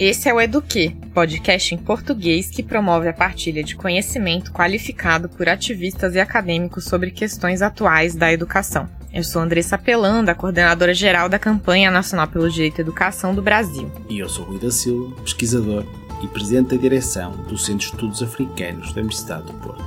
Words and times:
Esse 0.00 0.30
é 0.30 0.32
o 0.32 0.40
Eduque, 0.40 0.96
podcast 1.12 1.74
em 1.74 1.76
português 1.76 2.48
que 2.48 2.62
promove 2.62 3.06
a 3.06 3.12
partilha 3.12 3.62
de 3.62 3.76
conhecimento 3.76 4.50
qualificado 4.50 5.28
por 5.28 5.46
ativistas 5.46 6.14
e 6.14 6.18
acadêmicos 6.18 6.86
sobre 6.86 7.10
questões 7.10 7.60
atuais 7.60 8.14
da 8.14 8.32
educação. 8.32 8.88
Eu 9.12 9.22
sou 9.22 9.42
Andressa 9.42 9.76
Pelanda, 9.76 10.34
coordenadora 10.34 10.94
geral 10.94 11.28
da 11.28 11.38
Campanha 11.38 11.90
Nacional 11.90 12.26
pelo 12.28 12.48
Direito 12.48 12.78
à 12.78 12.80
Educação 12.80 13.34
do 13.34 13.42
Brasil. 13.42 13.92
E 14.08 14.18
eu 14.18 14.26
sou 14.26 14.46
Rui 14.46 14.58
da 14.58 14.70
Silva, 14.70 15.14
pesquisador 15.20 15.84
e 16.22 16.28
presidente 16.28 16.74
da 16.74 16.80
direção 16.80 17.32
do 17.32 17.58
Centro 17.58 17.80
de 17.80 17.84
Estudos 17.84 18.22
Africanos 18.22 18.94
da 18.94 19.02
Universidade 19.02 19.48
do 19.48 19.52
Porto. 19.52 19.84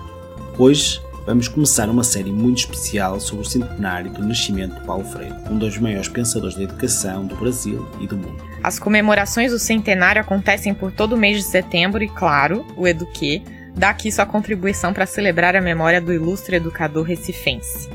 Hoje 0.60 1.02
vamos 1.26 1.48
começar 1.48 1.90
uma 1.90 2.04
série 2.04 2.32
muito 2.32 2.60
especial 2.60 3.20
sobre 3.20 3.48
o 3.48 3.50
centenário 3.50 4.12
do 4.12 4.24
nascimento 4.24 4.76
de 4.80 4.86
Paulo 4.86 5.06
Freire, 5.06 5.34
um 5.50 5.58
dos 5.58 5.80
maiores 5.80 6.08
pensadores 6.08 6.56
da 6.56 6.62
educação 6.62 7.26
do 7.26 7.36
Brasil 7.36 7.90
e 8.00 8.06
do 8.06 8.16
mundo. 8.16 8.53
As 8.64 8.80
comemorações 8.80 9.52
do 9.52 9.60
centenário 9.60 10.22
acontecem 10.22 10.74
por 10.74 10.90
todo 10.90 11.14
o 11.14 11.18
mês 11.18 11.36
de 11.36 11.44
setembro 11.44 12.02
e, 12.02 12.08
claro, 12.08 12.66
o 12.78 12.88
Eduque 12.88 13.44
dá 13.76 13.90
aqui 13.90 14.10
sua 14.10 14.26
contribuição 14.26 14.94
para 14.94 15.06
celebrar 15.06 15.54
a 15.54 15.62
memória 15.62 16.00
do 16.00 16.14
ilustre 16.14 16.56
educador 16.56 17.04
recifense. 17.04 17.90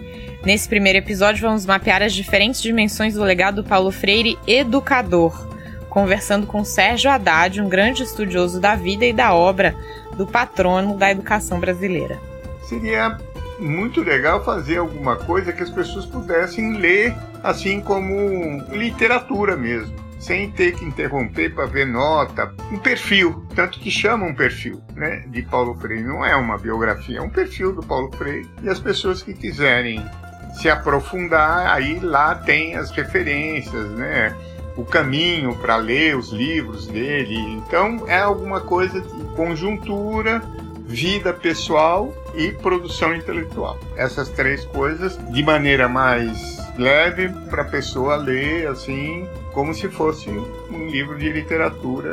Nesse 0.44 0.68
primeiro 0.68 0.98
episódio, 0.98 1.48
vamos 1.48 1.64
mapear 1.64 2.02
as 2.02 2.12
diferentes 2.12 2.60
dimensões 2.60 3.14
do 3.14 3.24
legado 3.24 3.62
do 3.62 3.68
Paulo 3.68 3.90
Freire 3.90 4.38
educador, 4.46 5.48
conversando 5.88 6.46
com 6.46 6.62
Sérgio 6.62 7.10
Haddad, 7.10 7.62
um 7.62 7.68
grande 7.68 8.02
estudioso 8.02 8.60
da 8.60 8.74
vida 8.76 9.06
e 9.06 9.12
da 9.12 9.32
obra 9.32 9.74
do 10.18 10.26
patrono 10.26 10.98
da 10.98 11.10
educação 11.10 11.58
brasileira. 11.58 12.18
Seria 12.62 13.16
muito 13.58 14.02
legal 14.02 14.44
fazer 14.44 14.76
alguma 14.76 15.16
coisa 15.16 15.50
que 15.50 15.62
as 15.62 15.70
pessoas 15.70 16.04
pudessem 16.04 16.74
ler, 16.74 17.16
assim 17.42 17.80
como 17.80 18.62
literatura 18.70 19.56
mesmo, 19.56 20.07
sem 20.18 20.50
ter 20.50 20.74
que 20.74 20.84
interromper 20.84 21.54
para 21.54 21.66
ver 21.66 21.86
nota, 21.86 22.52
um 22.72 22.78
perfil, 22.78 23.46
tanto 23.54 23.78
que 23.78 23.90
chama 23.90 24.26
um 24.26 24.34
perfil, 24.34 24.82
né, 24.94 25.24
de 25.28 25.42
Paulo 25.42 25.74
Freire. 25.74 26.02
Não 26.02 26.24
é 26.24 26.34
uma 26.34 26.58
biografia, 26.58 27.18
é 27.18 27.22
um 27.22 27.30
perfil 27.30 27.72
do 27.72 27.82
Paulo 27.82 28.10
Freire. 28.16 28.48
E 28.62 28.68
as 28.68 28.80
pessoas 28.80 29.22
que 29.22 29.32
quiserem 29.32 30.04
se 30.54 30.68
aprofundar, 30.68 31.72
aí 31.72 32.00
lá 32.00 32.34
tem 32.34 32.74
as 32.74 32.90
referências, 32.90 33.90
né? 33.92 34.34
O 34.76 34.84
caminho 34.84 35.56
para 35.56 35.76
ler 35.76 36.16
os 36.16 36.30
livros 36.30 36.86
dele. 36.86 37.36
Então 37.36 38.04
é 38.06 38.18
alguma 38.18 38.60
coisa 38.60 39.00
de 39.00 39.24
conjuntura, 39.34 40.42
vida 40.88 41.32
pessoal 41.32 42.14
e 42.34 42.52
produção 42.52 43.14
intelectual. 43.14 43.78
Essas 43.96 44.28
três 44.30 44.64
coisas 44.64 45.18
de 45.32 45.42
maneira 45.42 45.88
mais 45.88 46.58
leve 46.78 47.28
para 47.50 47.62
a 47.62 47.64
pessoa 47.64 48.16
ler 48.16 48.68
assim 48.68 49.28
como 49.58 49.74
se 49.74 49.88
fosse 49.88 50.30
um 50.30 50.86
livro 50.86 51.18
de 51.18 51.32
literatura 51.32 52.12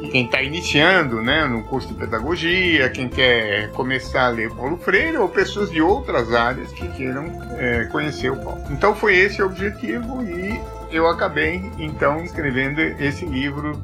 e, 0.00 0.06
e 0.06 0.08
quem 0.08 0.24
está 0.24 0.42
iniciando 0.42 1.20
né, 1.20 1.44
no 1.44 1.62
curso 1.64 1.88
de 1.88 1.92
pedagogia, 1.92 2.88
quem 2.88 3.10
quer 3.10 3.70
começar 3.72 4.24
a 4.24 4.28
ler 4.30 4.50
Paulo 4.50 4.78
Freire 4.78 5.18
ou 5.18 5.28
pessoas 5.28 5.70
de 5.70 5.82
outras 5.82 6.32
áreas 6.32 6.72
que 6.72 6.88
queiram 6.92 7.26
é, 7.58 7.84
conhecer 7.92 8.32
o 8.32 8.36
Paulo. 8.36 8.62
Então 8.70 8.94
foi 8.94 9.18
esse 9.18 9.42
o 9.42 9.44
objetivo 9.44 10.22
e 10.22 10.58
eu 10.90 11.06
acabei 11.06 11.62
então 11.78 12.24
escrevendo 12.24 12.80
esse 12.80 13.26
livro. 13.26 13.78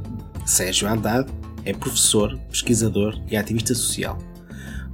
Sérgio 0.47 0.89
Haddad 0.89 1.31
é 1.67 1.75
professor, 1.75 2.35
pesquisador 2.51 3.21
e 3.31 3.37
ativista 3.37 3.75
social. 3.75 4.17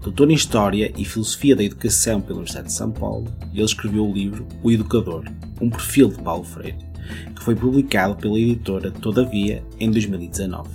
Doutor 0.03 0.29
em 0.33 0.35
História 0.35 0.93
e 0.97 1.05
Filosofia 1.05 1.55
da 1.55 1.63
Educação 1.63 2.21
pela 2.21 2.39
Universidade 2.39 2.67
de 2.67 2.75
São 2.75 2.91
Paulo, 2.91 3.33
ele 3.53 3.63
escreveu 3.63 4.05
o 4.05 4.13
livro 4.13 4.49
O 4.65 4.71
Educador, 4.73 5.27
um 5.61 5.71
perfil 5.71 6.09
de 6.09 6.21
Paulo 6.21 6.43
Freire, 6.43 6.90
que 7.35 7.43
foi 7.43 7.55
publicado 7.55 8.17
pela 8.17 8.39
editora 8.39 8.91
Todavia 8.91 9.63
em 9.79 9.91
2019. 9.91 10.69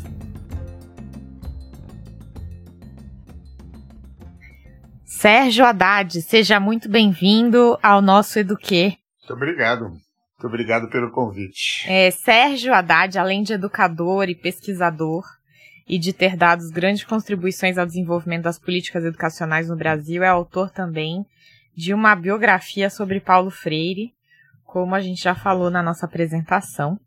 Sérgio 5.04 5.66
Haddad, 5.66 6.22
seja 6.22 6.60
muito 6.60 6.88
bem-vindo 6.90 7.78
ao 7.82 8.02
nosso 8.02 8.38
Eduquê. 8.38 8.98
Muito 9.20 9.34
obrigado. 9.34 9.90
Muito 9.90 10.48
obrigado 10.48 10.90
pelo 10.90 11.12
convite. 11.12 11.86
É, 11.90 12.12
Sérgio 12.12 12.74
Haddad, 12.74 13.18
além 13.18 13.42
de 13.42 13.54
educador 13.54 14.30
e 14.30 14.36
pesquisador, 14.36 15.24
e 15.88 16.00
de 16.00 16.12
ter 16.12 16.36
dado 16.36 16.68
grandes 16.72 17.04
contribuições 17.04 17.78
ao 17.78 17.86
desenvolvimento 17.86 18.44
das 18.44 18.58
políticas 18.58 19.06
educacionais 19.06 19.70
no 19.70 19.76
Brasil, 19.76 20.24
é 20.24 20.28
autor 20.28 20.70
também 20.70 21.26
de 21.76 21.94
uma 21.94 22.16
biografia 22.16 22.90
sobre 22.90 23.20
Paulo 23.20 23.52
Freire, 23.52 24.14
como 24.76 24.94
a 24.94 25.00
gente 25.00 25.24
já 25.24 25.34
falou 25.34 25.72
na 25.72 25.82
nossa 25.82 26.06
apresentação. 26.06 27.00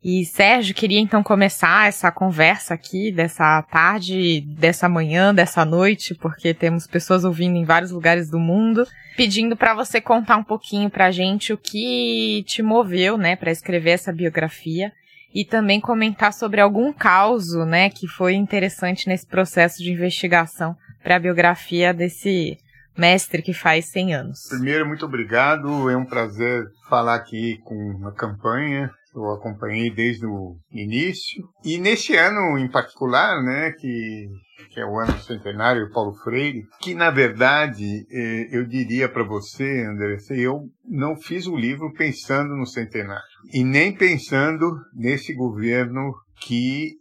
E 0.00 0.24
Sérgio, 0.24 0.72
queria 0.72 1.00
então 1.00 1.24
começar 1.24 1.88
essa 1.88 2.08
conversa 2.12 2.72
aqui 2.72 3.10
dessa 3.10 3.60
tarde, 3.62 4.40
dessa 4.42 4.88
manhã, 4.88 5.34
dessa 5.34 5.64
noite, 5.64 6.14
porque 6.14 6.54
temos 6.54 6.86
pessoas 6.86 7.24
ouvindo 7.24 7.56
em 7.56 7.64
vários 7.64 7.90
lugares 7.90 8.30
do 8.30 8.38
mundo, 8.38 8.86
pedindo 9.16 9.56
para 9.56 9.74
você 9.74 10.00
contar 10.00 10.36
um 10.36 10.44
pouquinho 10.44 10.88
para 10.88 11.06
a 11.06 11.10
gente 11.10 11.52
o 11.52 11.58
que 11.58 12.44
te 12.46 12.62
moveu, 12.62 13.18
né, 13.18 13.34
para 13.34 13.50
escrever 13.50 13.90
essa 13.90 14.12
biografia 14.12 14.92
e 15.34 15.44
também 15.44 15.80
comentar 15.80 16.32
sobre 16.32 16.60
algum 16.60 16.92
caso, 16.92 17.64
né, 17.64 17.90
que 17.90 18.06
foi 18.06 18.34
interessante 18.34 19.08
nesse 19.08 19.26
processo 19.26 19.82
de 19.82 19.90
investigação 19.90 20.76
para 21.02 21.16
a 21.16 21.20
biografia 21.20 21.92
desse 21.92 22.56
mestre 22.96 23.42
que 23.42 23.52
faz 23.52 23.86
100 23.86 24.14
anos. 24.14 24.40
Primeiro, 24.48 24.86
muito 24.86 25.04
obrigado. 25.04 25.88
É 25.90 25.96
um 25.96 26.04
prazer 26.04 26.64
falar 26.88 27.14
aqui 27.14 27.58
com 27.64 28.06
a 28.06 28.12
campanha. 28.12 28.90
Eu 29.14 29.32
acompanhei 29.32 29.92
desde 29.92 30.24
o 30.24 30.56
início. 30.70 31.42
E 31.64 31.78
nesse 31.78 32.14
ano 32.16 32.56
em 32.56 32.70
particular, 32.70 33.42
né, 33.42 33.72
que, 33.72 34.28
que 34.72 34.78
é 34.78 34.86
o 34.86 35.00
ano 35.00 35.18
centenário 35.18 35.90
Paulo 35.90 36.14
Freire, 36.22 36.62
que 36.80 36.94
na 36.94 37.10
verdade 37.10 38.06
eh, 38.08 38.48
eu 38.52 38.64
diria 38.64 39.08
para 39.08 39.24
você, 39.24 39.84
André, 39.84 40.16
eu 40.30 40.60
não 40.88 41.16
fiz 41.16 41.48
o 41.48 41.56
livro 41.56 41.92
pensando 41.92 42.54
no 42.54 42.64
centenário 42.64 43.24
e 43.52 43.64
nem 43.64 43.92
pensando 43.92 44.76
nesse 44.94 45.34
governo 45.34 46.12
que 46.40 47.00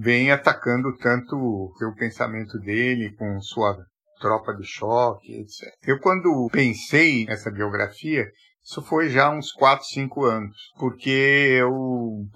vem 0.00 0.30
atacando 0.30 0.96
tanto 0.96 1.36
o 1.36 1.94
pensamento 1.96 2.58
dele 2.58 3.14
com 3.16 3.40
sua 3.40 3.76
tropa 4.20 4.54
de 4.54 4.64
choque, 4.64 5.32
etc. 5.40 5.72
Eu 5.86 5.98
quando 5.98 6.48
pensei 6.52 7.24
nessa 7.24 7.50
biografia, 7.50 8.26
isso 8.62 8.82
foi 8.82 9.08
já 9.08 9.30
uns 9.30 9.50
4, 9.52 9.84
5 9.86 10.24
anos, 10.24 10.56
porque 10.78 11.56
eu 11.58 12.26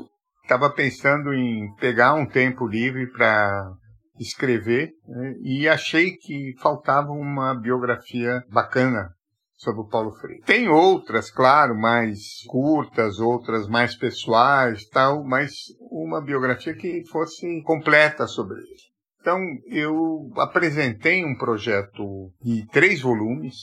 estava 0.42 0.70
pensando 0.70 1.32
em 1.32 1.72
pegar 1.76 2.14
um 2.14 2.26
tempo 2.26 2.66
livre 2.66 3.06
para 3.12 3.70
escrever 4.18 4.92
né, 5.06 5.34
e 5.42 5.68
achei 5.68 6.12
que 6.12 6.54
faltava 6.60 7.10
uma 7.10 7.54
biografia 7.54 8.42
bacana 8.48 9.10
sobre 9.56 9.80
o 9.80 9.88
Paulo 9.88 10.12
Freire. 10.12 10.42
Tem 10.42 10.68
outras, 10.68 11.30
claro, 11.30 11.74
mais 11.74 12.44
curtas, 12.46 13.18
outras 13.18 13.66
mais 13.66 13.96
pessoais, 13.96 14.86
tal, 14.88 15.24
mas 15.24 15.52
uma 15.90 16.20
biografia 16.20 16.74
que 16.74 17.02
fosse 17.10 17.62
completa 17.62 18.26
sobre 18.26 18.58
ele. 18.58 18.93
Então, 19.24 19.40
eu 19.68 20.30
apresentei 20.36 21.24
um 21.24 21.34
projeto 21.34 22.30
de 22.42 22.66
três 22.66 23.00
volumes, 23.00 23.54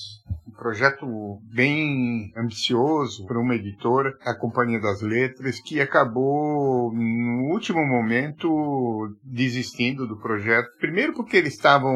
um 0.48 0.52
projeto 0.54 1.06
bem 1.54 2.32
ambicioso 2.36 3.28
para 3.28 3.40
uma 3.40 3.54
editora, 3.54 4.12
a 4.26 4.34
Companhia 4.34 4.82
das 4.82 5.04
Letras, 5.04 5.62
que 5.62 5.80
acabou, 5.80 6.92
no 6.92 7.52
último 7.54 7.86
momento, 7.86 9.16
desistindo 9.24 10.08
do 10.08 10.20
projeto. 10.20 10.68
Primeiro 10.80 11.14
porque 11.14 11.38
eles 11.38 11.54
estavam 11.54 11.96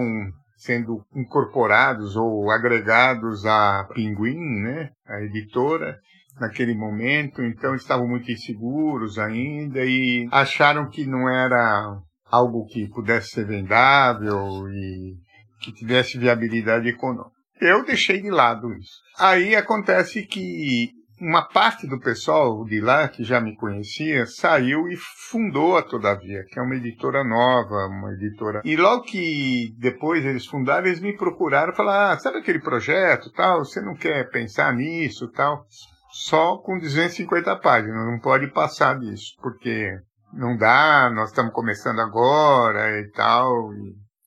sendo 0.55 1.03
incorporados 1.15 2.15
ou 2.15 2.51
agregados 2.51 3.47
à 3.47 3.89
Pinguim, 3.95 4.61
né, 4.61 4.91
a 5.07 5.23
editora, 5.23 5.97
naquele 6.39 6.75
momento, 6.75 7.41
então 7.41 7.73
estavam 7.73 8.07
muito 8.07 8.31
inseguros 8.31 9.17
ainda 9.17 9.83
e 9.83 10.27
acharam 10.31 10.87
que 10.87 11.03
não 11.03 11.27
era 11.27 11.99
algo 12.29 12.65
que 12.65 12.87
pudesse 12.87 13.29
ser 13.29 13.45
vendável 13.45 14.67
e 14.69 15.15
que 15.61 15.71
tivesse 15.71 16.17
viabilidade 16.17 16.87
econômica. 16.87 17.35
Eu 17.59 17.85
deixei 17.85 18.21
de 18.21 18.29
lado 18.29 18.73
isso. 18.73 18.99
Aí 19.17 19.55
acontece 19.55 20.23
que 20.23 20.89
uma 21.19 21.43
parte 21.43 21.87
do 21.87 21.99
pessoal 21.99 22.65
de 22.65 22.81
lá, 22.81 23.07
que 23.07 23.23
já 23.23 23.39
me 23.39 23.55
conhecia, 23.55 24.25
saiu 24.25 24.87
e 24.89 24.97
fundou 25.29 25.77
a 25.77 25.81
Todavia, 25.81 26.43
que 26.49 26.59
é 26.59 26.61
uma 26.61 26.75
editora 26.75 27.23
nova, 27.23 27.87
uma 27.87 28.13
editora. 28.13 28.61
E 28.65 28.75
logo 28.75 29.03
que 29.03 29.73
depois 29.79 30.25
eles 30.25 30.45
fundaram, 30.45 30.87
eles 30.87 30.99
me 30.99 31.15
procuraram 31.15 31.73
falaram: 31.73 32.13
ah, 32.13 32.19
sabe 32.19 32.39
aquele 32.39 32.59
projeto 32.59 33.31
tal? 33.31 33.63
Você 33.63 33.81
não 33.81 33.95
quer 33.95 34.29
pensar 34.29 34.73
nisso 34.73 35.29
tal? 35.29 35.65
Só 36.11 36.57
com 36.57 36.77
250 36.77 37.55
páginas, 37.57 38.05
não 38.05 38.19
pode 38.19 38.47
passar 38.51 38.99
disso, 38.99 39.35
porque 39.41 39.91
não 40.35 40.57
dá, 40.57 41.09
nós 41.13 41.29
estamos 41.29 41.53
começando 41.53 41.99
agora 41.99 42.99
e 42.99 43.09
tal. 43.11 43.71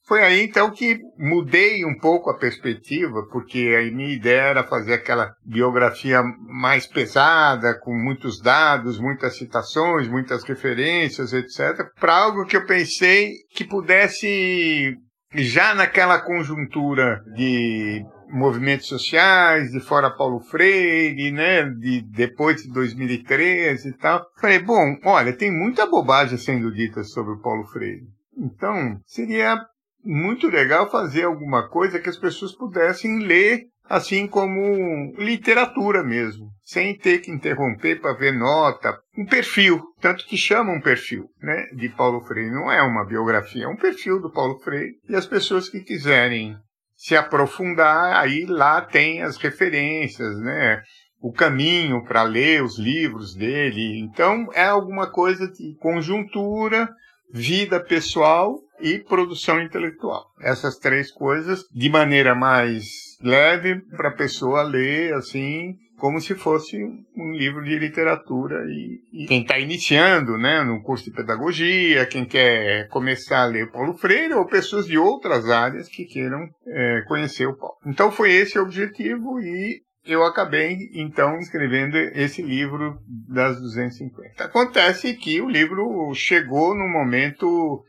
Foi 0.09 0.23
aí 0.23 0.43
então 0.43 0.71
que 0.71 0.99
mudei 1.19 1.85
um 1.85 1.99
pouco 1.99 2.31
a 2.31 2.39
perspectiva, 2.39 3.27
porque 3.31 3.77
a 3.79 3.95
minha 3.95 4.15
ideia 4.15 4.41
era 4.41 4.65
fazer 4.65 4.95
aquela 4.95 5.35
biografia 5.45 6.23
mais 6.49 6.87
pesada, 6.87 7.79
com 7.79 7.95
muitos 7.95 8.41
dados, 8.41 8.99
muitas 8.99 9.37
citações, 9.37 10.09
muitas 10.09 10.45
referências, 10.45 11.35
etc., 11.35 11.87
para 12.01 12.17
algo 12.17 12.47
que 12.47 12.57
eu 12.57 12.65
pensei 12.65 13.35
que 13.55 13.67
pudesse, 13.67 14.97
já 15.35 15.75
naquela 15.75 16.19
conjuntura 16.19 17.21
de 17.35 18.03
movimentos 18.31 18.87
sociais, 18.87 19.71
de 19.71 19.81
fora 19.81 20.11
Paulo 20.11 20.41
Freire, 20.41 21.31
né, 21.31 21.65
de 21.65 22.03
depois 22.03 22.63
de 22.63 22.73
2013 22.73 23.89
e 23.89 23.93
tal. 23.93 24.27
Falei, 24.41 24.59
bom, 24.59 24.97
olha, 25.05 25.33
tem 25.33 25.51
muita 25.51 25.87
bobagem 25.87 26.39
sendo 26.39 26.73
dita 26.73 27.03
sobre 27.05 27.33
o 27.35 27.41
Paulo 27.41 27.65
Freire. 27.65 28.07
Então, 28.37 29.01
seria 29.05 29.59
muito 30.05 30.49
legal 30.49 30.91
fazer 30.91 31.25
alguma 31.25 31.69
coisa 31.69 31.99
que 31.99 32.09
as 32.09 32.17
pessoas 32.17 32.55
pudessem 32.55 33.19
ler 33.21 33.67
assim 33.89 34.27
como 34.27 35.15
literatura 35.17 36.05
mesmo, 36.05 36.51
sem 36.63 36.97
ter 36.97 37.21
que 37.21 37.31
interromper 37.31 38.01
para 38.01 38.13
ver 38.13 38.33
nota, 38.33 38.99
um 39.17 39.25
perfil, 39.25 39.83
tanto 40.01 40.27
que 40.27 40.37
chama 40.37 40.73
um 40.73 40.81
perfil, 40.81 41.25
né, 41.43 41.67
de 41.75 41.89
Paulo 41.89 42.21
Freire, 42.21 42.51
não 42.51 42.71
é 42.71 42.83
uma 42.83 43.05
biografia, 43.05 43.65
é 43.65 43.69
um 43.69 43.77
perfil 43.77 44.21
do 44.21 44.31
Paulo 44.31 44.59
Freire, 44.59 44.93
e 45.09 45.17
as 45.17 45.27
pessoas 45.27 45.69
que 45.69 45.81
quiserem 45.81 46.57
se 46.99 47.17
aprofundar, 47.17 48.17
aí 48.17 48.45
lá 48.45 48.81
tem 48.81 49.23
as 49.23 49.37
referências, 49.37 50.37
né, 50.41 50.83
o 51.21 51.33
caminho 51.33 52.05
para 52.05 52.25
ler 52.25 52.61
os 52.61 52.77
livros 52.77 53.37
dele. 53.37 54.01
Então 54.01 54.49
é 54.53 54.65
alguma 54.65 55.09
coisa 55.09 55.47
de 55.47 55.77
conjuntura, 55.79 56.89
vida 57.33 57.79
pessoal 57.79 58.59
e 58.81 58.99
produção 58.99 59.63
intelectual. 59.63 60.27
Essas 60.41 60.77
três 60.77 61.13
coisas 61.13 61.63
de 61.73 61.89
maneira 61.89 62.35
mais 62.35 62.85
leve 63.23 63.81
para 63.97 64.09
a 64.09 64.17
pessoa 64.17 64.63
ler 64.63 65.15
assim 65.15 65.77
como 65.99 66.21
se 66.21 66.35
fosse 66.35 66.77
um 67.17 67.33
livro 67.33 67.63
de 67.65 67.77
literatura 67.79 68.65
e, 68.69 69.01
e 69.13 69.27
quem 69.27 69.43
está 69.43 69.59
iniciando, 69.59 70.39
né, 70.39 70.63
no 70.63 70.81
curso 70.83 71.05
de 71.05 71.11
pedagogia, 71.11 72.07
quem 72.07 72.25
quer 72.25 72.89
começar 72.89 73.43
a 73.43 73.47
ler 73.47 73.71
Paulo 73.71 73.95
Freire 73.95 74.35
ou 74.35 74.47
pessoas 74.47 74.87
de 74.87 74.97
outras 74.97 75.51
áreas 75.51 75.89
que 75.89 76.05
queiram 76.05 76.49
é, 76.67 77.03
conhecer 77.07 77.47
o 77.47 77.57
Paulo. 77.57 77.77
Então 77.85 78.13
foi 78.13 78.33
esse 78.33 78.59
o 78.59 78.63
objetivo 78.63 79.41
e 79.41 79.83
eu 80.07 80.25
acabei 80.25 80.89
então 80.95 81.39
escrevendo 81.39 81.97
esse 81.97 82.43
livro 82.43 82.99
das 83.29 83.61
250. 83.61 84.45
Acontece 84.45 85.15
que 85.15 85.41
o 85.41 85.51
livro 85.51 86.13
chegou 86.15 86.75
num 86.75 86.89
momento 86.89 87.85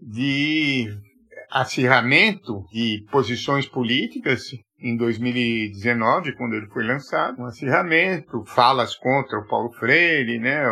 de 0.00 0.86
acirramento 1.50 2.64
de 2.72 3.04
posições 3.10 3.66
políticas 3.66 4.50
em 4.80 4.96
2019, 4.96 6.34
quando 6.36 6.54
ele 6.54 6.66
foi 6.68 6.84
lançado, 6.84 7.40
um 7.40 7.46
acirramento, 7.46 8.44
falas 8.46 8.94
contra 8.94 9.38
o 9.38 9.46
Paulo 9.46 9.70
Freire, 9.72 10.38
né? 10.38 10.64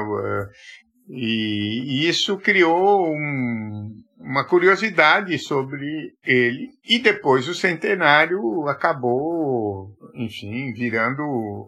E 1.08 2.08
isso 2.08 2.36
criou 2.38 3.12
um, 3.14 3.92
uma 4.18 4.44
curiosidade 4.44 5.38
sobre 5.38 6.12
ele. 6.24 6.70
E 6.84 6.98
depois 6.98 7.48
o 7.48 7.54
centenário 7.54 8.68
acabou, 8.68 9.90
enfim, 10.14 10.72
virando 10.72 11.22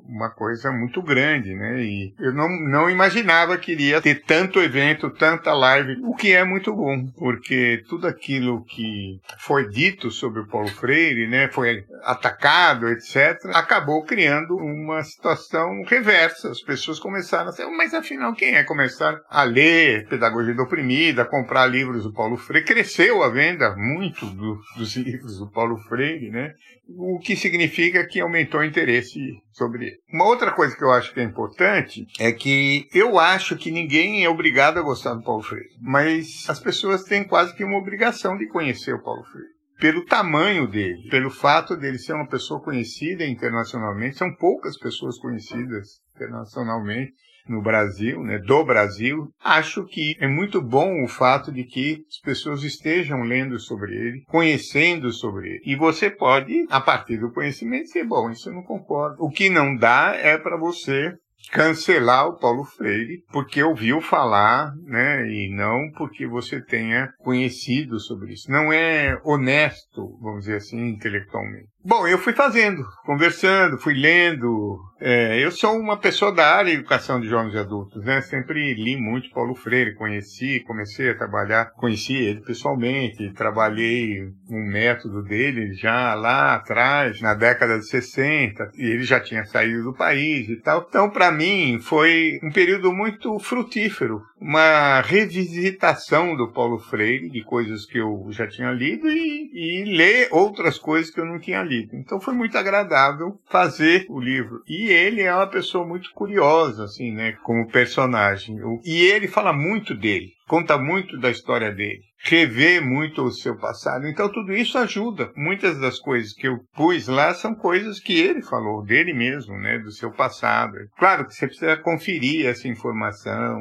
uma 0.07 0.31
coisa 0.31 0.71
muito 0.71 1.03
grande, 1.03 1.55
né? 1.55 1.83
E 1.83 2.15
eu 2.19 2.33
não, 2.33 2.49
não 2.49 2.91
imaginava 2.91 3.59
que 3.59 3.73
iria 3.73 4.01
ter 4.01 4.23
tanto 4.25 4.61
evento, 4.61 5.11
tanta 5.11 5.53
live, 5.53 6.01
o 6.05 6.15
que 6.15 6.33
é 6.33 6.45
muito 6.45 6.75
bom, 6.75 7.07
porque 7.19 7.83
tudo 7.89 8.07
aquilo 8.07 8.65
que 8.65 9.21
foi 9.39 9.69
dito 9.69 10.11
sobre 10.11 10.41
o 10.41 10.47
Paulo 10.47 10.69
Freire, 10.69 11.27
né, 11.27 11.49
foi 11.49 11.85
atacado, 12.05 12.89
etc., 12.89 13.37
acabou 13.55 14.05
criando 14.05 14.57
uma 14.57 15.03
situação 15.03 15.83
reversa. 15.87 16.51
As 16.51 16.61
pessoas 16.61 16.99
começaram 16.99 17.49
a 17.49 17.51
dizer, 17.51 17.67
mas 17.67 17.93
afinal, 17.93 18.33
quem 18.35 18.55
é 18.55 18.65
começar 18.65 19.21
a 19.29 19.43
ler 19.43 20.09
Pedagogia 20.09 20.55
do 20.55 20.63
Oprimido, 20.63 21.21
a 21.21 21.25
comprar 21.25 21.67
livros 21.67 22.05
do 22.05 22.13
Paulo 22.13 22.38
Freire? 22.39 22.65
Cresceu 22.65 23.23
a 23.23 23.29
venda 23.29 23.75
muito 23.77 24.27
do, 24.27 24.61
dos 24.77 24.97
livros 24.97 25.39
do 25.39 25.51
Paulo 25.51 25.77
Freire, 25.89 26.31
né? 26.31 26.55
O 26.97 27.19
que 27.19 27.37
significa 27.37 28.07
que 28.07 28.21
aumentou 28.21 28.61
o 28.61 28.65
interesse 28.65 29.21
sobre 29.53 29.87
ele. 29.87 29.97
Uma 30.13 30.25
outra 30.25 30.53
coisa 30.53 30.75
que 30.75 30.83
eu 30.83 30.91
acho 30.91 31.13
que 31.13 31.21
é 31.21 31.25
importante 31.25 32.07
é 32.19 32.33
que 32.33 32.89
eu 32.95 33.19
acho 33.19 33.57
que 33.57 33.71
ninguém 33.71 34.25
é 34.25 34.29
obrigado 34.29 34.79
a 34.79 34.83
gostar 34.83 35.15
do 35.15 35.23
Paulo 35.23 35.43
Freire, 35.43 35.69
mas 35.83 36.49
as 36.49 36.59
pessoas 36.59 37.05
têm 37.05 37.25
quase 37.25 37.55
que 37.55 37.65
uma 37.65 37.79
obrigação 37.79 38.39
de 38.39 38.47
conhecer 38.47 38.95
o 38.95 39.03
Paulo 39.03 39.25
Freire 39.25 39.59
pelo 39.79 40.05
tamanho 40.05 40.67
dele, 40.67 41.09
pelo 41.09 41.31
fato 41.31 41.77
dele 41.77 41.99
ser 41.99 42.13
uma 42.13 42.27
pessoa 42.27 42.61
conhecida 42.61 43.25
internacionalmente, 43.25 44.19
são 44.19 44.35
poucas 44.35 44.77
pessoas 44.77 45.19
conhecidas 45.19 46.01
internacionalmente 46.17 47.13
no 47.49 47.63
Brasil, 47.63 48.23
né, 48.23 48.39
do 48.39 48.65
Brasil, 48.65 49.29
acho 49.43 49.85
que 49.85 50.17
é 50.21 50.27
muito 50.27 50.61
bom 50.61 51.03
o 51.03 51.09
fato 51.09 51.53
de 51.53 51.65
que 51.65 52.05
as 52.09 52.19
pessoas 52.21 52.63
estejam 52.63 53.23
lendo 53.23 53.59
sobre 53.59 53.95
ele, 53.95 54.23
conhecendo 54.27 55.13
sobre 55.13 55.49
ele. 55.49 55.63
E 55.65 55.77
você 55.77 56.11
pode, 56.11 56.67
a 56.71 56.81
partir 56.81 57.19
do 57.19 57.33
conhecimento, 57.33 57.85
dizer, 57.85 58.05
bom, 58.05 58.31
isso 58.31 58.49
eu 58.49 58.55
não 58.55 58.63
concordo. 58.63 59.17
O 59.19 59.31
que 59.31 59.49
não 59.49 59.75
dá 59.75 60.15
é 60.15 60.37
para 60.39 60.57
você 60.57 61.15
cancelar 61.51 62.29
o 62.29 62.39
Paulo 62.39 62.65
Freire 62.65 63.23
porque 63.33 63.63
ouviu 63.63 64.01
falar, 64.01 64.75
né, 64.85 65.27
e 65.31 65.51
não 65.55 65.91
porque 65.97 66.27
você 66.27 66.61
tenha 66.61 67.13
conhecido 67.19 67.99
sobre 67.99 68.33
isso. 68.33 68.51
Não 68.51 68.73
é 68.73 69.19
honesto, 69.25 70.19
vamos 70.21 70.41
dizer 70.41 70.57
assim, 70.57 70.89
intelectualmente. 70.89 71.69
Bom, 71.85 72.09
eu 72.09 72.19
fui 72.19 72.33
fazendo, 72.33 72.85
conversando, 73.05 73.79
fui 73.79 73.95
lendo. 73.95 74.81
É, 75.01 75.39
eu 75.39 75.53
sou 75.53 75.79
uma 75.79 75.97
pessoa 75.97 76.33
da 76.33 76.57
área 76.57 76.73
de 76.73 76.79
educação 76.79 77.21
de 77.21 77.29
jovens 77.29 77.55
e 77.55 77.59
adultos, 77.59 78.05
né? 78.05 78.21
Sempre 78.21 78.75
li 78.75 78.97
muito 78.97 79.31
Paulo 79.31 79.55
Freire, 79.55 79.95
conheci, 79.95 80.59
comecei 80.67 81.11
a 81.11 81.17
trabalhar, 81.17 81.67
conheci 81.77 82.15
ele 82.15 82.41
pessoalmente, 82.41 83.33
trabalhei 83.33 84.25
um 84.51 84.67
método 84.69 85.23
dele 85.23 85.73
já 85.75 86.15
lá 86.15 86.57
atrás, 86.57 87.21
na 87.21 87.33
década 87.33 87.79
de 87.79 87.87
60, 87.87 88.73
e 88.77 88.85
ele 88.85 89.05
já 89.05 89.21
tinha 89.21 89.45
saído 89.45 89.85
do 89.85 89.95
país 89.95 90.49
e 90.49 90.57
tal. 90.57 90.85
Então, 90.89 91.09
para 91.09 91.31
mim, 91.31 91.79
foi 91.81 92.41
um 92.43 92.51
período 92.51 92.93
muito 92.93 93.39
frutífero, 93.39 94.21
uma 94.41 95.01
revisitação 95.01 96.37
do 96.37 96.53
Paulo 96.53 96.79
Freire, 96.81 97.31
de 97.31 97.45
coisas 97.45 97.87
que 97.87 97.99
eu 97.99 98.27
já 98.31 98.49
tinha 98.49 98.73
lido 98.73 99.09
e, 99.09 99.51
e 99.55 99.97
ler 99.97 100.29
outras 100.33 100.77
coisas 100.77 101.09
que 101.09 101.21
eu 101.21 101.25
não 101.25 101.39
tinha 101.39 101.68
Então 101.93 102.21
foi 102.21 102.35
muito 102.35 102.57
agradável 102.57 103.39
fazer 103.51 104.07
o 104.09 104.21
livro. 104.21 104.63
E 104.67 104.89
ele 104.89 105.23
é 105.23 105.35
uma 105.35 105.47
pessoa 105.47 105.87
muito 105.87 106.11
curiosa, 106.13 106.85
assim, 106.85 107.13
né, 107.13 107.33
como 107.43 107.71
personagem. 107.71 108.57
E 108.85 109.03
ele 109.03 109.29
fala 109.29 109.53
muito 109.53 109.95
dele, 109.95 110.33
conta 110.47 110.79
muito 110.79 111.19
da 111.19 111.31
história 111.31 111.73
dele, 111.73 112.01
revê 112.23 112.81
muito 112.81 113.23
o 113.23 113.33
seu 113.33 113.57
passado. 113.57 114.07
Então 114.07 114.31
tudo 114.31 114.53
isso 114.53 114.79
ajuda. 114.79 115.31
Muitas 115.37 115.79
das 115.81 115.99
coisas 115.99 116.33
que 116.33 116.49
eu 116.49 116.59
pus 116.75 117.09
lá 117.09 117.35
são 117.35 117.55
coisas 117.55 118.01
que 118.01 118.19
ele 118.19 118.43
falou, 118.43 118.85
dele 118.85 119.13
mesmo, 119.13 119.57
né, 119.59 119.79
do 119.79 119.93
seu 119.93 120.11
passado. 120.11 120.75
Claro 120.99 121.27
que 121.27 121.35
você 121.35 121.47
precisa 121.47 121.77
conferir 121.77 122.47
essa 122.47 122.69
informação, 122.69 123.61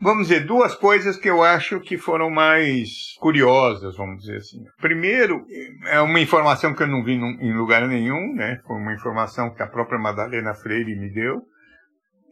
Vamos 0.00 0.28
dizer, 0.28 0.44
duas 0.44 0.74
coisas 0.74 1.16
que 1.16 1.28
eu 1.28 1.42
acho 1.42 1.80
que 1.80 1.96
foram 1.96 2.30
mais 2.30 3.14
curiosas, 3.18 3.96
vamos 3.96 4.20
dizer 4.20 4.36
assim. 4.36 4.62
Primeiro, 4.78 5.44
é 5.86 6.00
uma 6.00 6.20
informação 6.20 6.74
que 6.74 6.82
eu 6.82 6.86
não 6.86 7.02
vi 7.02 7.14
em 7.14 7.56
lugar 7.56 7.86
nenhum, 7.88 8.34
né? 8.34 8.60
Foi 8.66 8.76
uma 8.76 8.92
informação 8.92 9.54
que 9.54 9.62
a 9.62 9.66
própria 9.66 9.98
Madalena 9.98 10.54
Freire 10.54 10.94
me 10.94 11.10
deu. 11.10 11.42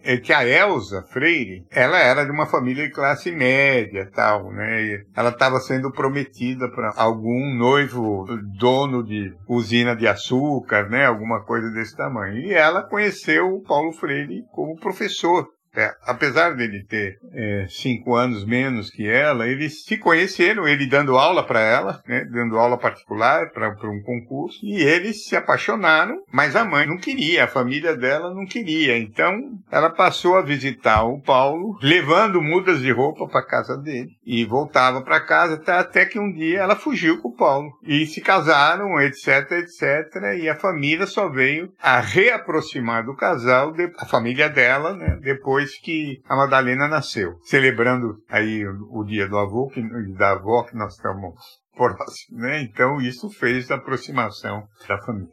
É 0.06 0.18
que 0.18 0.34
a 0.34 0.46
Elsa 0.46 1.02
Freire, 1.10 1.64
ela 1.70 1.98
era 1.98 2.26
de 2.26 2.30
uma 2.30 2.44
família 2.44 2.84
de 2.84 2.92
classe 2.92 3.32
média, 3.32 4.10
tal, 4.14 4.52
né? 4.52 5.02
ela 5.16 5.30
estava 5.30 5.58
sendo 5.60 5.90
prometida 5.90 6.70
para 6.70 6.92
algum 6.94 7.54
noivo 7.56 8.26
dono 8.58 9.02
de 9.02 9.34
usina 9.48 9.96
de 9.96 10.06
açúcar, 10.06 10.90
né? 10.90 11.06
Alguma 11.06 11.42
coisa 11.42 11.70
desse 11.70 11.96
tamanho. 11.96 12.36
E 12.36 12.52
ela 12.52 12.82
conheceu 12.82 13.46
o 13.54 13.62
Paulo 13.62 13.92
Freire 13.92 14.44
como 14.52 14.78
professor 14.78 15.48
é, 15.76 15.92
apesar 16.06 16.54
dele 16.54 16.84
ter 16.84 17.18
é, 17.32 17.66
cinco 17.68 18.14
anos 18.14 18.44
menos 18.44 18.90
que 18.90 19.08
ela, 19.08 19.48
eles 19.48 19.84
se 19.84 19.96
conheceram, 19.98 20.68
ele 20.68 20.86
dando 20.86 21.18
aula 21.18 21.44
para 21.44 21.60
ela, 21.60 22.02
né, 22.06 22.24
dando 22.24 22.58
aula 22.58 22.78
particular 22.78 23.50
para 23.50 23.70
um 23.90 24.02
concurso, 24.02 24.60
e 24.62 24.82
eles 24.82 25.26
se 25.26 25.36
apaixonaram, 25.36 26.22
mas 26.32 26.54
a 26.54 26.64
mãe 26.64 26.86
não 26.86 26.96
queria, 26.96 27.44
a 27.44 27.48
família 27.48 27.96
dela 27.96 28.32
não 28.32 28.46
queria. 28.46 28.96
Então 28.96 29.58
ela 29.70 29.90
passou 29.90 30.36
a 30.36 30.42
visitar 30.42 31.02
o 31.04 31.20
Paulo, 31.20 31.76
levando 31.82 32.40
mudas 32.40 32.80
de 32.80 32.90
roupa 32.90 33.26
para 33.26 33.46
casa 33.46 33.76
dele. 33.76 34.10
e 34.24 34.44
voltava 34.44 35.02
para 35.02 35.20
casa 35.20 35.60
até 35.66 36.04
que 36.06 36.18
um 36.18 36.32
dia 36.32 36.60
ela 36.60 36.76
fugiu 36.76 37.20
com 37.20 37.28
o 37.28 37.36
Paulo 37.36 37.70
e 37.82 38.06
se 38.06 38.20
casaram, 38.20 39.00
etc, 39.00 39.50
etc, 39.52 40.40
e 40.40 40.48
a 40.48 40.54
família 40.54 41.06
só 41.06 41.28
veio 41.28 41.72
a 41.82 42.00
reaproximar 42.00 43.04
do 43.04 43.16
casal, 43.16 43.74
a 43.98 44.06
família 44.06 44.48
dela, 44.48 44.94
né, 44.94 45.18
depois 45.20 45.63
que 45.72 46.20
a 46.26 46.36
Madalena 46.36 46.88
nasceu, 46.88 47.38
celebrando 47.44 48.16
aí 48.28 48.66
o, 48.66 49.00
o 49.00 49.04
dia 49.04 49.28
do 49.28 49.38
avô 49.38 49.68
que, 49.68 49.82
da 50.16 50.32
avó 50.32 50.64
que 50.64 50.76
nós 50.76 50.94
estamos 50.94 51.34
próximos, 51.76 52.42
né? 52.42 52.62
Então 52.62 53.00
isso 53.00 53.30
fez 53.30 53.70
a 53.70 53.76
aproximação 53.76 54.64
da 54.88 54.98
família. 54.98 55.28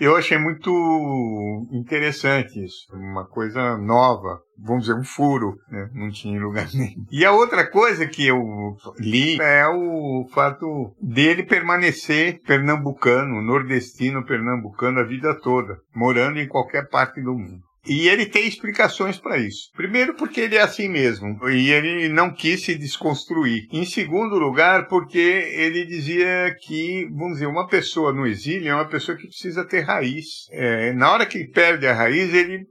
Eu 0.00 0.16
achei 0.16 0.36
muito 0.36 0.68
interessante 1.70 2.64
isso, 2.64 2.92
uma 2.92 3.24
coisa 3.24 3.78
nova, 3.78 4.40
vamos 4.58 4.86
dizer, 4.86 4.98
um 4.98 5.04
furo, 5.04 5.54
né? 5.70 5.88
não 5.94 6.10
tinha 6.10 6.40
lugar 6.40 6.66
nenhum. 6.74 7.06
E 7.12 7.24
a 7.24 7.30
outra 7.30 7.70
coisa 7.70 8.04
que 8.04 8.26
eu 8.26 8.42
li 8.98 9.40
é 9.40 9.68
o 9.68 10.26
fato 10.34 10.92
dele 11.00 11.44
permanecer 11.44 12.40
pernambucano, 12.42 13.40
nordestino 13.40 14.26
pernambucano 14.26 14.98
a 14.98 15.04
vida 15.04 15.32
toda, 15.40 15.78
morando 15.94 16.40
em 16.40 16.48
qualquer 16.48 16.88
parte 16.88 17.22
do 17.22 17.32
mundo. 17.32 17.62
E 17.86 18.08
ele 18.08 18.26
tem 18.26 18.46
explicações 18.46 19.18
para 19.18 19.38
isso. 19.38 19.70
Primeiro, 19.74 20.14
porque 20.14 20.40
ele 20.40 20.56
é 20.56 20.62
assim 20.62 20.88
mesmo 20.88 21.38
e 21.48 21.70
ele 21.70 22.08
não 22.08 22.32
quis 22.32 22.64
se 22.64 22.74
desconstruir. 22.74 23.66
Em 23.70 23.84
segundo 23.84 24.38
lugar, 24.38 24.88
porque 24.88 25.18
ele 25.18 25.84
dizia 25.84 26.54
que, 26.60 27.06
vamos 27.10 27.34
dizer, 27.34 27.46
uma 27.46 27.66
pessoa 27.66 28.12
no 28.12 28.26
exílio 28.26 28.70
é 28.70 28.74
uma 28.74 28.88
pessoa 28.88 29.16
que 29.16 29.26
precisa 29.26 29.64
ter 29.64 29.80
raiz. 29.80 30.46
É, 30.50 30.92
na 30.92 31.12
hora 31.12 31.26
que 31.26 31.38
ele 31.38 31.48
perde 31.48 31.86
a 31.86 31.94
raiz, 31.94 32.32
ele 32.32 32.64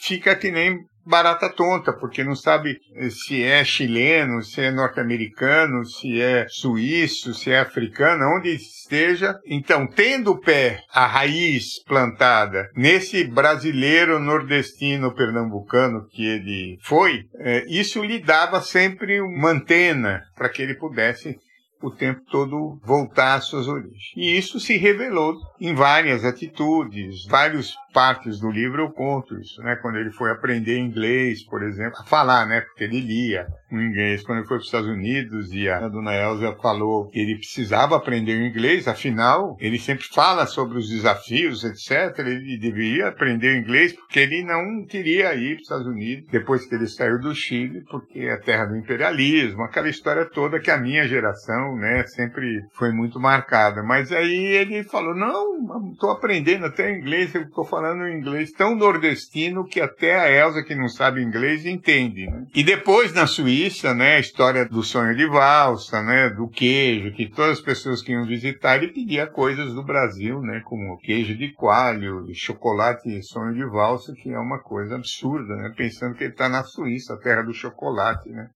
fica 0.00 0.36
que 0.36 0.50
nem 0.50 0.78
barata 1.10 1.50
tonta, 1.50 1.92
porque 1.92 2.22
não 2.22 2.36
sabe 2.36 2.78
eh, 2.94 3.10
se 3.10 3.42
é 3.42 3.64
chileno, 3.64 4.42
se 4.42 4.60
é 4.60 4.70
norte-americano, 4.70 5.84
se 5.84 6.22
é 6.22 6.46
suíço, 6.48 7.34
se 7.34 7.50
é 7.50 7.58
africano, 7.58 8.36
onde 8.36 8.54
esteja. 8.54 9.34
Então, 9.44 9.86
tendo 9.86 10.30
o 10.30 10.40
pé, 10.40 10.78
a 10.90 11.06
raiz 11.06 11.82
plantada 11.84 12.70
nesse 12.76 13.24
brasileiro 13.24 14.20
nordestino 14.20 15.12
pernambucano 15.12 16.06
que 16.06 16.24
ele 16.24 16.78
foi, 16.82 17.24
é, 17.40 17.66
isso 17.68 18.02
lhe 18.04 18.20
dava 18.20 18.62
sempre 18.62 19.20
uma 19.20 19.50
antena 19.50 20.22
para 20.36 20.48
que 20.48 20.62
ele 20.62 20.76
pudesse 20.76 21.36
o 21.82 21.90
tempo 21.90 22.20
todo 22.30 22.78
voltar 22.84 23.34
às 23.34 23.44
suas 23.44 23.66
origens. 23.66 24.12
E 24.16 24.36
isso 24.36 24.60
se 24.60 24.76
revelou 24.76 25.34
em 25.60 25.74
várias 25.74 26.24
atitudes, 26.24 27.26
vários 27.26 27.74
partes 27.92 28.38
do 28.38 28.50
livro 28.50 28.82
eu 28.82 28.90
conto 28.90 29.38
isso, 29.38 29.60
né? 29.62 29.76
Quando 29.76 29.96
ele 29.96 30.10
foi 30.10 30.30
aprender 30.30 30.78
inglês, 30.78 31.42
por 31.44 31.62
exemplo, 31.62 31.98
a 32.00 32.04
falar, 32.04 32.46
né? 32.46 32.60
Porque 32.60 32.84
ele 32.84 33.00
lia 33.00 33.46
o 33.70 33.80
inglês. 33.80 34.22
Quando 34.22 34.38
ele 34.38 34.46
foi 34.46 34.56
para 34.56 34.62
os 34.62 34.66
Estados 34.66 34.88
Unidos 34.88 35.52
e 35.52 35.68
a 35.68 35.88
dona 35.88 36.14
Elza 36.14 36.56
falou 36.60 37.08
que 37.08 37.18
ele 37.18 37.36
precisava 37.36 37.96
aprender 37.96 38.40
o 38.40 38.46
inglês, 38.46 38.86
afinal, 38.88 39.56
ele 39.60 39.78
sempre 39.78 40.06
fala 40.06 40.46
sobre 40.46 40.78
os 40.78 40.88
desafios, 40.88 41.64
etc. 41.64 42.18
Ele 42.18 42.58
deveria 42.58 43.08
aprender 43.08 43.54
o 43.54 43.58
inglês 43.58 43.92
porque 43.92 44.20
ele 44.20 44.44
não 44.44 44.84
queria 44.86 45.34
ir 45.34 45.54
para 45.54 45.56
os 45.56 45.62
Estados 45.62 45.86
Unidos 45.86 46.26
depois 46.30 46.66
que 46.66 46.74
ele 46.74 46.86
saiu 46.86 47.18
do 47.18 47.34
Chile, 47.34 47.82
porque 47.90 48.20
é 48.20 48.32
a 48.32 48.40
terra 48.40 48.66
do 48.66 48.76
imperialismo, 48.76 49.62
aquela 49.62 49.88
história 49.88 50.24
toda 50.26 50.60
que 50.60 50.70
a 50.70 50.78
minha 50.78 51.06
geração, 51.06 51.69
né, 51.76 52.04
sempre 52.06 52.64
foi 52.72 52.92
muito 52.92 53.20
marcada. 53.20 53.82
Mas 53.82 54.12
aí 54.12 54.34
ele 54.34 54.82
falou: 54.84 55.14
não, 55.14 55.92
estou 55.92 56.10
aprendendo 56.10 56.66
até 56.66 56.92
inglês, 56.92 57.34
eu 57.34 57.42
estou 57.42 57.64
falando 57.64 58.08
inglês 58.08 58.52
tão 58.52 58.74
nordestino 58.74 59.64
que 59.64 59.80
até 59.80 60.18
a 60.18 60.30
Elsa, 60.30 60.62
que 60.62 60.74
não 60.74 60.88
sabe 60.88 61.22
inglês, 61.22 61.66
entende. 61.66 62.26
Né? 62.26 62.46
E 62.54 62.62
depois, 62.62 63.12
na 63.12 63.26
Suíça, 63.26 63.94
né, 63.94 64.16
a 64.16 64.20
história 64.20 64.64
do 64.64 64.82
sonho 64.82 65.14
de 65.14 65.26
valsa, 65.26 66.02
né, 66.02 66.30
do 66.30 66.48
queijo, 66.48 67.12
que 67.12 67.28
todas 67.28 67.58
as 67.58 67.60
pessoas 67.60 68.02
que 68.02 68.12
iam 68.12 68.26
visitar, 68.26 68.76
ele 68.76 68.92
pedia 68.92 69.26
coisas 69.26 69.74
do 69.74 69.82
Brasil, 69.82 70.40
né, 70.40 70.60
como 70.64 70.98
queijo 70.98 71.36
de 71.36 71.52
coalho, 71.52 72.26
chocolate 72.34 73.22
sonho 73.22 73.54
de 73.54 73.64
valsa, 73.64 74.12
que 74.14 74.30
é 74.30 74.38
uma 74.38 74.58
coisa 74.58 74.96
absurda, 74.96 75.54
né, 75.56 75.72
pensando 75.76 76.14
que 76.14 76.24
ele 76.24 76.32
está 76.32 76.48
na 76.48 76.62
Suíça, 76.62 77.14
a 77.14 77.18
terra 77.18 77.42
do 77.42 77.52
chocolate, 77.52 78.28
né 78.30 78.48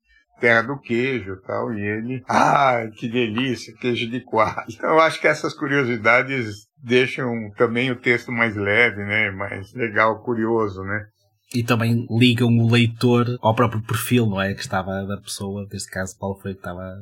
terra 0.44 0.60
do 0.60 0.78
queijo 0.78 1.40
tal, 1.46 1.72
e 1.72 1.80
ele, 1.80 2.22
ah, 2.28 2.86
que 2.98 3.08
delícia, 3.08 3.72
queijo 3.80 4.10
de 4.10 4.20
coalho. 4.20 4.66
Então 4.68 4.90
eu 4.92 5.00
acho 5.00 5.18
que 5.18 5.26
essas 5.26 5.54
curiosidades 5.54 6.66
deixam 6.82 7.50
também 7.56 7.90
o 7.90 7.98
texto 7.98 8.30
mais 8.30 8.54
leve, 8.54 9.02
né? 9.02 9.30
Mais 9.30 9.72
legal, 9.72 10.22
curioso, 10.22 10.82
né? 10.82 11.06
E 11.54 11.62
também 11.62 12.06
ligam 12.10 12.48
o 12.58 12.70
leitor 12.70 13.38
ao 13.40 13.54
próprio 13.54 13.82
perfil, 13.82 14.26
não 14.26 14.40
é? 14.40 14.52
Que 14.52 14.60
estava 14.60 15.06
da 15.06 15.16
pessoa, 15.16 15.66
neste 15.72 15.90
caso 15.90 16.18
Paulo 16.18 16.38
Freire, 16.38 16.58
que 16.58 16.66
estava 16.66 16.94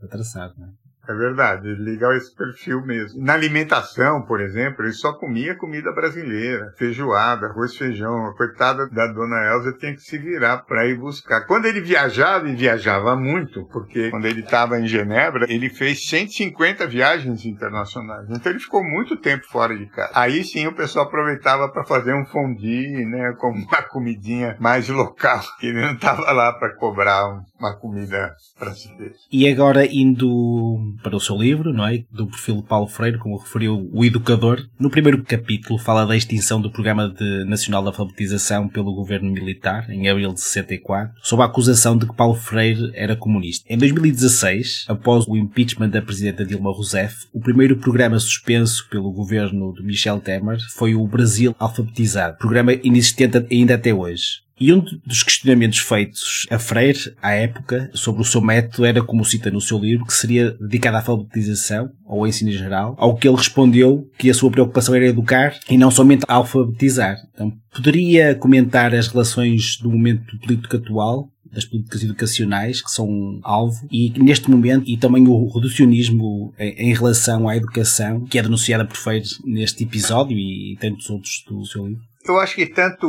a 0.00 0.06
traçar, 0.06 0.52
não 0.56 0.66
é? 0.66 0.70
É 1.06 1.14
verdade, 1.14 1.68
legal 1.74 2.14
esse 2.14 2.34
perfil 2.34 2.80
mesmo. 2.84 3.22
Na 3.22 3.34
alimentação, 3.34 4.22
por 4.22 4.40
exemplo, 4.40 4.84
ele 4.84 4.92
só 4.92 5.12
comia 5.12 5.54
comida 5.54 5.92
brasileira, 5.92 6.72
feijoada, 6.78 7.46
arroz 7.46 7.76
feijão. 7.76 8.26
A 8.26 8.34
coitada 8.34 8.86
da 8.88 9.06
dona 9.08 9.52
Elza 9.52 9.72
tinha 9.72 9.92
que 9.92 10.00
se 10.00 10.16
virar 10.18 10.58
para 10.58 10.86
ir 10.86 10.96
buscar. 10.96 11.46
Quando 11.46 11.66
ele 11.66 11.80
viajava, 11.80 12.48
e 12.48 12.54
viajava 12.54 13.14
muito, 13.16 13.64
porque 13.66 14.10
quando 14.10 14.26
ele 14.26 14.40
estava 14.40 14.78
em 14.80 14.86
Genebra, 14.86 15.46
ele 15.48 15.68
fez 15.68 16.06
150 16.08 16.86
viagens 16.86 17.44
internacionais. 17.44 18.28
Então 18.30 18.50
ele 18.50 18.60
ficou 18.60 18.82
muito 18.82 19.16
tempo 19.16 19.44
fora 19.46 19.76
de 19.76 19.86
casa. 19.86 20.12
Aí 20.14 20.42
sim 20.44 20.66
o 20.66 20.74
pessoal 20.74 21.06
aproveitava 21.06 21.68
para 21.68 21.84
fazer 21.84 22.14
um 22.14 22.24
fondue, 22.24 23.04
né, 23.04 23.34
com 23.38 23.50
uma 23.50 23.82
comidinha 23.82 24.56
mais 24.58 24.88
local, 24.88 25.42
que 25.60 25.66
ele 25.66 25.80
não 25.80 25.92
estava 25.92 26.30
lá 26.32 26.52
para 26.52 26.74
cobrar 26.76 27.42
uma 27.58 27.76
comida 27.76 28.34
brasileira. 28.58 29.14
E 29.30 29.48
agora 29.48 29.86
indo 29.86 30.93
para 31.02 31.16
o 31.16 31.20
seu 31.20 31.36
livro, 31.36 31.72
não 31.72 31.86
é? 31.86 32.04
Do 32.10 32.26
perfil 32.26 32.56
de 32.56 32.62
Paulo 32.62 32.86
Freire, 32.86 33.18
como 33.18 33.36
referiu 33.36 33.88
o 33.92 34.04
educador. 34.04 34.66
No 34.78 34.90
primeiro 34.90 35.22
capítulo 35.22 35.78
fala 35.78 36.06
da 36.06 36.16
extinção 36.16 36.60
do 36.60 36.70
Programa 36.70 37.08
de 37.08 37.44
Nacional 37.44 37.82
de 37.82 37.88
Alfabetização 37.88 38.68
pelo 38.68 38.94
governo 38.94 39.30
militar, 39.30 39.88
em 39.90 40.08
abril 40.08 40.32
de 40.32 40.40
64, 40.40 41.14
sob 41.22 41.42
a 41.42 41.46
acusação 41.46 41.96
de 41.96 42.06
que 42.06 42.14
Paulo 42.14 42.34
Freire 42.34 42.90
era 42.94 43.16
comunista. 43.16 43.64
Em 43.68 43.78
2016, 43.78 44.86
após 44.88 45.26
o 45.26 45.36
impeachment 45.36 45.90
da 45.90 46.02
presidenta 46.02 46.44
Dilma 46.44 46.72
Rousseff, 46.72 47.26
o 47.32 47.40
primeiro 47.40 47.76
programa 47.76 48.18
suspenso 48.18 48.88
pelo 48.88 49.12
governo 49.12 49.72
de 49.74 49.82
Michel 49.82 50.20
Temer 50.20 50.58
foi 50.74 50.94
o 50.94 51.06
Brasil 51.06 51.54
Alfabetizado, 51.58 52.38
programa 52.38 52.72
inexistente 52.72 53.44
ainda 53.50 53.74
até 53.74 53.92
hoje. 53.92 54.43
E 54.58 54.72
um 54.72 54.80
dos 55.04 55.22
questionamentos 55.22 55.78
feitos 55.78 56.46
a 56.48 56.58
Freire, 56.58 57.14
à 57.20 57.32
época, 57.32 57.90
sobre 57.92 58.22
o 58.22 58.24
seu 58.24 58.40
método 58.40 58.84
era, 58.84 59.02
como 59.02 59.24
cita 59.24 59.50
no 59.50 59.60
seu 59.60 59.78
livro, 59.78 60.06
que 60.06 60.14
seria 60.14 60.52
dedicado 60.52 60.96
à 60.96 61.00
alfabetização, 61.00 61.90
ou 62.06 62.20
ao 62.20 62.26
ensino 62.26 62.50
em 62.50 62.54
geral, 62.54 62.94
ao 62.98 63.16
que 63.16 63.26
ele 63.26 63.36
respondeu 63.36 64.08
que 64.16 64.30
a 64.30 64.34
sua 64.34 64.50
preocupação 64.50 64.94
era 64.94 65.06
educar 65.06 65.58
e 65.68 65.76
não 65.76 65.90
somente 65.90 66.24
alfabetizar. 66.28 67.16
Então, 67.34 67.52
poderia 67.74 68.34
comentar 68.36 68.94
as 68.94 69.08
relações 69.08 69.76
do 69.78 69.90
momento 69.90 70.38
político 70.38 70.76
atual 70.76 71.28
das 71.54 71.64
políticas 71.64 72.02
educacionais 72.02 72.82
que 72.82 72.90
são 72.90 73.38
alvo 73.42 73.86
e 73.90 74.12
neste 74.18 74.50
momento 74.50 74.90
e 74.90 74.96
também 74.96 75.26
o 75.26 75.46
reducionismo 75.46 76.52
em, 76.58 76.92
relação 76.92 77.48
à 77.48 77.56
educação 77.56 78.24
que 78.24 78.38
é 78.38 78.42
denunciada 78.42 78.84
por 78.84 78.96
Freire 78.96 79.28
neste 79.44 79.84
episódio 79.84 80.36
e 80.36 80.76
tantos 80.80 81.08
outros 81.08 81.44
do 81.48 81.64
seu 81.64 81.86
livro? 81.86 82.02
Eu 82.26 82.40
acho 82.40 82.56
que 82.56 82.66
tanto 82.66 83.06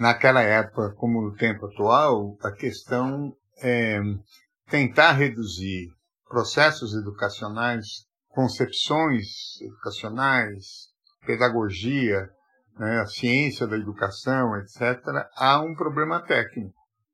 naquela 0.00 0.40
época 0.40 0.94
como 0.96 1.20
no 1.20 1.36
tempo 1.36 1.66
atual, 1.66 2.38
a 2.42 2.50
questão 2.50 3.36
é 3.62 4.00
tentar 4.70 5.12
reduzir 5.12 5.88
processos 6.26 6.94
educacionais, 6.94 8.06
concepções 8.28 9.60
educacionais, 9.60 10.88
pedagogia, 11.26 12.30
né, 12.78 13.00
a 13.00 13.06
ciência 13.06 13.66
da 13.66 13.76
educação, 13.76 14.56
etc., 14.56 14.98
a 15.36 15.60
um 15.60 15.74
problema 15.74 16.20
técnico. 16.22 16.72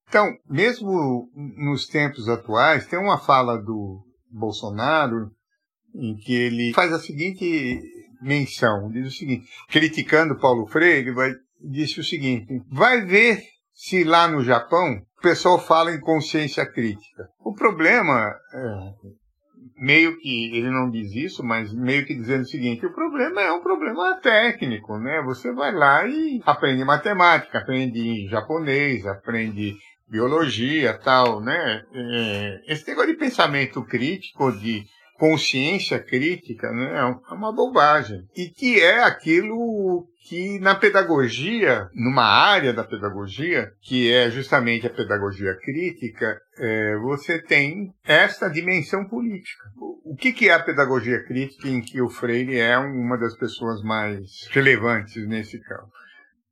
Então, 0.08 0.24
mesmo 0.48 1.28
nos 1.34 1.88
tempos 1.88 2.28
atuais, 2.28 2.86
tem 2.86 3.00
uma 3.00 3.18
fala 3.18 3.58
do 3.58 4.00
Bolsonaro 4.30 5.32
em 5.92 6.14
que 6.14 6.32
ele 6.32 6.72
faz 6.72 6.92
a 6.92 7.00
seguinte 7.00 7.82
menção, 8.22 8.90
diz 8.92 9.08
o 9.08 9.16
seguinte, 9.16 9.48
criticando 9.68 10.38
Paulo 10.38 10.66
Freire, 10.66 11.12
vai 11.12 11.32
disse 11.60 12.00
o 12.00 12.04
seguinte: 12.04 12.62
vai 12.70 13.02
ver 13.02 13.40
se 13.72 14.04
lá 14.04 14.26
no 14.26 14.42
Japão 14.42 15.02
o 15.18 15.22
pessoal 15.22 15.58
fala 15.58 15.92
em 15.92 16.00
consciência 16.00 16.64
crítica. 16.64 17.28
O 17.40 17.54
problema, 17.54 18.34
é, 18.54 18.92
meio 19.78 20.18
que 20.18 20.56
ele 20.56 20.70
não 20.70 20.90
diz 20.90 21.12
isso, 21.14 21.44
mas 21.44 21.72
meio 21.72 22.06
que 22.06 22.14
dizendo 22.14 22.42
o 22.42 22.48
seguinte: 22.48 22.86
o 22.86 22.94
problema 22.94 23.40
é 23.40 23.52
um 23.52 23.62
problema 23.62 24.16
técnico, 24.16 24.98
né? 24.98 25.22
Você 25.22 25.52
vai 25.52 25.72
lá 25.72 26.06
e 26.06 26.40
aprende 26.44 26.84
matemática, 26.84 27.58
aprende 27.58 28.26
japonês, 28.28 29.06
aprende 29.06 29.74
biologia, 30.08 30.94
tal, 30.94 31.40
né? 31.40 31.82
É, 31.92 32.60
esse 32.68 32.86
negócio 32.88 33.12
de 33.12 33.18
pensamento 33.18 33.82
crítico, 33.84 34.52
de 34.52 34.84
consciência 35.18 35.98
crítica 35.98 36.70
né, 36.70 36.98
é 36.98 37.34
uma 37.34 37.52
bobagem. 37.52 38.26
E 38.36 38.48
que 38.48 38.80
é 38.80 39.02
aquilo 39.02 40.06
que 40.28 40.58
na 40.58 40.74
pedagogia, 40.74 41.88
numa 41.94 42.24
área 42.24 42.72
da 42.72 42.82
pedagogia, 42.82 43.70
que 43.80 44.12
é 44.12 44.28
justamente 44.30 44.86
a 44.86 44.90
pedagogia 44.90 45.54
crítica, 45.54 46.40
é, 46.58 46.96
você 46.96 47.40
tem 47.40 47.92
esta 48.04 48.48
dimensão 48.48 49.06
política. 49.06 49.62
O 50.04 50.16
que, 50.16 50.32
que 50.32 50.48
é 50.48 50.52
a 50.52 50.62
pedagogia 50.62 51.22
crítica 51.24 51.68
em 51.68 51.80
que 51.80 52.00
o 52.00 52.08
Freire 52.08 52.58
é 52.58 52.76
uma 52.76 53.16
das 53.16 53.36
pessoas 53.36 53.82
mais 53.82 54.48
relevantes 54.50 55.26
nesse 55.28 55.60
campo? 55.60 55.90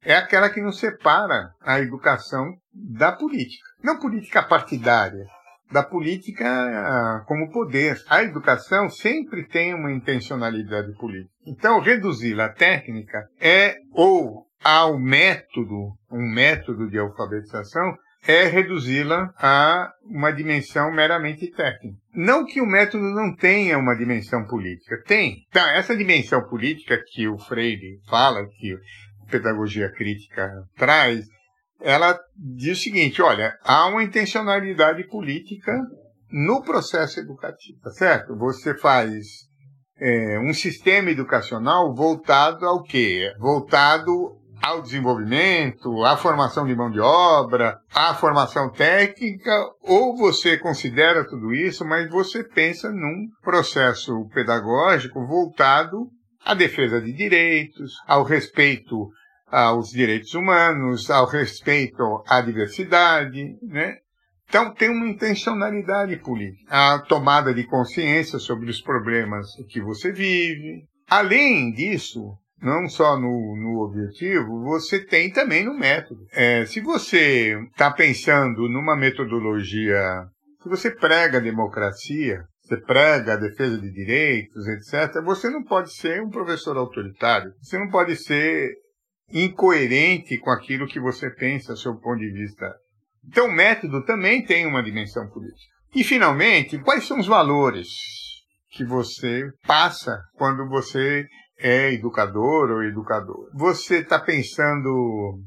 É 0.02 0.14
aquela 0.16 0.50
que 0.50 0.60
nos 0.60 0.78
separa 0.78 1.50
a 1.62 1.80
educação 1.80 2.46
da 2.72 3.10
política. 3.10 3.64
Não 3.82 3.98
política 3.98 4.42
partidária, 4.42 5.24
da 5.70 5.82
política 5.82 6.46
ah, 6.46 7.24
como 7.26 7.50
poder. 7.50 7.96
A 8.08 8.22
educação 8.22 8.88
sempre 8.88 9.46
tem 9.46 9.74
uma 9.74 9.92
intencionalidade 9.92 10.92
política. 10.94 11.32
Então, 11.46 11.80
reduzi-la 11.80 12.46
à 12.46 12.52
técnica 12.52 13.26
é 13.40 13.76
ou 13.92 14.46
ao 14.62 14.98
método, 14.98 15.92
um 16.10 16.32
método 16.32 16.88
de 16.88 16.98
alfabetização, 16.98 17.94
é 18.26 18.44
reduzi-la 18.46 19.30
a 19.38 19.92
uma 20.04 20.30
dimensão 20.30 20.90
meramente 20.90 21.50
técnica. 21.50 21.98
Não 22.14 22.46
que 22.46 22.60
o 22.60 22.66
método 22.66 23.04
não 23.04 23.34
tenha 23.36 23.76
uma 23.78 23.94
dimensão 23.94 24.46
política, 24.46 25.02
tem. 25.06 25.44
Então, 25.48 25.66
essa 25.68 25.94
dimensão 25.94 26.42
política 26.48 26.98
que 27.06 27.28
o 27.28 27.38
Freire 27.38 28.00
fala, 28.08 28.46
que 28.58 28.72
a 28.72 29.30
pedagogia 29.30 29.90
crítica 29.90 30.50
traz, 30.76 31.26
ela 31.80 32.18
diz 32.36 32.78
o 32.78 32.82
seguinte: 32.82 33.22
olha, 33.22 33.56
há 33.62 33.86
uma 33.86 34.02
intencionalidade 34.02 35.06
política 35.08 35.72
no 36.30 36.62
processo 36.62 37.20
educativo, 37.20 37.78
tá 37.80 37.90
certo? 37.90 38.36
Você 38.36 38.76
faz 38.76 39.26
é, 39.98 40.38
um 40.40 40.52
sistema 40.52 41.10
educacional 41.10 41.94
voltado 41.94 42.66
ao 42.66 42.82
quê? 42.82 43.32
Voltado 43.38 44.40
ao 44.64 44.80
desenvolvimento, 44.80 46.02
à 46.04 46.16
formação 46.16 46.64
de 46.64 46.74
mão 46.74 46.90
de 46.90 46.98
obra, 46.98 47.78
à 47.94 48.14
formação 48.14 48.70
técnica, 48.70 49.52
ou 49.82 50.16
você 50.16 50.56
considera 50.56 51.28
tudo 51.28 51.52
isso, 51.52 51.84
mas 51.84 52.08
você 52.10 52.42
pensa 52.42 52.90
num 52.90 53.28
processo 53.42 54.26
pedagógico 54.32 55.26
voltado 55.26 56.08
à 56.42 56.54
defesa 56.54 56.98
de 57.00 57.12
direitos, 57.12 57.92
ao 58.06 58.24
respeito 58.24 59.10
aos 59.54 59.90
direitos 59.90 60.34
humanos, 60.34 61.08
ao 61.10 61.26
respeito 61.26 62.02
à 62.26 62.40
diversidade, 62.40 63.56
né? 63.62 63.98
Então 64.48 64.74
tem 64.74 64.90
uma 64.90 65.06
intencionalidade 65.06 66.16
política, 66.16 66.66
a 66.68 66.98
tomada 66.98 67.54
de 67.54 67.64
consciência 67.64 68.38
sobre 68.38 68.68
os 68.68 68.80
problemas 68.80 69.46
que 69.68 69.80
você 69.80 70.12
vive. 70.12 70.84
Além 71.08 71.72
disso, 71.72 72.36
não 72.60 72.88
só 72.88 73.16
no, 73.16 73.56
no 73.56 73.80
objetivo, 73.80 74.62
você 74.64 75.04
tem 75.04 75.30
também 75.30 75.64
no 75.64 75.74
método. 75.74 76.20
É, 76.32 76.66
se 76.66 76.80
você 76.80 77.56
está 77.70 77.90
pensando 77.92 78.68
numa 78.68 78.96
metodologia, 78.96 80.26
se 80.62 80.68
você 80.68 80.90
prega 80.90 81.38
a 81.38 81.42
democracia, 81.42 82.44
você 82.60 82.76
prega 82.78 83.34
a 83.34 83.36
defesa 83.36 83.78
de 83.78 83.92
direitos, 83.92 84.66
etc., 84.66 85.22
você 85.22 85.50
não 85.50 85.62
pode 85.62 85.92
ser 85.92 86.22
um 86.22 86.30
professor 86.30 86.76
autoritário. 86.76 87.52
Você 87.60 87.78
não 87.78 87.88
pode 87.88 88.16
ser 88.16 88.83
incoerente 89.34 90.38
com 90.38 90.50
aquilo 90.50 90.86
que 90.86 91.00
você 91.00 91.28
pensa 91.28 91.74
seu 91.74 91.96
ponto 91.96 92.20
de 92.20 92.30
vista. 92.30 92.72
Então, 93.26 93.48
o 93.48 93.52
método 93.52 94.04
também 94.04 94.44
tem 94.44 94.64
uma 94.64 94.82
dimensão 94.82 95.28
política. 95.28 95.74
E, 95.94 96.04
finalmente, 96.04 96.78
quais 96.78 97.04
são 97.04 97.18
os 97.18 97.26
valores 97.26 97.88
que 98.70 98.84
você 98.84 99.50
passa 99.66 100.20
quando 100.34 100.68
você 100.68 101.26
é 101.58 101.92
educador 101.92 102.70
ou 102.70 102.84
educador? 102.84 103.50
Você 103.54 103.98
está 103.98 104.20
pensando 104.20 105.40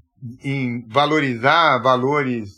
em 0.43 0.85
valorizar 0.87 1.77
valores 1.79 2.49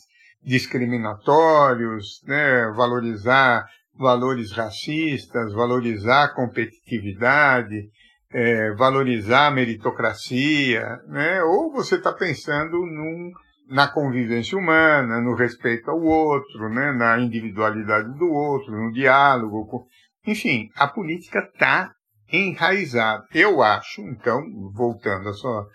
discriminatórios, 0.42 2.22
né? 2.26 2.72
valorizar 2.76 3.66
valores 3.96 4.52
racistas, 4.52 5.54
valorizar 5.54 6.34
competitividade, 6.34 7.90
é, 8.32 8.72
valorizar 8.74 9.48
a 9.48 9.52
meritocracia, 9.52 11.00
né? 11.08 11.44
ou 11.44 11.72
você 11.72 11.96
está 11.96 12.14
pensando 12.14 12.78
num, 12.78 13.32
na 13.68 13.88
convivência 13.88 14.58
humana, 14.58 15.20
no 15.20 15.36
respeito 15.36 15.90
ao 15.90 16.02
outro, 16.02 16.70
né? 16.70 16.92
na 16.94 17.20
individualidade 17.20 18.18
do 18.18 18.32
outro, 18.32 18.72
no 18.72 18.92
diálogo. 18.92 19.66
Com... 19.68 19.86
Enfim, 20.26 20.70
a 20.76 20.88
política 20.88 21.40
está 21.40 21.92
enraizada. 22.32 23.26
Eu 23.34 23.62
acho, 23.62 24.02
então, 24.02 24.42
voltando 24.74 25.30
à 25.30 25.34
sua 25.34 25.68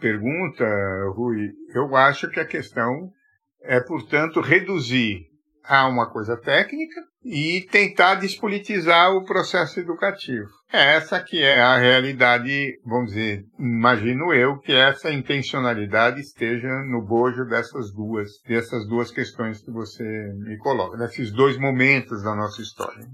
pergunta, 0.00 0.64
Rui, 1.14 1.50
eu 1.74 1.96
acho 1.96 2.28
que 2.28 2.40
a 2.40 2.46
questão 2.46 3.10
é, 3.62 3.80
portanto, 3.80 4.40
reduzir 4.40 5.26
a 5.64 5.86
uma 5.86 6.10
coisa 6.10 6.36
técnica 6.36 7.00
e 7.24 7.66
tentar 7.70 8.16
despolitizar 8.16 9.12
o 9.12 9.24
processo 9.24 9.78
educativo. 9.78 10.48
É 10.72 10.96
essa 10.96 11.20
que 11.20 11.42
é 11.42 11.60
a 11.60 11.76
realidade, 11.76 12.78
vamos 12.84 13.10
dizer, 13.10 13.44
imagino 13.58 14.32
eu 14.32 14.58
que 14.58 14.72
essa 14.72 15.12
intencionalidade 15.12 16.20
esteja 16.20 16.68
no 16.90 17.04
bojo 17.04 17.44
dessas 17.44 17.92
duas, 17.92 18.30
dessas 18.46 18.86
duas 18.88 19.10
questões 19.10 19.62
que 19.62 19.70
você 19.70 20.04
me 20.38 20.56
coloca, 20.58 20.96
desses 20.96 21.30
dois 21.30 21.58
momentos 21.58 22.22
da 22.22 22.34
nossa 22.34 22.60
história. 22.62 23.06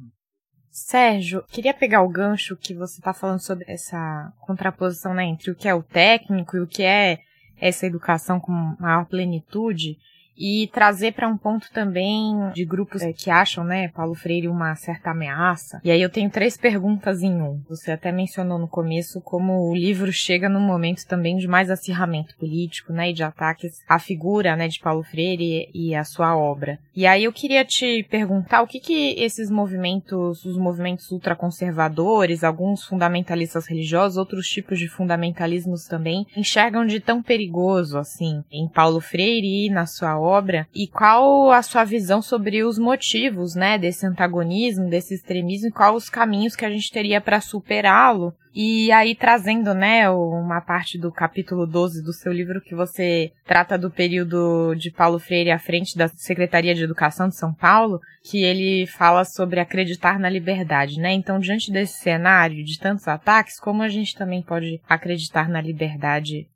Sérgio, 0.70 1.42
queria 1.48 1.74
pegar 1.74 2.02
o 2.02 2.09
gancho 2.09 2.56
que 2.56 2.74
você 2.74 3.00
está 3.00 3.12
falando 3.12 3.40
sobre 3.40 3.64
essa 3.66 4.33
contraposição 4.40 5.12
né, 5.12 5.24
entre 5.24 5.50
o 5.50 5.54
que 5.54 5.68
é 5.68 5.74
o 5.74 5.83
técnico 5.83 6.56
e 6.56 6.61
o 6.61 6.66
que 6.68 6.85
é 6.85 7.18
essa 7.61 7.87
educação 7.87 8.38
com 8.38 8.52
maior 8.78 9.04
plenitude 9.06 9.96
e 10.38 10.68
trazer 10.72 11.12
para 11.12 11.29
um 11.29 11.37
ponto 11.37 11.70
também 11.72 12.35
de 12.55 12.64
grupos 12.64 13.03
é, 13.03 13.12
que 13.12 13.29
acham, 13.31 13.64
né, 13.64 13.88
Paulo 13.88 14.14
Freire 14.14 14.48
uma 14.48 14.74
certa 14.77 15.11
ameaça. 15.11 15.81
E 15.83 15.90
aí 15.90 16.01
eu 16.01 16.09
tenho 16.09 16.31
três 16.31 16.57
perguntas 16.57 17.22
em 17.22 17.42
um. 17.42 17.61
Você 17.68 17.90
até 17.90 18.12
mencionou 18.12 18.59
no 18.59 18.68
começo 18.68 19.20
como 19.20 19.68
o 19.68 19.74
livro 19.74 20.12
chega 20.12 20.48
num 20.48 20.61
momento 20.61 21.05
também 21.07 21.37
de 21.37 21.48
mais 21.48 21.70
acirramento 21.70 22.37
político, 22.37 22.92
né, 22.92 23.11
e 23.11 23.12
de 23.12 23.24
ataques 23.24 23.83
à 23.88 23.98
figura, 23.98 24.55
né, 24.55 24.68
de 24.68 24.79
Paulo 24.79 25.03
Freire 25.03 25.68
e, 25.74 25.94
à 25.94 26.05
sua 26.05 26.37
obra. 26.37 26.79
E 26.94 27.07
aí 27.07 27.24
eu 27.24 27.33
queria 27.33 27.64
te 27.64 28.05
perguntar 28.05 28.62
o 28.62 28.66
que 28.66 28.79
que 28.79 29.14
esses 29.18 29.51
movimentos, 29.51 30.44
os 30.44 30.57
movimentos 30.57 31.11
ultraconservadores, 31.11 32.44
alguns 32.44 32.85
fundamentalistas 32.85 33.66
religiosos, 33.66 34.16
outros 34.16 34.46
tipos 34.46 34.79
de 34.79 34.88
fundamentalismos 34.88 35.87
também, 35.87 36.27
enxergam 36.37 36.87
de 36.87 37.01
tão 37.01 37.22
perigoso 37.22 37.98
assim 37.98 38.44
em 38.53 38.68
Paulo 38.68 39.01
Freire 39.01 39.66
e 39.66 39.70
na 39.70 39.87
sua 39.87 40.18
obra 40.18 40.27
obra 40.28 40.66
e 40.74 40.86
qual 40.86 41.50
a 41.50 41.62
sua 41.62 41.84
visão 41.84 42.20
sobre 42.20 42.62
os 42.62 42.78
motivos, 42.78 43.54
né, 43.54 43.78
desse 43.78 44.06
antagonismo, 44.06 44.88
desse 44.88 45.14
extremismo 45.14 45.68
e 45.68 45.72
quais 45.72 45.94
os 45.94 46.10
caminhos 46.10 46.54
que 46.54 46.64
a 46.64 46.70
gente 46.70 46.90
teria 46.90 47.20
para 47.20 47.40
superá-lo. 47.40 48.34
E 48.54 48.90
aí 48.90 49.14
trazendo, 49.14 49.72
né, 49.72 50.10
uma 50.10 50.60
parte 50.60 50.98
do 50.98 51.12
capítulo 51.12 51.66
12 51.66 52.02
do 52.02 52.12
seu 52.12 52.32
livro 52.32 52.60
que 52.60 52.74
você 52.74 53.30
trata 53.46 53.78
do 53.78 53.90
período 53.90 54.74
de 54.74 54.90
Paulo 54.90 55.18
Freire 55.18 55.50
à 55.50 55.58
frente 55.58 55.96
da 55.96 56.08
Secretaria 56.08 56.74
de 56.74 56.82
Educação 56.82 57.28
de 57.28 57.36
São 57.36 57.54
Paulo, 57.54 58.00
que 58.24 58.42
ele 58.42 58.86
fala 58.86 59.24
sobre 59.24 59.60
acreditar 59.60 60.18
na 60.18 60.28
liberdade, 60.28 60.98
né? 60.98 61.12
Então, 61.12 61.38
diante 61.38 61.70
desse 61.70 62.00
cenário 62.00 62.64
de 62.64 62.78
tantos 62.78 63.06
ataques, 63.06 63.60
como 63.60 63.82
a 63.82 63.88
gente 63.88 64.16
também 64.16 64.42
pode 64.42 64.80
acreditar 64.88 65.48
na 65.48 65.60
liberdade 65.60 66.48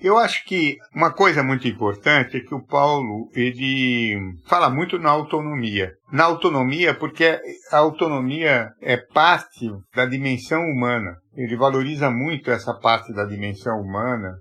eu 0.00 0.18
acho 0.18 0.44
que 0.44 0.76
uma 0.94 1.12
coisa 1.12 1.42
muito 1.42 1.68
importante 1.68 2.36
é 2.36 2.40
que 2.40 2.54
o 2.54 2.64
Paulo 2.64 3.30
ele 3.34 4.16
fala 4.46 4.70
muito 4.70 4.98
na 4.98 5.10
autonomia. 5.10 5.92
Na 6.12 6.24
autonomia, 6.24 6.94
porque 6.94 7.38
a 7.70 7.78
autonomia 7.78 8.70
é 8.80 8.96
parte 8.96 9.70
da 9.94 10.06
dimensão 10.06 10.62
humana. 10.62 11.16
Ele 11.34 11.56
valoriza 11.56 12.10
muito 12.10 12.50
essa 12.50 12.74
parte 12.74 13.12
da 13.12 13.24
dimensão 13.24 13.80
humana, 13.80 14.34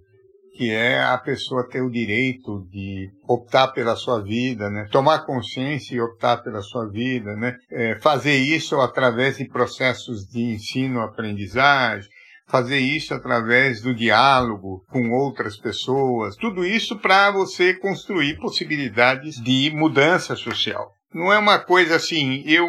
que 0.56 0.72
é 0.72 1.02
a 1.02 1.18
pessoa 1.18 1.68
ter 1.68 1.82
o 1.82 1.92
direito 1.92 2.66
de 2.70 3.10
optar 3.28 3.70
pela 3.70 3.96
sua 3.96 4.22
vida, 4.22 4.70
né? 4.70 4.88
tomar 4.92 5.26
consciência 5.26 5.96
e 5.96 6.02
optar 6.02 6.38
pela 6.38 6.62
sua 6.62 6.90
vida, 6.90 7.36
né? 7.36 7.56
É, 7.72 8.00
fazer 8.00 8.36
isso 8.36 8.80
através 8.82 9.38
de 9.38 9.48
processos 9.48 10.26
de 10.28 10.42
ensino-aprendizagem, 10.42 12.10
fazer 12.50 12.80
isso 12.80 13.14
através 13.14 13.82
do 13.82 13.94
diálogo 13.94 14.84
com 14.90 15.12
outras 15.12 15.56
pessoas, 15.56 16.36
tudo 16.36 16.66
isso 16.66 16.98
para 16.98 17.32
você 17.32 17.74
construir 17.76 18.38
possibilidades 18.38 19.36
de 19.42 19.72
mudança 19.72 20.36
social. 20.36 20.99
Não 21.14 21.34
é 21.34 21.40
uma 21.40 21.58
coisa 21.58 21.96
assim, 21.96 22.44
eu, 22.46 22.68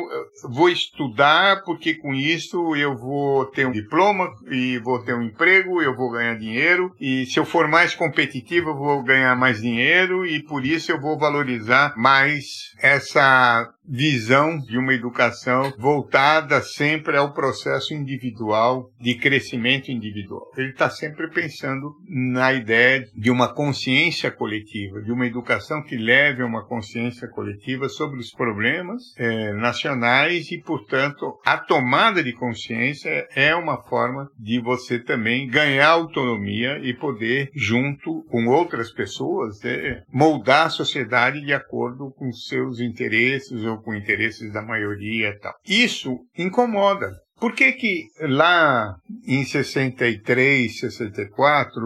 vou 0.49 0.71
estudar 0.71 1.63
porque 1.63 1.95
com 1.95 2.15
isso 2.15 2.75
eu 2.75 2.97
vou 2.97 3.45
ter 3.47 3.67
um 3.67 3.73
diploma 3.73 4.31
e 4.51 4.79
vou 4.79 5.03
ter 5.03 5.15
um 5.15 5.23
emprego, 5.23 5.83
eu 5.83 5.95
vou 5.95 6.11
ganhar 6.11 6.39
dinheiro 6.39 6.95
e 6.99 7.27
se 7.27 7.39
eu 7.39 7.45
for 7.45 7.69
mais 7.69 7.95
competitivo 7.95 8.71
eu 8.71 8.77
vou 8.77 9.03
ganhar 9.03 9.37
mais 9.37 9.61
dinheiro 9.61 10.25
e 10.25 10.43
por 10.43 10.65
isso 10.65 10.91
eu 10.91 11.01
vou 11.01 11.19
valorizar 11.19 11.95
mais 11.97 12.45
essa 12.81 13.69
visão 13.91 14.57
de 14.59 14.79
uma 14.79 14.95
educação 14.95 15.73
voltada 15.77 16.63
sempre 16.63 17.17
ao 17.17 17.35
processo 17.35 17.93
individual, 17.93 18.89
de 19.01 19.17
crescimento 19.17 19.91
individual. 19.91 20.47
Ele 20.57 20.71
está 20.71 20.89
sempre 20.89 21.29
pensando 21.29 21.93
na 22.09 22.53
ideia 22.53 23.05
de 23.17 23.31
uma 23.31 23.53
consciência 23.53 24.31
coletiva, 24.31 25.03
de 25.03 25.11
uma 25.11 25.27
educação 25.27 25.83
que 25.83 25.97
leve 25.97 26.43
a 26.43 26.47
uma 26.47 26.65
consciência 26.65 27.29
coletiva 27.29 27.89
sobre 27.89 28.21
os 28.21 28.30
problemas 28.31 29.15
é, 29.17 29.53
nacionais 29.53 30.51
e, 30.51 30.59
portanto, 30.59 31.39
a 31.45 31.57
tomada 31.59 32.23
de 32.23 32.33
consciência 32.33 33.27
é 33.35 33.55
uma 33.55 33.83
forma 33.83 34.29
de 34.39 34.61
você 34.61 34.99
também 34.99 35.49
ganhar 35.49 35.89
autonomia 35.89 36.79
e 36.83 36.95
poder, 36.95 37.51
junto 37.55 38.25
com 38.31 38.47
outras 38.47 38.93
pessoas, 38.93 39.65
é, 39.65 40.03
moldar 40.13 40.67
a 40.67 40.71
sociedade 40.71 41.41
de 41.41 41.53
acordo 41.53 42.13
com 42.17 42.33
seus 42.33 42.81
interesses 42.81 43.65
ou 43.65 43.79
com 43.79 43.95
interesses 43.95 44.53
da 44.53 44.63
maioria 44.63 45.29
e 45.29 45.39
tal. 45.39 45.55
Isso 45.67 46.19
incomoda. 46.37 47.11
Por 47.41 47.55
que 47.55 47.73
que 47.73 48.09
lá 48.21 48.97
em 49.27 49.45
63, 49.45 50.79
64, 50.79 51.81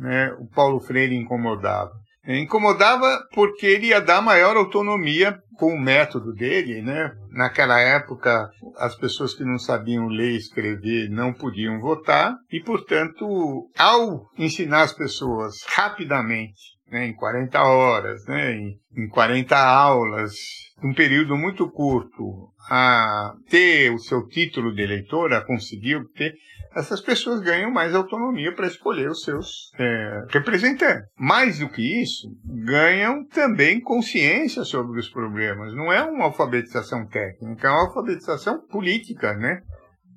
né, 0.00 0.32
o 0.40 0.46
Paulo 0.46 0.80
Freire 0.80 1.14
incomodava? 1.14 1.92
Incomodava 2.36 3.26
porque 3.32 3.66
ele 3.66 3.86
ia 3.86 4.00
dar 4.00 4.20
maior 4.20 4.56
autonomia 4.56 5.40
com 5.56 5.74
o 5.74 5.80
método 5.80 6.32
dele, 6.32 6.82
né? 6.82 7.12
Naquela 7.30 7.80
época, 7.80 8.50
as 8.76 8.94
pessoas 8.94 9.34
que 9.34 9.44
não 9.44 9.58
sabiam 9.58 10.06
ler 10.06 10.32
e 10.32 10.36
escrever 10.36 11.08
não 11.10 11.32
podiam 11.32 11.80
votar 11.80 12.36
e, 12.52 12.60
portanto, 12.60 13.68
ao 13.76 14.26
ensinar 14.38 14.82
as 14.82 14.92
pessoas 14.92 15.56
rapidamente 15.66 16.78
né, 16.90 17.06
em 17.06 17.14
40 17.14 17.62
horas, 17.62 18.24
né, 18.26 18.52
em, 18.52 18.78
em 18.96 19.08
40 19.08 19.56
aulas, 19.56 20.34
um 20.82 20.94
período 20.94 21.36
muito 21.36 21.68
curto, 21.70 22.50
a 22.70 23.32
ter 23.48 23.92
o 23.92 23.98
seu 23.98 24.26
título 24.26 24.74
de 24.74 24.82
eleitor, 24.82 25.32
a 25.32 25.44
conseguir 25.44 25.96
obter, 25.96 26.34
essas 26.74 27.00
pessoas 27.00 27.40
ganham 27.40 27.72
mais 27.72 27.94
autonomia 27.94 28.54
para 28.54 28.66
escolher 28.66 29.08
os 29.08 29.22
seus 29.22 29.72
é, 29.78 30.24
representantes. 30.28 31.08
Mais 31.18 31.58
do 31.58 31.68
que 31.68 32.02
isso, 32.02 32.28
ganham 32.44 33.26
também 33.26 33.80
consciência 33.80 34.64
sobre 34.64 35.00
os 35.00 35.08
problemas. 35.08 35.74
Não 35.74 35.92
é 35.92 36.02
uma 36.02 36.24
alfabetização 36.24 37.06
técnica, 37.06 37.68
é 37.68 37.70
uma 37.70 37.86
alfabetização 37.86 38.64
política, 38.68 39.34
né? 39.34 39.60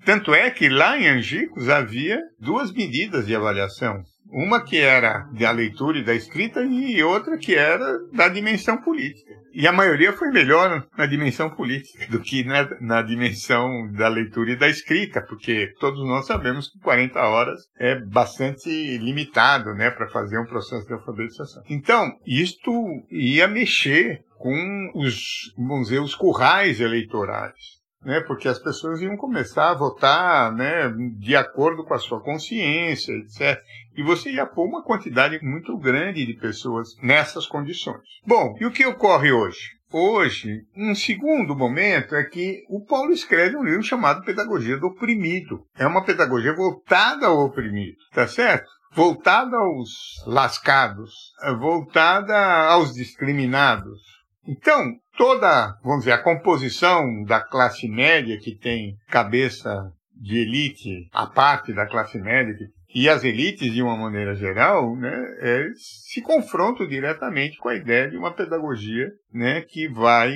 Tanto 0.05 0.33
é 0.33 0.49
que 0.49 0.67
lá 0.67 0.97
em 0.97 1.07
Angicos 1.07 1.69
havia 1.69 2.19
duas 2.39 2.71
medidas 2.71 3.27
de 3.27 3.35
avaliação. 3.35 4.01
Uma 4.31 4.63
que 4.63 4.77
era 4.77 5.27
da 5.33 5.51
leitura 5.51 5.99
e 5.99 6.05
da 6.05 6.15
escrita 6.15 6.61
e 6.63 7.03
outra 7.03 7.37
que 7.37 7.53
era 7.53 7.99
da 8.13 8.29
dimensão 8.29 8.77
política. 8.77 9.31
E 9.53 9.67
a 9.67 9.73
maioria 9.73 10.13
foi 10.13 10.29
melhor 10.29 10.87
na 10.97 11.05
dimensão 11.05 11.49
política 11.49 12.07
do 12.07 12.21
que 12.21 12.43
na, 12.45 12.69
na 12.79 13.01
dimensão 13.01 13.91
da 13.91 14.07
leitura 14.07 14.51
e 14.51 14.55
da 14.55 14.69
escrita, 14.69 15.21
porque 15.21 15.73
todos 15.79 15.99
nós 16.07 16.25
sabemos 16.25 16.69
que 16.69 16.79
40 16.79 17.19
horas 17.19 17.59
é 17.77 17.99
bastante 17.99 18.69
limitado 18.97 19.73
né, 19.73 19.91
para 19.91 20.07
fazer 20.07 20.39
um 20.39 20.45
processo 20.45 20.87
de 20.87 20.93
alfabetização. 20.93 21.63
Então, 21.69 22.17
isto 22.25 22.71
ia 23.11 23.47
mexer 23.47 24.23
com 24.37 24.91
os, 24.95 25.53
vamos 25.57 25.89
dizer, 25.89 25.99
os 25.99 26.15
currais 26.15 26.79
eleitorais 26.79 27.81
né, 28.03 28.19
porque 28.21 28.47
as 28.47 28.59
pessoas 28.59 29.01
iam 29.01 29.15
começar 29.15 29.69
a 29.69 29.75
votar 29.75 30.51
né, 30.53 30.91
de 31.17 31.35
acordo 31.35 31.83
com 31.83 31.93
a 31.93 31.99
sua 31.99 32.19
consciência, 32.21 33.13
etc. 33.13 33.61
E 33.95 34.03
você 34.03 34.31
ia 34.31 34.45
pôr 34.45 34.65
uma 34.65 34.83
quantidade 34.83 35.39
muito 35.43 35.77
grande 35.77 36.25
de 36.25 36.33
pessoas 36.33 36.95
nessas 37.01 37.45
condições. 37.45 38.01
Bom, 38.25 38.55
e 38.59 38.65
o 38.65 38.71
que 38.71 38.85
ocorre 38.85 39.31
hoje? 39.31 39.81
Hoje, 39.93 40.61
um 40.75 40.95
segundo 40.95 41.53
momento 41.53 42.15
é 42.15 42.23
que 42.23 42.63
o 42.69 42.85
Paulo 42.85 43.11
escreve 43.11 43.57
um 43.57 43.63
livro 43.63 43.83
chamado 43.83 44.23
Pedagogia 44.23 44.77
do 44.77 44.87
Oprimido. 44.87 45.65
É 45.75 45.85
uma 45.85 46.05
pedagogia 46.05 46.55
voltada 46.55 47.27
ao 47.27 47.45
oprimido, 47.45 47.97
tá 48.13 48.25
certo? 48.25 48.69
Voltada 48.93 49.57
aos 49.57 49.89
lascados, 50.25 51.33
voltada 51.59 52.35
aos 52.69 52.93
discriminados. 52.93 53.99
Então, 54.47 54.81
toda, 55.17 55.77
vamos 55.83 55.99
dizer, 55.99 56.13
a 56.13 56.23
composição 56.23 57.23
da 57.23 57.41
classe 57.41 57.89
média 57.89 58.39
que 58.39 58.55
tem 58.55 58.95
cabeça 59.09 59.91
de 60.15 60.37
elite, 60.37 61.09
a 61.11 61.27
parte 61.27 61.73
da 61.73 61.85
classe 61.85 62.17
média 62.17 62.53
e 62.93 63.07
as 63.07 63.23
elites 63.23 63.71
de 63.71 63.81
uma 63.81 63.95
maneira 63.95 64.35
geral, 64.35 64.95
né, 64.95 65.15
é, 65.39 65.67
se 65.75 66.21
confrontam 66.21 66.87
diretamente 66.87 67.57
com 67.57 67.69
a 67.69 67.75
ideia 67.75 68.09
de 68.09 68.17
uma 68.17 68.33
pedagogia, 68.33 69.09
né, 69.33 69.61
que 69.61 69.87
vai 69.87 70.35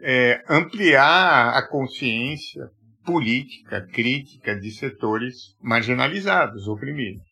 é, 0.00 0.42
ampliar 0.48 1.56
a 1.56 1.68
consciência 1.68 2.68
política, 3.04 3.86
crítica 3.92 4.54
de 4.58 4.70
setores 4.70 5.54
marginalizados, 5.60 6.68
oprimidos. 6.68 7.22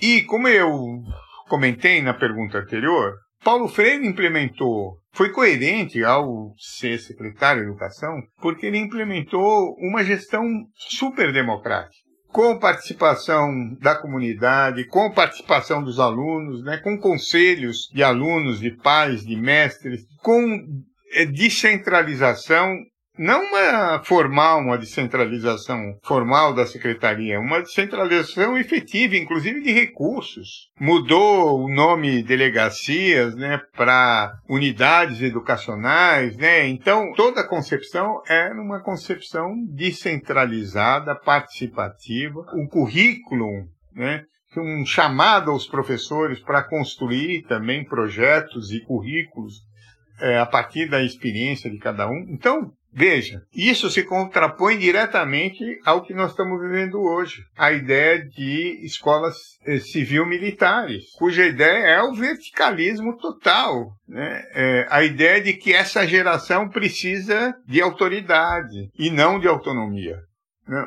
E 0.00 0.22
como 0.22 0.48
eu 0.48 1.02
comentei 1.48 2.00
na 2.00 2.14
pergunta 2.14 2.58
anterior, 2.58 3.14
Paulo 3.42 3.68
Freire 3.68 4.06
implementou, 4.06 4.98
foi 5.12 5.30
coerente 5.30 6.04
ao 6.04 6.54
ser 6.58 6.98
secretário 6.98 7.62
de 7.62 7.68
Educação, 7.68 8.20
porque 8.40 8.66
ele 8.66 8.78
implementou 8.78 9.74
uma 9.78 10.04
gestão 10.04 10.44
super 10.74 11.32
democrática 11.32 12.09
com 12.32 12.58
participação 12.58 13.74
da 13.80 13.94
comunidade, 13.94 14.86
com 14.86 15.10
participação 15.10 15.82
dos 15.82 15.98
alunos, 15.98 16.62
né, 16.64 16.78
com 16.78 16.98
conselhos 16.98 17.88
de 17.92 18.02
alunos, 18.02 18.60
de 18.60 18.70
pais, 18.70 19.24
de 19.24 19.36
mestres, 19.36 20.04
com 20.22 20.64
eh, 21.12 21.26
descentralização 21.26 22.76
não 23.20 23.44
uma 23.44 24.02
formal, 24.02 24.60
uma 24.60 24.78
descentralização 24.78 25.98
formal 26.02 26.54
da 26.54 26.64
secretaria, 26.64 27.38
uma 27.38 27.60
descentralização 27.60 28.56
efetiva, 28.56 29.14
inclusive 29.14 29.60
de 29.60 29.70
recursos. 29.72 30.70
Mudou 30.80 31.60
o 31.60 31.68
nome 31.68 32.22
delegacias, 32.22 33.36
né, 33.36 33.60
para 33.76 34.32
unidades 34.48 35.20
educacionais, 35.20 36.34
né? 36.38 36.66
Então, 36.66 37.12
toda 37.12 37.42
a 37.42 37.46
concepção 37.46 38.22
é 38.26 38.48
uma 38.54 38.82
concepção 38.82 39.54
descentralizada, 39.68 41.14
participativa. 41.14 42.40
O 42.54 42.66
currículo, 42.68 43.46
né, 43.94 44.24
um 44.56 44.86
chamado 44.86 45.50
aos 45.50 45.66
professores 45.66 46.40
para 46.40 46.62
construir 46.62 47.42
também 47.42 47.84
projetos 47.84 48.72
e 48.72 48.80
currículos 48.80 49.60
é, 50.20 50.38
a 50.38 50.46
partir 50.46 50.88
da 50.88 51.02
experiência 51.02 51.70
de 51.70 51.78
cada 51.78 52.08
um. 52.08 52.26
Então, 52.30 52.72
Veja, 52.92 53.42
isso 53.54 53.88
se 53.88 54.02
contrapõe 54.02 54.76
diretamente 54.76 55.64
ao 55.84 56.02
que 56.02 56.12
nós 56.12 56.32
estamos 56.32 56.60
vivendo 56.60 57.00
hoje. 57.00 57.44
A 57.56 57.72
ideia 57.72 58.18
de 58.18 58.84
escolas 58.84 59.36
eh, 59.64 59.78
civil-militares, 59.78 61.04
cuja 61.16 61.46
ideia 61.46 61.86
é 61.86 62.02
o 62.02 62.12
verticalismo 62.12 63.16
total. 63.16 63.92
Né? 64.08 64.42
É, 64.52 64.86
a 64.90 65.04
ideia 65.04 65.40
de 65.40 65.54
que 65.54 65.72
essa 65.72 66.06
geração 66.06 66.68
precisa 66.68 67.54
de 67.66 67.80
autoridade 67.80 68.90
e 68.98 69.10
não 69.10 69.38
de 69.38 69.46
autonomia. 69.46 70.18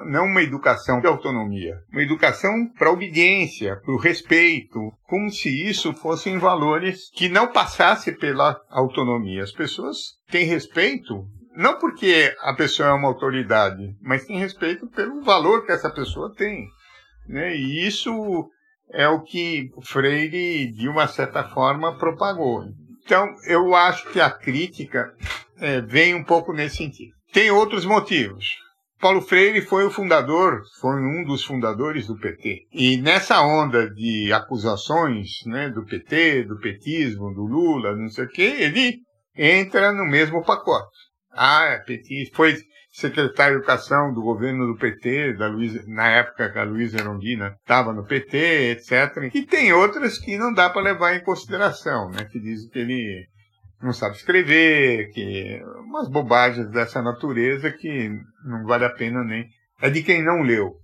Não 0.05 0.25
uma 0.25 0.41
educação 0.41 1.01
de 1.01 1.07
autonomia, 1.07 1.75
uma 1.91 2.01
educação 2.01 2.51
para 2.77 2.89
obediência, 2.89 3.75
para 3.83 3.93
o 3.93 3.97
respeito, 3.97 4.79
como 5.03 5.29
se 5.29 5.49
isso 5.49 5.93
fossem 5.93 6.37
valores 6.37 7.09
que 7.13 7.27
não 7.27 7.51
passasse 7.51 8.13
pela 8.13 8.57
autonomia. 8.69 9.43
As 9.43 9.51
pessoas 9.51 9.97
têm 10.31 10.45
respeito 10.45 11.25
não 11.55 11.79
porque 11.79 12.35
a 12.41 12.53
pessoa 12.53 12.89
é 12.89 12.93
uma 12.93 13.07
autoridade, 13.07 13.95
mas 14.01 14.25
tem 14.25 14.37
respeito 14.37 14.87
pelo 14.87 15.21
valor 15.21 15.65
que 15.65 15.71
essa 15.71 15.89
pessoa 15.89 16.33
tem. 16.35 16.67
Né? 17.27 17.55
E 17.55 17.87
isso 17.87 18.49
é 18.91 19.07
o 19.07 19.21
que 19.21 19.69
Freire, 19.83 20.71
de 20.71 20.87
uma 20.87 21.07
certa 21.07 21.43
forma, 21.43 21.97
propagou. 21.97 22.65
Então, 23.03 23.27
eu 23.47 23.75
acho 23.75 24.09
que 24.11 24.19
a 24.19 24.29
crítica 24.29 25.13
é, 25.59 25.81
vem 25.81 26.15
um 26.15 26.23
pouco 26.23 26.53
nesse 26.53 26.77
sentido. 26.77 27.13
Tem 27.31 27.51
outros 27.51 27.85
motivos. 27.85 28.45
Paulo 28.99 29.21
Freire 29.21 29.59
foi 29.61 29.83
o 29.85 29.91
fundador, 29.91 30.61
foi 30.79 30.95
um 30.95 31.25
dos 31.25 31.43
fundadores 31.43 32.07
do 32.07 32.17
PT. 32.17 32.67
E 32.71 32.95
nessa 32.97 33.41
onda 33.41 33.89
de 33.89 34.31
acusações 34.31 35.43
né, 35.45 35.69
do 35.69 35.83
PT, 35.83 36.43
do 36.43 36.57
petismo, 36.57 37.33
do 37.33 37.43
Lula, 37.43 37.95
não 37.95 38.09
sei 38.09 38.23
o 38.23 38.29
quê, 38.29 38.55
ele 38.59 38.99
entra 39.35 39.91
no 39.91 40.05
mesmo 40.05 40.41
pacote. 40.45 40.95
Ah, 41.33 41.81
petista. 41.85 42.35
Foi 42.35 42.55
secretário 42.93 43.55
de 43.55 43.63
Educação 43.63 44.13
do 44.13 44.21
governo 44.21 44.67
do 44.67 44.77
PT, 44.77 45.33
da 45.33 45.47
Luiza, 45.47 45.83
na 45.87 46.07
época 46.09 46.51
que 46.51 46.59
a 46.59 46.63
Luísa 46.63 46.99
Erondina 46.99 47.57
estava 47.59 47.91
no 47.91 48.05
PT, 48.05 48.71
etc. 48.71 49.33
E 49.33 49.41
tem 49.41 49.73
outras 49.73 50.19
que 50.19 50.37
não 50.37 50.53
dá 50.53 50.69
para 50.69 50.83
levar 50.83 51.15
em 51.15 51.23
consideração, 51.23 52.09
né? 52.11 52.25
Que 52.25 52.39
dizem 52.39 52.69
que 52.69 52.79
ele 52.79 53.27
não 53.81 53.91
sabe 53.91 54.15
escrever, 54.15 55.09
que 55.11 55.59
umas 55.85 56.07
bobagens 56.07 56.69
dessa 56.69 57.01
natureza 57.01 57.71
que 57.71 58.09
não 58.45 58.63
vale 58.65 58.85
a 58.85 58.89
pena 58.89 59.23
nem. 59.23 59.47
É 59.81 59.89
de 59.89 60.03
quem 60.03 60.23
não 60.23 60.43
leu. 60.43 60.82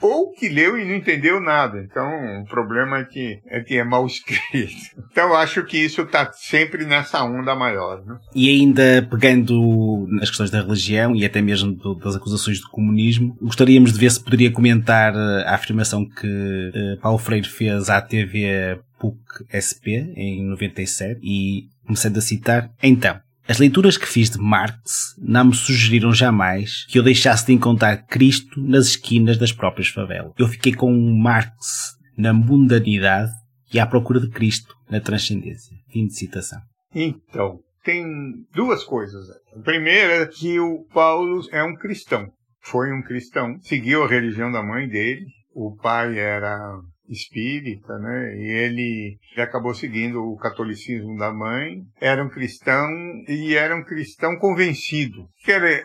Ou 0.00 0.32
que 0.32 0.48
leu 0.48 0.78
e 0.78 0.84
não 0.84 0.94
entendeu 0.94 1.40
nada. 1.40 1.80
Então, 1.80 2.42
o 2.42 2.44
problema 2.46 2.98
é 2.98 3.04
que 3.04 3.40
é, 3.46 3.60
que 3.60 3.76
é 3.76 3.84
mal 3.84 4.04
escrito. 4.06 4.74
Então, 5.10 5.34
acho 5.34 5.64
que 5.64 5.78
isso 5.78 6.02
está 6.02 6.30
sempre 6.32 6.84
nessa 6.84 7.22
onda 7.24 7.54
maior. 7.54 8.04
Né? 8.04 8.18
E 8.34 8.48
ainda 8.48 9.06
pegando 9.10 10.06
nas 10.08 10.28
questões 10.28 10.50
da 10.50 10.62
religião 10.62 11.14
e 11.14 11.24
até 11.24 11.40
mesmo 11.40 11.72
do, 11.72 11.94
das 11.94 12.16
acusações 12.16 12.60
do 12.60 12.68
comunismo, 12.68 13.36
gostaríamos 13.40 13.92
de 13.92 13.98
ver 13.98 14.10
se 14.10 14.22
poderia 14.22 14.50
comentar 14.50 15.14
eh, 15.14 15.44
a 15.46 15.54
afirmação 15.54 16.04
que 16.04 16.26
uh, 16.26 17.00
Paulo 17.00 17.18
Freire 17.18 17.48
fez 17.48 17.88
à 17.90 18.00
TV 18.00 18.78
PUC-SP 18.98 20.12
em 20.16 20.44
97 20.48 21.20
e 21.22 21.68
começando 21.86 22.18
a 22.18 22.20
citar, 22.20 22.70
então, 22.82 23.18
as 23.50 23.58
leituras 23.58 23.96
que 23.96 24.06
fiz 24.06 24.30
de 24.30 24.38
Marx 24.38 25.16
não 25.18 25.46
me 25.46 25.54
sugeriram 25.54 26.14
jamais 26.14 26.86
que 26.86 26.96
eu 26.96 27.02
deixasse 27.02 27.46
de 27.46 27.52
encontrar 27.52 27.96
Cristo 28.06 28.60
nas 28.60 28.86
esquinas 28.86 29.36
das 29.36 29.50
próprias 29.50 29.88
favelas. 29.88 30.32
Eu 30.38 30.46
fiquei 30.46 30.72
com 30.72 30.92
Marx 31.20 31.96
na 32.16 32.32
mundanidade 32.32 33.32
e 33.74 33.80
à 33.80 33.86
procura 33.86 34.20
de 34.20 34.30
Cristo 34.30 34.76
na 34.88 35.00
transcendência. 35.00 35.76
Fim 35.88 36.06
de 36.06 36.14
citação. 36.14 36.60
Então, 36.94 37.58
tem 37.82 38.06
duas 38.54 38.84
coisas. 38.84 39.26
A 39.56 39.60
primeira 39.60 40.22
é 40.22 40.26
que 40.26 40.60
o 40.60 40.86
Paulo 40.94 41.42
é 41.50 41.64
um 41.64 41.74
cristão. 41.74 42.30
Foi 42.60 42.92
um 42.92 43.02
cristão, 43.02 43.58
seguiu 43.62 44.04
a 44.04 44.08
religião 44.08 44.52
da 44.52 44.62
mãe 44.62 44.88
dele. 44.88 45.26
O 45.52 45.74
pai 45.74 46.16
era 46.16 46.78
espírita, 47.10 47.98
né? 47.98 48.36
E 48.36 48.50
ele, 48.50 49.18
acabou 49.36 49.74
seguindo 49.74 50.22
o 50.22 50.36
catolicismo 50.36 51.16
da 51.16 51.32
mãe. 51.32 51.82
Era 52.00 52.24
um 52.24 52.28
cristão 52.28 52.86
e 53.28 53.54
era 53.54 53.74
um 53.74 53.84
cristão 53.84 54.36
convencido. 54.38 55.28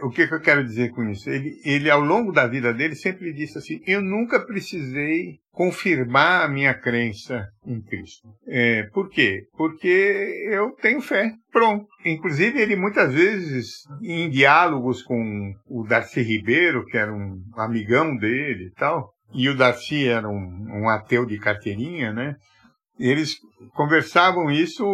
O 0.02 0.10
que 0.10 0.22
eu 0.22 0.42
quero 0.42 0.64
dizer 0.64 0.92
com 0.92 1.04
isso? 1.10 1.30
Ele, 1.30 1.60
ele, 1.66 1.90
ao 1.90 2.02
longo 2.02 2.32
da 2.32 2.48
vida 2.48 2.74
dele, 2.74 2.96
sempre 2.96 3.34
disse 3.34 3.58
assim: 3.58 3.82
Eu 3.86 4.02
nunca 4.02 4.46
precisei 4.46 5.40
confirmar 5.56 6.44
a 6.44 6.50
minha 6.50 6.74
crença 6.74 7.48
em 7.66 7.82
Cristo. 7.82 8.28
É, 8.46 8.84
por 8.94 9.10
quê? 9.10 9.44
Porque 9.58 10.50
eu 10.52 10.72
tenho 10.82 11.02
fé. 11.02 11.32
Pronto. 11.52 11.88
Inclusive, 12.06 12.60
ele 12.60 12.76
muitas 12.76 13.14
vezes, 13.14 13.84
em 14.04 14.30
diálogos 14.30 15.02
com 15.02 15.54
o 15.66 15.84
Darcy 15.88 16.22
Ribeiro, 16.22 16.86
que 16.86 16.98
era 16.98 17.12
um 17.12 17.42
amigão 17.56 18.16
dele 18.18 18.66
e 18.66 18.72
tal, 18.72 19.15
e 19.34 19.50
o 19.50 19.56
Darcy 19.56 20.08
era 20.08 20.28
um, 20.28 20.82
um 20.82 20.90
ateu 20.90 21.26
de 21.26 21.38
carteirinha, 21.38 22.14
né? 22.14 22.36
Eles 22.98 23.36
conversavam 23.74 24.50
isso 24.50 24.86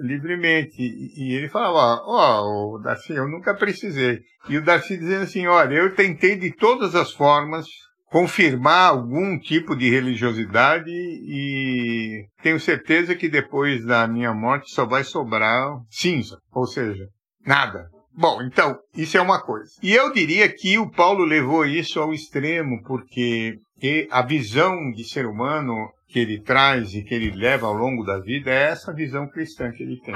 livremente. 0.00 0.80
E 0.80 1.34
ele 1.34 1.48
falava, 1.48 2.02
ó, 2.06 2.42
oh, 2.42 2.78
Darcy, 2.78 3.12
eu 3.12 3.28
nunca 3.28 3.54
precisei. 3.54 4.20
E 4.48 4.56
o 4.56 4.64
Darcy 4.64 4.96
dizendo 4.96 5.24
assim, 5.24 5.46
olha, 5.46 5.74
eu 5.74 5.94
tentei 5.94 6.36
de 6.36 6.52
todas 6.52 6.94
as 6.94 7.12
formas 7.12 7.66
confirmar 8.06 8.90
algum 8.90 9.38
tipo 9.38 9.76
de 9.76 9.88
religiosidade 9.88 10.90
e 10.90 12.26
tenho 12.42 12.58
certeza 12.58 13.14
que 13.14 13.28
depois 13.28 13.84
da 13.84 14.06
minha 14.08 14.34
morte 14.34 14.72
só 14.72 14.84
vai 14.84 15.04
sobrar 15.04 15.78
cinza, 15.88 16.36
ou 16.52 16.66
seja, 16.66 17.06
nada. 17.46 17.88
Bom, 18.20 18.42
então, 18.42 18.78
isso 18.94 19.16
é 19.16 19.20
uma 19.22 19.40
coisa. 19.40 19.70
E 19.82 19.94
eu 19.94 20.12
diria 20.12 20.46
que 20.46 20.78
o 20.78 20.90
Paulo 20.90 21.24
levou 21.24 21.64
isso 21.64 21.98
ao 21.98 22.12
extremo, 22.12 22.82
porque 22.82 23.58
a 24.10 24.20
visão 24.20 24.90
de 24.90 25.08
ser 25.08 25.24
humano 25.24 25.90
que 26.06 26.18
ele 26.18 26.38
traz 26.38 26.92
e 26.92 27.02
que 27.02 27.14
ele 27.14 27.30
leva 27.30 27.66
ao 27.66 27.72
longo 27.72 28.04
da 28.04 28.18
vida 28.18 28.50
é 28.50 28.64
essa 28.64 28.92
visão 28.92 29.26
cristã 29.26 29.72
que 29.72 29.82
ele 29.82 29.98
tem. 30.02 30.14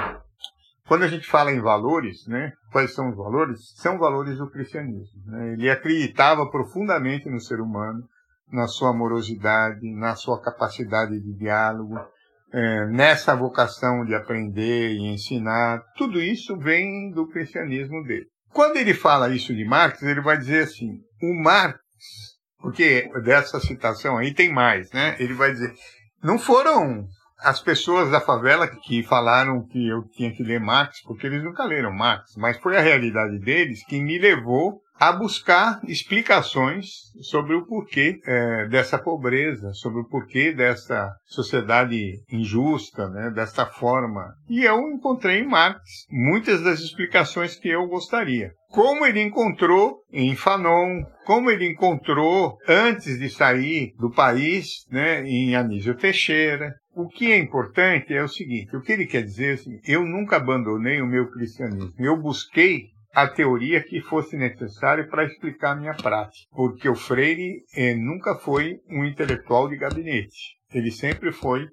Quando 0.87 1.01
a 1.01 1.07
gente 1.07 1.25
fala 1.25 1.51
em 1.51 1.59
valores, 1.59 2.27
né, 2.27 2.53
quais 2.71 2.93
são 2.93 3.09
os 3.09 3.17
valores? 3.17 3.73
São 3.75 3.97
valores 3.97 4.37
do 4.37 4.51
cristianismo. 4.51 5.23
Né? 5.25 5.53
Ele 5.53 5.67
acreditava 5.67 6.47
profundamente 6.51 7.27
no 7.27 7.41
ser 7.41 7.59
humano, 7.59 8.07
na 8.51 8.67
sua 8.67 8.91
amorosidade, 8.91 9.91
na 9.95 10.15
sua 10.15 10.39
capacidade 10.39 11.19
de 11.19 11.33
diálogo, 11.33 11.99
é, 12.55 12.85
nessa 12.85 13.35
vocação 13.35 14.05
de 14.05 14.15
aprender 14.15 14.93
e 14.93 15.13
ensinar, 15.13 15.83
tudo 15.97 16.21
isso 16.21 16.57
vem 16.57 17.11
do 17.11 17.27
cristianismo 17.27 18.01
dele. 18.03 18.27
Quando 18.53 18.77
ele 18.77 18.93
fala 18.93 19.35
isso 19.35 19.53
de 19.53 19.65
Marx, 19.65 20.01
ele 20.01 20.21
vai 20.21 20.37
dizer 20.37 20.63
assim: 20.63 21.01
o 21.21 21.43
Marx, 21.43 21.77
porque 22.59 23.09
dessa 23.25 23.59
citação 23.59 24.17
aí 24.17 24.33
tem 24.33 24.53
mais, 24.53 24.89
né? 24.93 25.17
Ele 25.19 25.33
vai 25.33 25.51
dizer: 25.51 25.73
não 26.23 26.39
foram 26.39 27.05
as 27.39 27.59
pessoas 27.59 28.09
da 28.09 28.21
favela 28.21 28.69
que 28.69 29.03
falaram 29.03 29.67
que 29.67 29.89
eu 29.89 30.03
tinha 30.15 30.33
que 30.33 30.41
ler 30.41 30.61
Marx, 30.61 31.01
porque 31.03 31.27
eles 31.27 31.43
nunca 31.43 31.65
leram 31.65 31.91
Marx, 31.91 32.35
mas 32.37 32.57
foi 32.59 32.77
a 32.77 32.81
realidade 32.81 33.37
deles 33.39 33.85
que 33.85 33.99
me 33.99 34.17
levou 34.17 34.81
a 34.97 35.11
buscar 35.11 35.81
explicações 35.87 36.85
sobre 37.21 37.55
o 37.55 37.65
porquê 37.65 38.19
é, 38.25 38.67
dessa 38.67 38.97
pobreza, 38.97 39.73
sobre 39.73 40.01
o 40.01 40.07
porquê 40.07 40.53
dessa 40.53 41.13
sociedade 41.25 42.21
injusta, 42.31 43.09
né, 43.09 43.29
dessa 43.31 43.65
forma. 43.65 44.33
E 44.49 44.63
eu 44.63 44.79
encontrei 44.89 45.39
em 45.39 45.47
Marx 45.47 45.81
muitas 46.09 46.61
das 46.61 46.79
explicações 46.79 47.55
que 47.55 47.69
eu 47.69 47.87
gostaria. 47.87 48.51
Como 48.69 49.05
ele 49.05 49.21
encontrou 49.21 50.01
em 50.11 50.35
Fanon, 50.35 51.03
como 51.25 51.49
ele 51.49 51.67
encontrou 51.67 52.57
antes 52.67 53.17
de 53.17 53.29
sair 53.29 53.93
do 53.97 54.11
país, 54.11 54.85
né, 54.89 55.23
em 55.23 55.55
Anísio 55.55 55.95
Teixeira. 55.95 56.73
O 56.93 57.09
que 57.09 57.31
é 57.31 57.37
importante 57.37 58.13
é 58.13 58.23
o 58.23 58.27
seguinte: 58.27 58.75
o 58.75 58.81
que 58.81 58.93
ele 58.93 59.05
quer 59.05 59.21
dizer 59.21 59.51
é 59.51 59.53
assim, 59.53 59.79
eu 59.85 60.05
nunca 60.05 60.37
abandonei 60.37 61.01
o 61.01 61.07
meu 61.07 61.29
cristianismo. 61.29 61.93
Eu 61.97 62.17
busquei 62.17 62.94
a 63.15 63.27
teoria 63.27 63.81
que 63.81 64.01
fosse 64.01 64.35
necessária 64.35 65.07
para 65.07 65.23
explicar 65.23 65.71
a 65.71 65.75
minha 65.75 65.93
prática, 65.93 66.45
porque 66.51 66.89
o 66.89 66.95
Freire 66.95 67.63
eh, 67.73 67.95
nunca 67.95 68.35
foi 68.35 68.75
um 68.89 69.05
intelectual 69.05 69.69
de 69.69 69.77
gabinete. 69.77 70.57
Ele 70.73 70.91
sempre 70.91 71.31
foi 71.31 71.65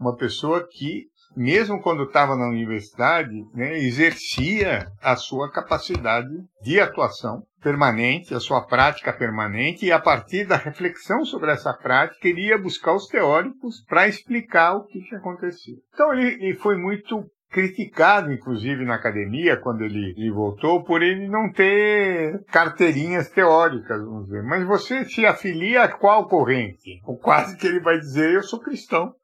uma 0.00 0.16
pessoa 0.16 0.66
que, 0.66 1.04
mesmo 1.36 1.82
quando 1.82 2.04
estava 2.04 2.34
na 2.34 2.48
universidade, 2.48 3.34
né, 3.52 3.78
exercia 3.78 4.86
a 5.02 5.16
sua 5.16 5.50
capacidade 5.50 6.32
de 6.62 6.80
atuação 6.80 7.42
permanente, 7.60 8.32
a 8.32 8.40
sua 8.40 8.62
prática 8.64 9.12
permanente, 9.12 9.84
e 9.84 9.92
a 9.92 9.98
partir 9.98 10.46
da 10.46 10.56
reflexão 10.56 11.26
sobre 11.26 11.50
essa 11.50 11.74
prática, 11.74 12.26
ele 12.26 12.46
ia 12.46 12.56
buscar 12.56 12.94
os 12.94 13.06
teóricos 13.06 13.84
para 13.86 14.08
explicar 14.08 14.76
o 14.76 14.86
que, 14.86 15.00
que 15.00 15.14
acontecia. 15.14 15.76
Então 15.92 16.14
ele, 16.14 16.42
ele 16.42 16.54
foi 16.54 16.78
muito 16.78 17.28
criticado, 17.56 18.30
inclusive, 18.30 18.84
na 18.84 18.96
academia, 18.96 19.56
quando 19.56 19.82
ele, 19.82 20.12
ele, 20.14 20.30
voltou, 20.30 20.84
por 20.84 21.02
ele 21.02 21.26
não 21.26 21.50
ter 21.50 22.44
carteirinhas 22.52 23.30
teóricas, 23.30 23.98
vamos 24.04 24.26
dizer. 24.26 24.42
Mas 24.42 24.62
você 24.66 25.06
se 25.06 25.24
afilia 25.24 25.84
a 25.84 25.88
qual 25.88 26.28
corrente? 26.28 27.00
Ou 27.06 27.16
quase 27.16 27.56
que 27.56 27.66
ele 27.66 27.80
vai 27.80 27.98
dizer, 27.98 28.34
eu 28.34 28.42
sou 28.42 28.60
cristão. 28.60 29.14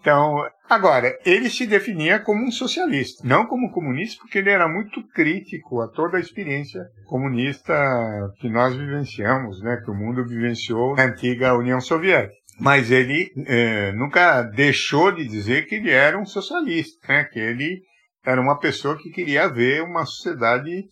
Então, 0.00 0.34
agora, 0.70 1.14
ele 1.22 1.50
se 1.50 1.66
definia 1.66 2.18
como 2.18 2.42
um 2.42 2.50
socialista, 2.50 3.28
não 3.28 3.46
como 3.46 3.70
comunista, 3.70 4.22
porque 4.22 4.38
ele 4.38 4.50
era 4.50 4.66
muito 4.66 5.06
crítico 5.08 5.82
a 5.82 5.88
toda 5.88 6.16
a 6.16 6.20
experiência 6.20 6.80
comunista 7.04 7.74
que 8.40 8.48
nós 8.48 8.74
vivenciamos, 8.74 9.62
né, 9.62 9.82
que 9.84 9.90
o 9.90 9.94
mundo 9.94 10.26
vivenciou 10.26 10.96
na 10.96 11.04
antiga 11.04 11.54
União 11.54 11.78
Soviética 11.78 12.41
mas 12.62 12.92
ele 12.92 13.32
é, 13.44 13.90
nunca 13.90 14.42
deixou 14.42 15.10
de 15.10 15.26
dizer 15.26 15.66
que 15.66 15.74
ele 15.74 15.90
era 15.90 16.16
um 16.16 16.24
socialista, 16.24 16.96
né? 17.08 17.24
que 17.24 17.40
ele 17.40 17.82
era 18.24 18.40
uma 18.40 18.56
pessoa 18.56 18.96
que 18.96 19.10
queria 19.10 19.48
ver 19.48 19.82
uma 19.82 20.06
sociedade 20.06 20.84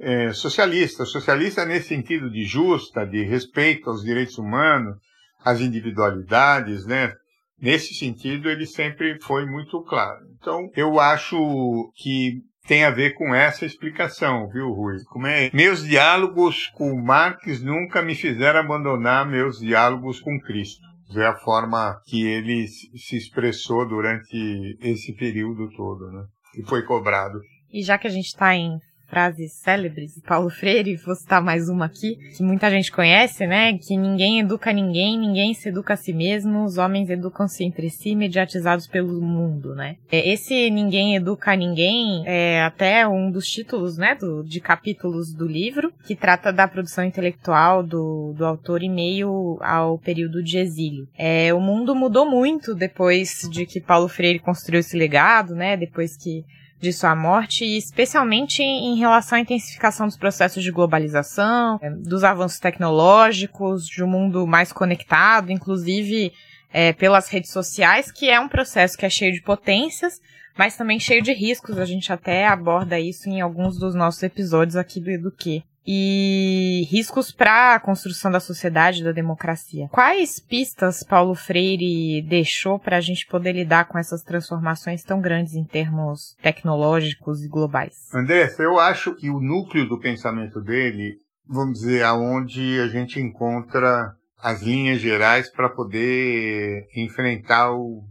é, 0.00 0.32
socialista. 0.32 1.04
Socialista 1.04 1.66
nesse 1.66 1.88
sentido 1.88 2.30
de 2.30 2.44
justa, 2.44 3.04
de 3.04 3.24
respeito 3.24 3.90
aos 3.90 4.02
direitos 4.02 4.38
humanos, 4.38 4.96
às 5.44 5.60
individualidades, 5.60 6.86
né? 6.86 7.12
Nesse 7.60 7.92
sentido, 7.92 8.48
ele 8.48 8.64
sempre 8.64 9.20
foi 9.20 9.44
muito 9.44 9.82
claro. 9.82 10.20
Então, 10.40 10.70
eu 10.74 10.98
acho 10.98 11.92
que 11.96 12.40
tem 12.66 12.84
a 12.84 12.90
ver 12.90 13.12
com 13.12 13.34
essa 13.34 13.66
explicação, 13.66 14.48
viu, 14.48 14.72
Rui? 14.72 14.96
Como 15.10 15.26
é? 15.26 15.50
Meus 15.52 15.84
diálogos 15.84 16.68
com 16.68 16.96
Marx 16.96 17.60
nunca 17.60 18.00
me 18.00 18.14
fizeram 18.14 18.60
abandonar 18.60 19.28
meus 19.28 19.58
diálogos 19.58 20.20
com 20.20 20.40
Cristo 20.40 20.87
ver 21.10 21.26
a 21.26 21.36
forma 21.36 22.00
que 22.06 22.26
ele 22.26 22.66
se 22.66 23.16
expressou 23.16 23.88
durante 23.88 24.76
esse 24.80 25.14
período 25.14 25.68
todo, 25.76 26.10
né? 26.10 26.24
E 26.56 26.62
foi 26.64 26.82
cobrado. 26.84 27.38
E 27.70 27.82
já 27.82 27.98
que 27.98 28.06
a 28.06 28.10
gente 28.10 28.26
está 28.26 28.54
em 28.54 28.78
frases 29.08 29.52
célebres 29.52 30.14
de 30.14 30.20
Paulo 30.20 30.50
Freire, 30.50 30.96
vou 30.96 31.14
citar 31.14 31.42
mais 31.42 31.68
uma 31.68 31.86
aqui, 31.86 32.16
que 32.36 32.42
muita 32.42 32.70
gente 32.70 32.92
conhece, 32.92 33.46
né? 33.46 33.76
Que 33.78 33.96
ninguém 33.96 34.40
educa 34.40 34.72
ninguém, 34.72 35.18
ninguém 35.18 35.54
se 35.54 35.70
educa 35.70 35.94
a 35.94 35.96
si 35.96 36.12
mesmo, 36.12 36.64
os 36.64 36.76
homens 36.76 37.08
educam-se 37.08 37.64
entre 37.64 37.88
si, 37.90 38.14
mediatizados 38.14 38.86
pelo 38.86 39.20
mundo, 39.20 39.74
né? 39.74 39.96
É, 40.12 40.28
esse 40.28 40.70
ninguém 40.70 41.16
educa 41.16 41.56
ninguém 41.56 42.22
é 42.26 42.62
até 42.62 43.08
um 43.08 43.30
dos 43.30 43.48
títulos, 43.48 43.96
né, 43.96 44.14
do, 44.14 44.42
de 44.44 44.60
capítulos 44.60 45.32
do 45.32 45.46
livro, 45.46 45.92
que 46.04 46.14
trata 46.14 46.52
da 46.52 46.68
produção 46.68 47.04
intelectual 47.04 47.82
do, 47.82 48.34
do 48.36 48.44
autor 48.44 48.82
em 48.82 48.90
meio 48.90 49.58
ao 49.62 49.98
período 49.98 50.42
de 50.42 50.58
exílio. 50.58 51.08
É, 51.16 51.52
o 51.54 51.60
mundo 51.60 51.94
mudou 51.94 52.28
muito 52.28 52.74
depois 52.74 53.48
de 53.50 53.64
que 53.64 53.80
Paulo 53.80 54.08
Freire 54.08 54.38
construiu 54.38 54.80
esse 54.80 54.96
legado, 54.96 55.54
né? 55.54 55.76
Depois 55.76 56.16
que 56.16 56.44
de 56.80 56.92
sua 56.92 57.14
morte, 57.14 57.64
e 57.64 57.76
especialmente 57.76 58.62
em 58.62 58.96
relação 58.96 59.36
à 59.36 59.40
intensificação 59.40 60.06
dos 60.06 60.16
processos 60.16 60.62
de 60.62 60.70
globalização, 60.70 61.78
é, 61.82 61.90
dos 61.90 62.22
avanços 62.22 62.58
tecnológicos, 62.58 63.86
de 63.86 64.02
um 64.02 64.08
mundo 64.08 64.46
mais 64.46 64.72
conectado, 64.72 65.50
inclusive 65.50 66.32
é, 66.72 66.92
pelas 66.92 67.28
redes 67.28 67.50
sociais, 67.50 68.12
que 68.12 68.28
é 68.30 68.38
um 68.38 68.48
processo 68.48 68.96
que 68.96 69.04
é 69.04 69.10
cheio 69.10 69.32
de 69.32 69.42
potências, 69.42 70.20
mas 70.56 70.76
também 70.76 71.00
cheio 71.00 71.22
de 71.22 71.32
riscos. 71.32 71.78
A 71.78 71.84
gente 71.84 72.12
até 72.12 72.46
aborda 72.46 72.98
isso 72.98 73.28
em 73.28 73.40
alguns 73.40 73.78
dos 73.78 73.94
nossos 73.94 74.22
episódios 74.22 74.76
aqui 74.76 75.00
do 75.00 75.10
Eduque. 75.10 75.64
E 75.90 76.86
riscos 76.90 77.32
para 77.32 77.74
a 77.74 77.80
construção 77.80 78.30
da 78.30 78.40
sociedade, 78.40 79.02
da 79.02 79.10
democracia. 79.10 79.88
Quais 79.90 80.38
pistas 80.38 81.02
Paulo 81.02 81.34
Freire 81.34 82.20
deixou 82.28 82.78
para 82.78 82.98
a 82.98 83.00
gente 83.00 83.26
poder 83.26 83.52
lidar 83.52 83.86
com 83.86 83.98
essas 83.98 84.22
transformações 84.22 85.02
tão 85.02 85.18
grandes 85.18 85.54
em 85.54 85.64
termos 85.64 86.36
tecnológicos 86.42 87.42
e 87.42 87.48
globais? 87.48 88.12
André, 88.14 88.54
eu 88.58 88.78
acho 88.78 89.14
que 89.14 89.30
o 89.30 89.40
núcleo 89.40 89.88
do 89.88 89.98
pensamento 89.98 90.60
dele, 90.60 91.14
vamos 91.48 91.78
dizer, 91.78 92.02
aonde 92.02 92.78
a 92.80 92.88
gente 92.88 93.18
encontra 93.18 94.12
as 94.42 94.62
linhas 94.62 95.00
gerais 95.00 95.50
para 95.50 95.70
poder 95.70 96.86
enfrentar 96.94 97.72
o, 97.72 98.04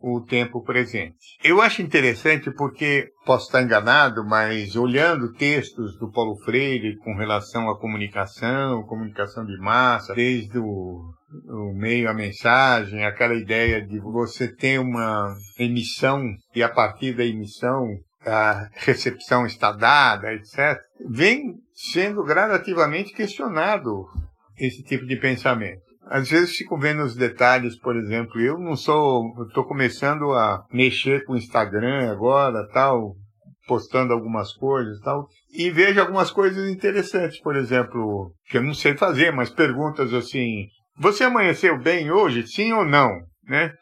o 0.00 0.20
tempo 0.20 0.62
presente. 0.62 1.36
Eu 1.42 1.60
acho 1.60 1.82
interessante 1.82 2.50
porque, 2.52 3.10
posso 3.26 3.46
estar 3.46 3.62
enganado, 3.62 4.24
mas 4.24 4.76
olhando 4.76 5.32
textos 5.32 5.98
do 5.98 6.10
Paulo 6.10 6.36
Freire 6.44 6.96
com 6.98 7.14
relação 7.14 7.68
à 7.68 7.78
comunicação, 7.78 8.84
comunicação 8.84 9.44
de 9.44 9.58
massa, 9.58 10.14
desde 10.14 10.58
o, 10.58 11.12
o 11.48 11.74
meio, 11.74 12.08
a 12.08 12.14
mensagem, 12.14 13.04
aquela 13.04 13.34
ideia 13.34 13.84
de 13.84 13.98
você 13.98 14.48
ter 14.48 14.78
uma 14.78 15.34
emissão 15.58 16.22
e 16.54 16.62
a 16.62 16.68
partir 16.68 17.16
da 17.16 17.24
emissão 17.24 17.86
a 18.26 18.68
recepção 18.74 19.46
está 19.46 19.72
dada, 19.72 20.32
etc., 20.32 20.78
vem 21.08 21.54
sendo 21.72 22.24
gradativamente 22.24 23.12
questionado 23.12 24.06
esse 24.56 24.82
tipo 24.82 25.06
de 25.06 25.16
pensamento. 25.16 25.87
Às 26.10 26.30
vezes 26.30 26.56
fico 26.56 26.78
vendo 26.78 27.02
os 27.02 27.14
detalhes, 27.14 27.78
por 27.78 27.94
exemplo, 27.94 28.40
eu 28.40 28.58
não 28.58 28.74
sou, 28.74 29.24
estou 29.46 29.64
começando 29.64 30.32
a 30.32 30.64
mexer 30.72 31.24
com 31.24 31.34
o 31.34 31.36
Instagram 31.36 32.10
agora, 32.10 32.66
tal, 32.72 33.14
postando 33.66 34.14
algumas 34.14 34.52
coisas, 34.54 34.98
tal, 35.00 35.28
e 35.52 35.70
vejo 35.70 36.00
algumas 36.00 36.30
coisas 36.30 36.70
interessantes, 36.70 37.38
por 37.40 37.56
exemplo, 37.56 38.32
que 38.48 38.56
eu 38.56 38.62
não 38.62 38.72
sei 38.72 38.96
fazer, 38.96 39.32
mas 39.32 39.50
perguntas 39.50 40.14
assim: 40.14 40.66
você 40.96 41.24
amanheceu 41.24 41.78
bem 41.78 42.10
hoje, 42.10 42.46
sim 42.46 42.72
ou 42.72 42.86
não, 42.86 43.10
né? 43.44 43.72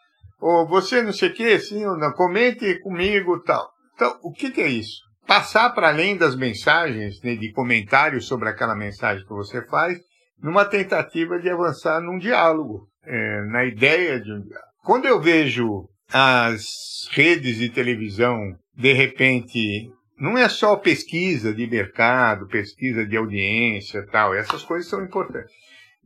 Ou 0.41 0.67
você 0.67 1.03
não 1.03 1.13
sei 1.13 1.31
o 1.31 1.33
que, 1.33 1.59
sim 1.61 1.87
ou 1.87 1.97
não? 1.97 2.13
Comente 2.13 2.81
comigo, 2.81 3.41
tal. 3.43 3.71
Então, 3.95 4.19
o 4.23 4.33
que, 4.33 4.51
que 4.51 4.61
é 4.61 4.69
isso? 4.69 5.01
Passar 5.27 5.71
para 5.71 5.89
além 5.89 6.17
das 6.17 6.37
mensagens, 6.37 7.21
né, 7.23 7.37
de 7.37 7.53
comentários 7.53 8.27
sobre 8.27 8.49
aquela 8.49 8.75
mensagem 8.75 9.25
que 9.25 9.33
você 9.33 9.65
faz 9.67 9.99
numa 10.41 10.65
tentativa 10.65 11.39
de 11.39 11.49
avançar 11.49 12.01
num 12.01 12.19
diálogo, 12.19 12.89
é, 13.05 13.43
na 13.47 13.65
ideia 13.65 14.21
de 14.21 14.33
um 14.33 14.41
diálogo. 14.41 14.71
Quando 14.85 15.07
eu 15.07 15.21
vejo 15.21 15.89
as 16.13 17.09
redes 17.11 17.57
de 17.57 17.69
televisão, 17.69 18.57
de 18.75 18.93
repente, 18.93 19.91
não 20.19 20.39
é 20.39 20.49
só 20.49 20.77
pesquisa 20.77 21.53
de 21.53 21.67
mercado, 21.67 22.47
pesquisa 22.47 23.05
de 23.05 23.17
audiência 23.17 24.07
tal, 24.11 24.35
essas 24.35 24.63
coisas 24.63 24.89
são 24.89 25.03
importantes. 25.03 25.53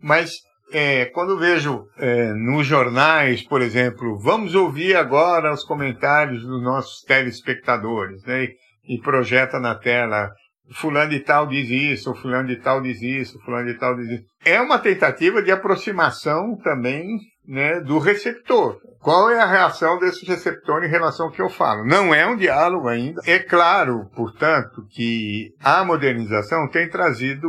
Mas 0.02 0.40
é, 0.72 1.06
quando 1.06 1.38
vejo 1.38 1.88
é, 1.98 2.32
nos 2.32 2.66
jornais, 2.66 3.42
por 3.42 3.60
exemplo, 3.60 4.18
vamos 4.18 4.54
ouvir 4.54 4.96
agora 4.96 5.52
os 5.52 5.64
comentários 5.64 6.42
dos 6.42 6.62
nossos 6.62 7.02
telespectadores, 7.02 8.22
né? 8.24 8.48
E 8.84 8.98
projeta 8.98 9.60
na 9.60 9.74
tela 9.74 10.32
fulano 10.74 11.11
de 11.11 11.20
tal 11.20 11.46
diz 11.46 11.68
isso, 11.68 12.14
fulano 12.14 12.48
de 12.48 12.56
tal 12.56 12.80
diz 12.80 13.00
isso, 13.02 13.38
fulano 13.40 13.66
de 13.66 13.78
tal 13.78 13.96
diz 13.96 14.11
isso. 14.11 14.24
É 14.44 14.61
uma 14.61 14.78
tentativa 14.78 15.42
de 15.42 15.50
aproximação 15.50 16.56
também 16.62 17.18
né, 17.46 17.80
do 17.80 17.98
receptor. 17.98 18.78
Qual 19.00 19.30
é 19.30 19.40
a 19.40 19.46
reação 19.46 19.98
desse 19.98 20.24
receptor 20.26 20.85
em 20.85 20.88
relação 20.88 21.26
ao 21.26 21.33
que 21.33 21.42
eu 21.42 21.48
falo? 21.48 21.85
Não 21.85 22.14
é 22.14 22.26
um 22.26 22.37
diálogo 22.37 22.87
ainda. 22.88 23.20
É 23.26 23.38
claro, 23.38 24.09
portanto, 24.14 24.87
que 24.90 25.48
a 25.62 25.85
modernização 25.85 26.68
tem 26.68 26.88
trazido 26.88 27.48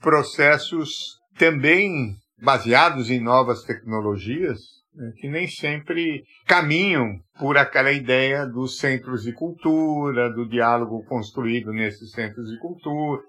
processos 0.00 1.18
também 1.38 2.14
baseados 2.40 3.10
em 3.10 3.20
novas 3.20 3.62
tecnologias, 3.62 4.60
que 5.16 5.28
nem 5.28 5.46
sempre 5.46 6.24
caminham 6.46 7.18
por 7.38 7.56
aquela 7.56 7.92
ideia 7.92 8.46
dos 8.46 8.78
centros 8.78 9.22
de 9.22 9.32
cultura, 9.32 10.30
do 10.30 10.46
diálogo 10.48 11.04
construído 11.04 11.72
nesses 11.72 12.12
centros 12.12 12.48
de 12.50 12.58
cultura, 12.58 13.22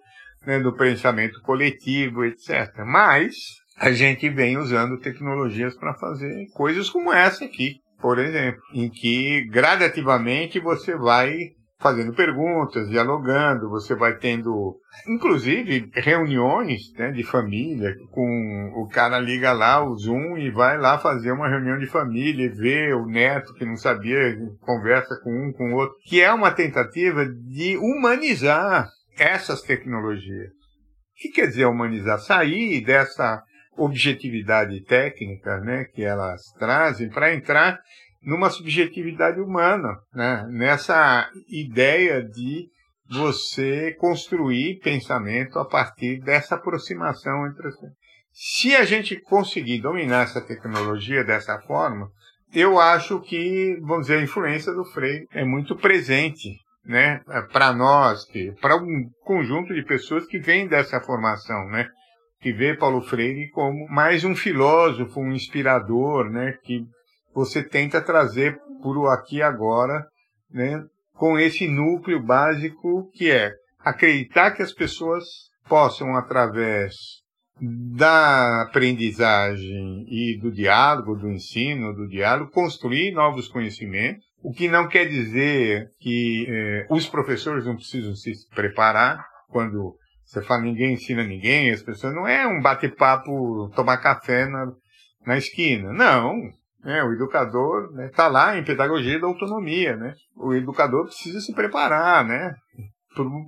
né, 0.45 0.59
do 0.59 0.75
pensamento 0.75 1.41
coletivo, 1.41 2.25
etc. 2.25 2.83
Mas 2.85 3.35
a 3.77 3.91
gente 3.91 4.29
vem 4.29 4.57
usando 4.57 4.99
tecnologias 4.99 5.75
para 5.75 5.93
fazer 5.95 6.47
coisas 6.53 6.89
como 6.89 7.13
essa 7.13 7.45
aqui, 7.45 7.77
por 7.99 8.19
exemplo, 8.19 8.61
em 8.73 8.89
que 8.89 9.45
gradativamente 9.47 10.59
você 10.59 10.95
vai 10.95 11.51
fazendo 11.83 12.13
perguntas, 12.13 12.89
dialogando, 12.89 13.69
você 13.69 13.93
vai 13.93 14.15
tendo, 14.17 14.79
inclusive, 15.05 15.91
reuniões 15.93 16.93
né, 16.97 17.11
de 17.11 17.23
família, 17.23 17.93
com 18.09 18.71
o 18.75 18.87
cara 18.87 19.19
liga 19.19 19.51
lá 19.51 19.83
o 19.83 19.93
Zoom 19.97 20.37
e 20.37 20.49
vai 20.49 20.77
lá 20.77 20.97
fazer 20.97 21.33
uma 21.33 21.49
reunião 21.49 21.77
de 21.77 21.85
família 21.85 22.45
e 22.45 22.49
vê 22.49 22.93
o 22.93 23.05
neto 23.05 23.53
que 23.55 23.65
não 23.65 23.75
sabia, 23.75 24.33
conversa 24.61 25.19
com 25.21 25.29
um, 25.29 25.51
com 25.51 25.73
o 25.73 25.75
outro, 25.75 25.97
que 26.05 26.21
é 26.21 26.31
uma 26.31 26.51
tentativa 26.51 27.25
de 27.25 27.75
humanizar 27.77 28.87
essas 29.19 29.61
tecnologias. 29.61 30.49
O 30.49 31.21
que 31.21 31.29
quer 31.29 31.47
dizer 31.47 31.65
humanizar? 31.65 32.17
Sair 32.19 32.81
dessa 32.81 33.43
objetividade 33.77 34.81
técnica 34.85 35.59
né, 35.59 35.85
que 35.85 36.03
elas 36.03 36.41
trazem 36.57 37.09
para 37.09 37.33
entrar 37.33 37.79
numa 38.23 38.49
subjetividade 38.49 39.39
humana, 39.39 39.97
né? 40.13 40.47
nessa 40.49 41.29
ideia 41.49 42.23
de 42.23 42.69
você 43.09 43.91
construir 43.99 44.79
pensamento 44.79 45.59
a 45.59 45.65
partir 45.65 46.19
dessa 46.21 46.55
aproximação 46.55 47.47
entre 47.47 47.67
as 47.67 47.75
Se 48.31 48.75
a 48.75 48.85
gente 48.85 49.19
conseguir 49.19 49.81
dominar 49.81 50.23
essa 50.23 50.41
tecnologia 50.41 51.23
dessa 51.23 51.59
forma, 51.61 52.09
eu 52.53 52.79
acho 52.79 53.19
que, 53.19 53.77
vamos 53.81 54.07
dizer, 54.07 54.19
a 54.19 54.23
influência 54.23 54.71
do 54.73 54.85
Freire 54.85 55.27
é 55.31 55.43
muito 55.43 55.75
presente, 55.75 56.55
né, 56.85 57.21
para 57.51 57.73
nós, 57.73 58.25
para 58.61 58.75
um 58.75 59.09
conjunto 59.23 59.73
de 59.73 59.83
pessoas 59.83 60.25
que 60.25 60.37
vêm 60.37 60.67
dessa 60.67 60.99
formação, 61.01 61.67
né, 61.69 61.87
que 62.41 62.51
vê 62.51 62.75
Paulo 62.75 63.01
Freire 63.01 63.49
como 63.51 63.87
mais 63.89 64.23
um 64.23 64.35
filósofo, 64.35 65.19
um 65.19 65.31
inspirador, 65.31 66.29
né, 66.29 66.57
que 66.63 66.85
você 67.33 67.63
tenta 67.63 68.01
trazer 68.01 68.59
o 68.83 69.07
aqui 69.07 69.37
e 69.37 69.41
agora, 69.41 70.05
né, 70.51 70.83
com 71.13 71.39
esse 71.39 71.67
núcleo 71.67 72.21
básico 72.21 73.09
que 73.13 73.31
é 73.31 73.53
acreditar 73.79 74.51
que 74.51 74.61
as 74.61 74.73
pessoas 74.73 75.23
possam, 75.67 76.15
através 76.15 76.93
da 77.61 78.63
aprendizagem 78.63 80.05
e 80.09 80.37
do 80.41 80.51
diálogo, 80.51 81.15
do 81.15 81.29
ensino, 81.29 81.93
do 81.93 82.07
diálogo, 82.07 82.51
construir 82.51 83.11
novos 83.11 83.47
conhecimentos, 83.47 84.25
o 84.41 84.51
que 84.51 84.67
não 84.67 84.87
quer 84.87 85.05
dizer 85.05 85.89
que 85.99 86.45
eh, 86.49 86.87
os 86.89 87.07
professores 87.07 87.65
não 87.65 87.75
precisam 87.75 88.15
se 88.15 88.33
preparar 88.53 89.25
quando 89.49 89.95
você 90.25 90.41
fala 90.41 90.63
ninguém 90.63 90.93
ensina 90.93 91.23
ninguém, 91.23 91.69
as 91.69 91.83
pessoas 91.83 92.13
não 92.13 92.27
é 92.27 92.45
um 92.47 92.61
bate-papo, 92.61 93.71
tomar 93.75 93.97
café 93.97 94.47
na, 94.47 94.71
na 95.25 95.37
esquina. 95.37 95.93
Não, 95.93 96.41
é, 96.85 97.03
o 97.03 97.13
educador 97.13 97.85
está 97.85 97.95
né, 97.95 98.09
tá 98.09 98.27
lá 98.27 98.57
em 98.57 98.63
pedagogia 98.63 99.19
da 99.19 99.27
autonomia, 99.27 99.95
né? 99.95 100.13
O 100.35 100.53
educador 100.53 101.05
precisa 101.05 101.39
se 101.39 101.53
preparar, 101.53 102.25
né? 102.25 102.53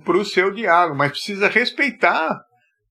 Para 0.04 0.16
o 0.16 0.24
seu 0.24 0.50
diálogo, 0.50 0.96
mas 0.96 1.10
precisa 1.10 1.48
respeitar 1.48 2.40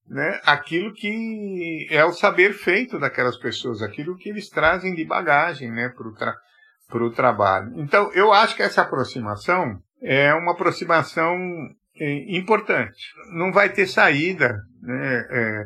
né, 0.08 0.39
aquilo 0.45 0.93
que 0.93 1.88
é 1.89 2.03
o 2.05 2.12
saber 2.12 2.53
feito 2.53 2.99
daquelas 2.99 3.38
pessoas, 3.38 3.81
aquilo 3.81 4.15
que 4.17 4.29
eles 4.29 4.49
trazem 4.49 4.93
de 4.93 5.03
bagagem 5.03 5.71
né, 5.71 5.89
para 5.89 6.08
o 6.08 6.13
tra 6.13 6.36
trabalho. 7.15 7.71
Então, 7.77 8.12
eu 8.13 8.31
acho 8.31 8.55
que 8.55 8.62
essa 8.62 8.84
aproximação 8.84 9.79
é 10.01 10.34
uma 10.34 10.51
aproximação 10.51 11.36
é, 11.99 12.38
importante. 12.38 13.08
Não 13.31 13.51
vai 13.51 13.69
ter 13.69 13.88
saída. 13.88 14.60
Né, 14.81 15.27
é, 15.31 15.63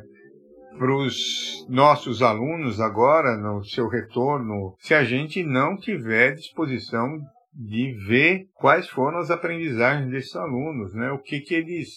para 0.79 0.95
os 0.95 1.65
nossos 1.67 2.21
alunos 2.21 2.79
agora, 2.79 3.35
no 3.35 3.61
seu 3.65 3.89
retorno, 3.89 4.75
se 4.79 4.93
a 4.93 5.03
gente 5.03 5.43
não 5.43 5.75
tiver 5.75 6.35
disposição 6.35 7.19
de 7.53 7.91
ver 8.07 8.45
quais 8.55 8.87
foram 8.87 9.17
as 9.17 9.29
aprendizagens 9.29 10.09
desses 10.09 10.35
alunos, 10.37 10.93
né? 10.93 11.11
O 11.11 11.19
que 11.19 11.41
que 11.41 11.53
eles 11.53 11.89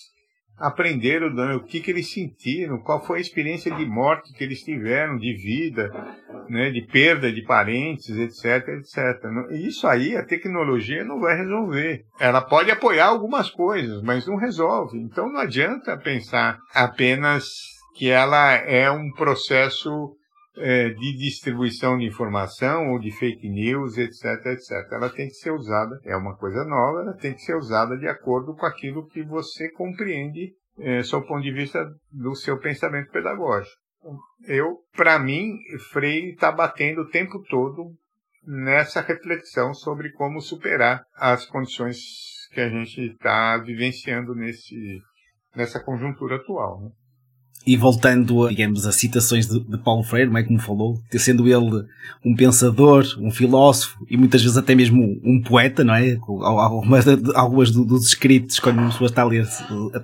aprenderam 0.59 1.29
o 1.57 1.65
que, 1.65 1.81
que 1.81 1.91
eles 1.91 2.13
sentiram, 2.13 2.79
qual 2.79 3.05
foi 3.05 3.19
a 3.19 3.21
experiência 3.21 3.75
de 3.75 3.85
morte 3.85 4.33
que 4.33 4.45
eles 4.45 4.63
tiveram, 4.63 5.17
de 5.17 5.35
vida, 5.35 5.91
né, 6.49 6.71
de 6.71 6.83
perda 6.83 7.33
de 7.33 7.43
parentes, 7.43 8.11
etc, 8.11 8.69
etc. 8.69 8.97
Isso 9.53 9.87
aí 9.87 10.17
a 10.17 10.25
tecnologia 10.25 11.05
não 11.05 11.19
vai 11.19 11.37
resolver. 11.37 12.05
Ela 12.21 12.41
pode 12.41 12.71
apoiar 12.71 13.07
algumas 13.07 13.51
coisas, 13.51 14.03
mas 14.03 14.27
não 14.27 14.37
resolve. 14.37 14.99
Então 14.99 15.33
não 15.33 15.41
adianta 15.41 15.97
pensar 15.97 16.59
apenas 16.75 17.72
que 17.95 18.11
ela 18.11 18.53
é 18.55 18.91
um 18.91 19.11
processo 19.13 20.17
é, 20.57 20.91
de 20.91 21.17
distribuição 21.17 21.97
de 21.97 22.07
informação 22.07 22.91
ou 22.91 22.99
de 22.99 23.11
fake 23.11 23.49
news, 23.49 23.97
etc, 23.97 24.47
etc. 24.47 24.93
Ela 24.93 25.11
tem 25.11 25.29
que 25.29 25.35
ser 25.35 25.51
usada, 25.51 25.99
é 26.05 26.17
uma 26.17 26.37
coisa 26.37 26.65
nova, 26.65 27.01
ela 27.01 27.15
tem 27.15 27.33
que 27.35 27.41
ser 27.41 27.57
usada 27.57 27.97
de 27.97 28.07
acordo 28.07 28.55
com 28.55 28.67
aquilo 28.67 29.07
que 29.07 29.23
você 29.23 29.71
compreende 29.71 30.53
é, 30.79 31.03
sob 31.03 31.25
o 31.25 31.29
ponto 31.29 31.43
de 31.43 31.53
vista 31.53 31.85
do 32.11 32.35
seu 32.35 32.59
pensamento 32.59 33.11
pedagógico. 33.11 33.77
Eu, 34.47 34.79
para 34.97 35.19
mim, 35.19 35.57
Freire 35.93 36.33
está 36.33 36.51
batendo 36.51 37.03
o 37.03 37.09
tempo 37.09 37.41
todo 37.49 37.95
nessa 38.45 39.01
reflexão 39.01 39.73
sobre 39.73 40.11
como 40.13 40.41
superar 40.41 41.05
as 41.15 41.47
condições 41.47 41.99
que 42.53 42.61
a 42.61 42.69
gente 42.69 43.01
está 43.13 43.57
vivenciando 43.59 44.35
nesse, 44.35 45.01
nessa 45.55 45.83
conjuntura 45.83 46.37
atual. 46.37 46.81
Né? 46.83 46.91
E 47.67 47.77
voltando, 47.77 48.47
a, 48.47 48.51
digamos, 48.51 48.87
a 48.87 48.93
citações 48.93 49.47
de, 49.47 49.61
de 49.61 49.79
Paulo 49.79 50.03
Freire, 50.03 50.31
não 50.31 50.39
é 50.39 50.43
como 50.43 50.59
falou, 50.59 51.01
sendo 51.13 51.47
ele 51.47 51.87
um 52.25 52.35
pensador, 52.35 53.05
um 53.19 53.31
filósofo 53.31 54.05
e 54.11 54.17
muitas 54.17 54.43
vezes 54.43 54.57
até 54.57 54.75
mesmo 54.75 55.21
um, 55.25 55.41
poeta, 55.41 55.85
não 55.85 55.95
é? 55.95 56.17
Algumas, 56.17 57.07
algumas 57.35 57.71
dos 57.71 58.07
escritos, 58.07 58.59
quando 58.59 58.79
uma 58.79 58.91
pessoa 58.91 59.09
está 59.09 59.23
a 59.23 59.27
ler, 59.27 59.47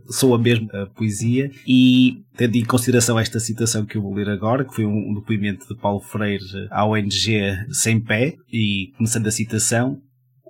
soa 0.09 0.39
mesmo 0.39 0.69
a 0.73 0.87
poesia. 0.87 1.51
E 1.67 2.23
tendo 2.37 2.57
em 2.57 2.65
consideração 2.65 3.19
esta 3.19 3.41
citação 3.41 3.85
que 3.85 3.97
eu 3.97 4.03
vou 4.03 4.15
ler 4.15 4.29
agora, 4.29 4.65
que 4.65 4.75
foi 4.75 4.87
um, 4.87 5.15
depoimento 5.15 5.67
de 5.67 5.81
Paulo 5.81 6.01
Freire 6.01 6.45
à 6.71 6.87
ONG 6.87 7.57
Sem 7.73 8.01
Pé, 8.01 8.37
e 8.53 8.93
começando 8.97 9.27
a 9.27 9.33
citação, 9.33 9.99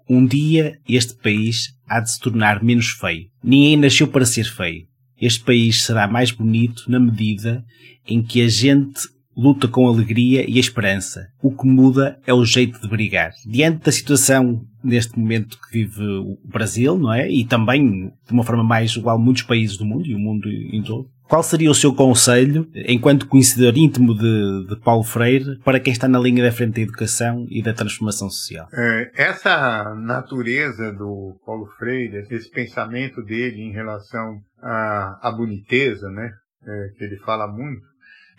um 0.09 0.27
dia 0.27 0.79
este 0.89 1.15
país 1.15 1.75
há 1.87 2.01
de 2.01 2.13
se 2.13 2.21
tornar 2.21 2.63
menos 2.63 2.91
feio. 2.91 3.29
Ninguém 3.43 3.77
nasceu 3.77 4.07
para 4.07 4.27
ser 4.27 4.45
feio 4.45 4.87
este 5.21 5.45
país 5.45 5.85
será 5.85 6.07
mais 6.07 6.31
bonito 6.31 6.85
na 6.89 7.01
medida 7.01 7.65
em 8.07 8.23
que 8.23 8.43
a 8.43 8.49
gente 8.49 9.01
luta 9.37 9.69
com 9.69 9.87
alegria 9.87 10.45
e 10.51 10.59
esperança. 10.59 11.29
O 11.41 11.53
que 11.53 11.67
muda 11.67 12.19
é 12.27 12.35
o 12.35 12.45
jeito 12.45 12.81
de 12.81 12.89
brigar. 12.89 13.31
Diante 13.47 13.85
da 13.85 13.93
situação 13.93 14.65
neste 14.83 15.17
momento 15.17 15.59
que 15.61 15.79
vive 15.79 16.03
o 16.03 16.39
Brasil, 16.45 16.99
não 16.99 17.13
é? 17.13 17.31
E 17.31 17.45
também 17.45 18.11
de 18.27 18.33
uma 18.33 18.43
forma 18.43 18.65
mais 18.65 18.97
igual 18.97 19.19
muitos 19.19 19.45
países 19.45 19.77
do 19.77 19.85
mundo 19.85 20.07
e 20.07 20.15
o 20.15 20.19
mundo 20.19 20.49
em 20.51 20.83
todo. 20.83 21.09
Qual 21.29 21.43
seria 21.43 21.71
o 21.71 21.75
seu 21.75 21.95
conselho, 21.95 22.67
enquanto 22.75 23.29
conhecedor 23.29 23.77
íntimo 23.77 24.17
de, 24.17 24.67
de, 24.67 24.81
Paulo 24.81 25.05
Freire, 25.05 25.59
para 25.63 25.79
quem 25.79 25.93
está 25.93 26.09
na 26.09 26.19
linha 26.19 26.43
da 26.43 26.51
frente 26.51 26.77
da 26.77 26.81
educação 26.81 27.47
e 27.51 27.63
da 27.63 27.75
transformação 27.75 28.31
social? 28.31 28.67
É, 28.73 29.11
essa 29.15 29.95
natureza 29.95 30.91
do 30.91 31.39
Paulo 31.45 31.67
Freire, 31.79 32.27
esse 32.31 32.51
pensamento 32.51 33.23
dele 33.23 33.61
em 33.61 33.73
relação 33.73 34.41
à, 34.63 35.19
à 35.29 35.31
boniteza, 35.31 36.09
né, 36.09 36.31
é, 36.67 36.89
que 36.97 37.05
ele 37.05 37.19
fala 37.19 37.47
muito, 37.47 37.83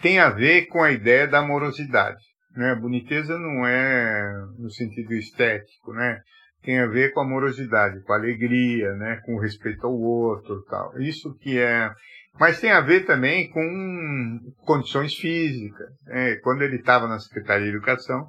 tem 0.01 0.17
a 0.17 0.31
ver 0.31 0.65
com 0.65 0.81
a 0.81 0.91
ideia 0.91 1.27
da 1.27 1.39
amorosidade. 1.39 2.17
Né? 2.55 2.71
A 2.71 2.75
boniteza 2.75 3.37
não 3.37 3.67
é 3.67 4.23
no 4.57 4.71
sentido 4.71 5.13
estético, 5.13 5.93
né? 5.93 6.21
tem 6.63 6.79
a 6.79 6.87
ver 6.87 7.13
com 7.13 7.19
a 7.19 7.23
amorosidade, 7.23 8.01
com 8.01 8.13
a 8.13 8.17
alegria, 8.17 8.93
né? 8.95 9.21
com 9.25 9.35
o 9.35 9.39
respeito 9.39 9.85
ao 9.85 9.93
outro, 9.93 10.63
tal. 10.69 10.99
Isso 10.99 11.37
que 11.37 11.57
é 11.59 11.89
mas 12.37 12.59
tem 12.59 12.71
a 12.71 12.81
ver 12.81 13.05
também 13.05 13.49
com 13.49 14.39
condições 14.65 15.15
físicas. 15.15 15.89
Né? 16.05 16.35
Quando 16.43 16.61
ele 16.61 16.77
estava 16.77 17.07
na 17.07 17.19
Secretaria 17.19 17.65
de 17.65 17.75
Educação, 17.75 18.27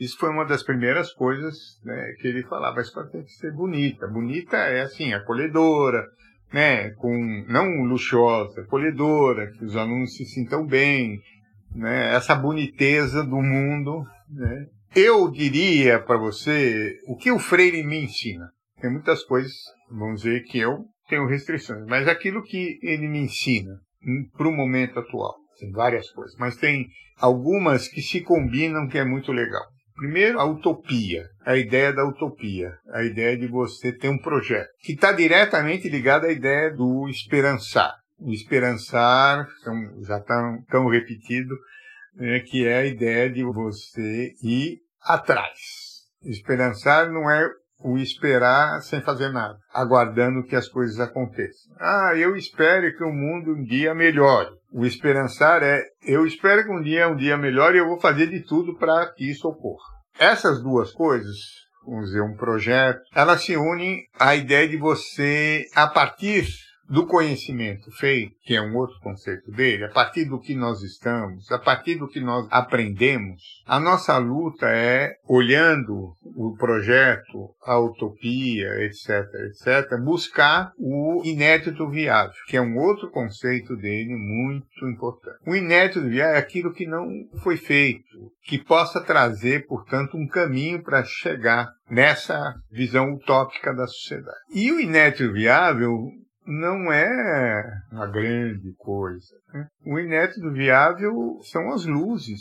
isso 0.00 0.16
foi 0.18 0.30
uma 0.30 0.46
das 0.46 0.62
primeiras 0.62 1.12
coisas 1.12 1.78
né, 1.84 2.14
que 2.20 2.28
ele 2.28 2.42
falava. 2.44 2.80
Escola 2.80 3.10
tem 3.10 3.22
que 3.22 3.32
ser 3.32 3.52
bonita. 3.52 4.06
Bonita 4.06 4.56
é 4.56 4.80
assim, 4.80 5.12
acolhedora, 5.12 6.06
né, 6.52 6.90
com 6.92 7.44
não 7.48 7.82
luxuosa, 7.84 8.62
acolhedora, 8.62 9.50
que 9.52 9.64
os 9.64 9.76
alunos 9.76 10.14
se 10.14 10.24
sintam 10.24 10.66
bem, 10.66 11.20
né, 11.74 12.14
essa 12.14 12.34
boniteza 12.34 13.22
do 13.22 13.42
mundo. 13.42 14.04
Né. 14.30 14.66
Eu 14.96 15.30
diria 15.30 16.00
para 16.00 16.16
você 16.16 16.96
o 17.06 17.16
que 17.16 17.30
o 17.30 17.38
Freire 17.38 17.84
me 17.84 18.04
ensina. 18.04 18.50
Tem 18.80 18.90
muitas 18.90 19.22
coisas, 19.22 19.52
vamos 19.90 20.22
dizer, 20.22 20.44
que 20.44 20.58
eu 20.58 20.86
tenho 21.10 21.26
restrições, 21.26 21.84
mas 21.86 22.08
aquilo 22.08 22.42
que 22.42 22.78
ele 22.82 23.06
me 23.08 23.18
ensina 23.18 23.78
para 24.36 24.48
o 24.48 24.52
momento 24.52 24.98
atual, 24.98 25.34
tem 25.58 25.70
várias 25.70 26.10
coisas, 26.10 26.34
mas 26.38 26.56
tem 26.56 26.88
algumas 27.18 27.88
que 27.88 28.00
se 28.00 28.22
combinam 28.22 28.88
que 28.88 28.96
é 28.96 29.04
muito 29.04 29.30
legal. 29.32 29.64
Primeiro, 29.94 30.40
a 30.40 30.46
utopia, 30.46 31.28
a 31.44 31.56
ideia 31.56 31.92
da 31.92 32.06
utopia, 32.06 32.72
a 32.90 33.02
ideia 33.02 33.36
de 33.36 33.46
você 33.46 33.92
ter 33.92 34.08
um 34.08 34.16
projeto, 34.16 34.70
que 34.80 34.92
está 34.92 35.12
diretamente 35.12 35.90
ligada 35.90 36.28
à 36.28 36.32
ideia 36.32 36.70
do 36.70 37.06
esperançar. 37.08 37.94
O 38.18 38.32
esperançar, 38.32 39.46
já 40.06 40.16
está 40.16 40.58
tão 40.70 40.88
repetido, 40.88 41.54
né, 42.14 42.40
que 42.40 42.66
é 42.66 42.78
a 42.78 42.86
ideia 42.86 43.28
de 43.28 43.44
você 43.44 44.34
ir 44.42 44.78
atrás. 45.02 45.58
Esperançar 46.24 47.10
não 47.10 47.30
é 47.30 47.46
o 47.82 47.98
esperar 47.98 48.80
sem 48.82 49.00
fazer 49.00 49.30
nada, 49.30 49.56
aguardando 49.72 50.44
que 50.44 50.54
as 50.54 50.68
coisas 50.68 51.00
aconteçam. 51.00 51.72
Ah, 51.78 52.12
eu 52.16 52.36
espero 52.36 52.94
que 52.96 53.04
o 53.04 53.12
mundo 53.12 53.52
um 53.52 53.64
dia 53.64 53.94
melhore. 53.94 54.50
O 54.72 54.84
esperançar 54.84 55.62
é 55.62 55.82
eu 56.02 56.26
espero 56.26 56.64
que 56.64 56.70
um 56.70 56.82
dia 56.82 57.08
um 57.08 57.16
dia 57.16 57.36
melhore 57.36 57.76
e 57.76 57.80
eu 57.80 57.88
vou 57.88 57.98
fazer 57.98 58.28
de 58.28 58.40
tudo 58.40 58.76
para 58.76 59.12
que 59.12 59.28
isso 59.30 59.48
ocorra. 59.48 60.00
Essas 60.18 60.62
duas 60.62 60.92
coisas, 60.92 61.36
vamos 61.84 62.06
dizer, 62.06 62.22
um 62.22 62.36
projeto, 62.36 63.00
elas 63.14 63.42
se 63.42 63.56
unem 63.56 64.02
à 64.18 64.34
ideia 64.36 64.68
de 64.68 64.76
você, 64.76 65.64
a 65.74 65.86
partir 65.86 66.46
do 66.90 67.06
conhecimento 67.06 67.88
feito, 67.92 68.34
que 68.42 68.56
é 68.56 68.60
um 68.60 68.76
outro 68.76 68.98
conceito 69.00 69.48
dele, 69.52 69.84
a 69.84 69.90
partir 69.90 70.24
do 70.24 70.40
que 70.40 70.56
nós 70.56 70.82
estamos, 70.82 71.50
a 71.52 71.58
partir 71.58 71.94
do 71.94 72.08
que 72.08 72.20
nós 72.20 72.48
aprendemos, 72.50 73.62
a 73.64 73.78
nossa 73.78 74.18
luta 74.18 74.66
é, 74.68 75.14
olhando 75.24 76.16
o 76.20 76.56
projeto, 76.58 77.54
a 77.64 77.78
utopia, 77.78 78.68
etc., 78.84 79.08
etc., 79.46 80.00
buscar 80.02 80.72
o 80.76 81.22
inédito 81.24 81.88
viável, 81.88 82.34
que 82.48 82.56
é 82.56 82.60
um 82.60 82.76
outro 82.76 83.08
conceito 83.08 83.76
dele 83.76 84.16
muito 84.16 84.88
importante. 84.88 85.38
O 85.46 85.54
inédito 85.54 86.02
viável 86.02 86.34
é 86.34 86.38
aquilo 86.38 86.72
que 86.72 86.86
não 86.86 87.08
foi 87.40 87.56
feito, 87.56 88.32
que 88.42 88.58
possa 88.58 89.00
trazer, 89.00 89.64
portanto, 89.66 90.16
um 90.16 90.26
caminho 90.26 90.82
para 90.82 91.04
chegar 91.04 91.70
nessa 91.88 92.54
visão 92.70 93.14
utópica 93.14 93.72
da 93.72 93.86
sociedade. 93.86 94.38
E 94.52 94.72
o 94.72 94.80
inédito 94.80 95.32
viável 95.32 96.10
não 96.46 96.92
é 96.92 97.62
uma 97.92 98.06
grande 98.06 98.72
coisa. 98.76 99.34
Né? 99.52 99.66
O 99.84 99.98
inédito 99.98 100.50
viável 100.52 101.38
são 101.42 101.72
as 101.72 101.84
luzes. 101.84 102.40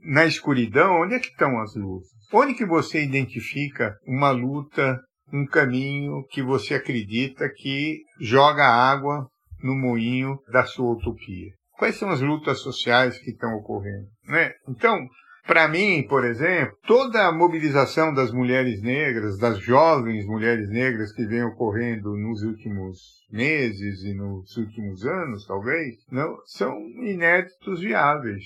Na 0.00 0.24
escuridão, 0.24 1.00
onde 1.02 1.14
é 1.14 1.18
que 1.18 1.28
estão 1.28 1.58
as 1.60 1.74
luzes? 1.74 2.10
Onde 2.32 2.54
que 2.54 2.66
você 2.66 3.02
identifica 3.02 3.96
uma 4.06 4.30
luta, 4.30 5.00
um 5.32 5.46
caminho 5.46 6.24
que 6.30 6.42
você 6.42 6.74
acredita 6.74 7.48
que 7.48 8.02
joga 8.20 8.64
água 8.64 9.26
no 9.62 9.74
moinho 9.74 10.38
da 10.52 10.64
sua 10.64 10.92
utopia? 10.92 11.50
Quais 11.78 11.96
são 11.96 12.08
as 12.10 12.20
lutas 12.20 12.60
sociais 12.60 13.18
que 13.18 13.30
estão 13.30 13.52
ocorrendo? 13.54 14.06
Né? 14.28 14.52
Então, 14.68 14.98
para 15.46 15.68
mim, 15.68 16.04
por 16.08 16.24
exemplo, 16.24 16.76
toda 16.86 17.26
a 17.26 17.32
mobilização 17.32 18.12
das 18.12 18.32
mulheres 18.32 18.82
negras, 18.82 19.38
das 19.38 19.58
jovens 19.58 20.26
mulheres 20.26 20.68
negras 20.68 21.12
que 21.12 21.24
vem 21.24 21.44
ocorrendo 21.44 22.16
nos 22.16 22.42
últimos 22.42 23.24
meses 23.30 24.02
e 24.02 24.12
nos 24.14 24.56
últimos 24.56 25.06
anos, 25.06 25.46
talvez, 25.46 25.94
não, 26.10 26.36
são 26.44 26.76
inéditos 27.02 27.80
viáveis. 27.80 28.44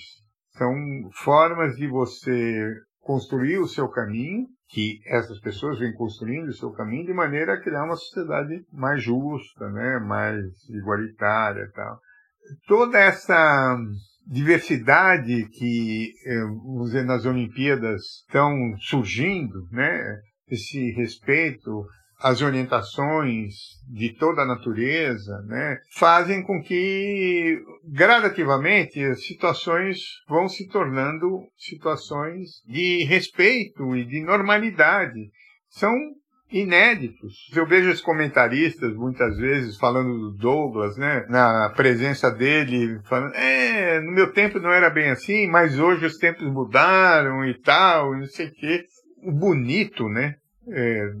São 0.51 0.73
formas 1.23 1.75
de 1.75 1.87
você 1.87 2.71
construir 2.99 3.57
o 3.57 3.67
seu 3.67 3.89
caminho, 3.89 4.45
que 4.69 4.99
essas 5.05 5.39
pessoas 5.39 5.79
vêm 5.79 5.93
construindo 5.93 6.49
o 6.49 6.53
seu 6.53 6.71
caminho 6.71 7.07
de 7.07 7.13
maneira 7.13 7.53
a 7.53 7.61
criar 7.61 7.83
uma 7.83 7.95
sociedade 7.95 8.63
mais 8.71 9.03
justa, 9.03 9.69
né, 9.69 9.99
mais 9.99 10.45
igualitária, 10.69 11.69
tal. 11.73 11.99
Toda 12.67 12.99
essa 12.99 13.75
diversidade 14.27 15.47
que 15.49 16.11
eh, 16.25 16.41
vamos 16.41 16.87
dizer, 16.87 17.03
nas 17.05 17.25
Olimpíadas 17.25 18.01
estão 18.25 18.53
surgindo, 18.79 19.67
né? 19.71 20.19
esse 20.49 20.91
respeito 20.91 21.85
às 22.19 22.41
orientações 22.41 23.53
de 23.89 24.13
toda 24.13 24.43
a 24.43 24.45
natureza, 24.45 25.41
né? 25.47 25.77
fazem 25.93 26.43
com 26.43 26.61
que 26.61 27.59
gradativamente 27.85 29.03
as 29.03 29.25
situações 29.25 29.99
vão 30.27 30.47
se 30.47 30.67
tornando 30.67 31.47
situações 31.57 32.61
de 32.65 33.03
respeito 33.05 33.95
e 33.95 34.05
de 34.05 34.23
normalidade. 34.23 35.31
São 35.69 35.91
inéditos. 36.51 37.49
Eu 37.55 37.65
vejo 37.65 37.89
os 37.89 38.01
comentaristas 38.01 38.93
muitas 38.95 39.37
vezes 39.37 39.77
falando 39.77 40.13
do 40.17 40.37
Douglas, 40.37 40.97
né, 40.97 41.25
na 41.29 41.69
presença 41.75 42.29
dele, 42.29 42.99
falando, 43.05 43.33
é, 43.35 43.99
no 44.01 44.11
meu 44.11 44.31
tempo 44.33 44.59
não 44.59 44.71
era 44.71 44.89
bem 44.89 45.09
assim, 45.09 45.47
mas 45.47 45.79
hoje 45.79 46.05
os 46.05 46.17
tempos 46.17 46.45
mudaram 46.51 47.45
e 47.45 47.59
tal, 47.61 48.13
não 48.15 48.25
sei 48.25 48.47
o 48.47 48.53
quê. 48.53 48.83
O 49.23 49.31
bonito, 49.31 50.07
né, 50.09 50.35
é, 50.69 51.11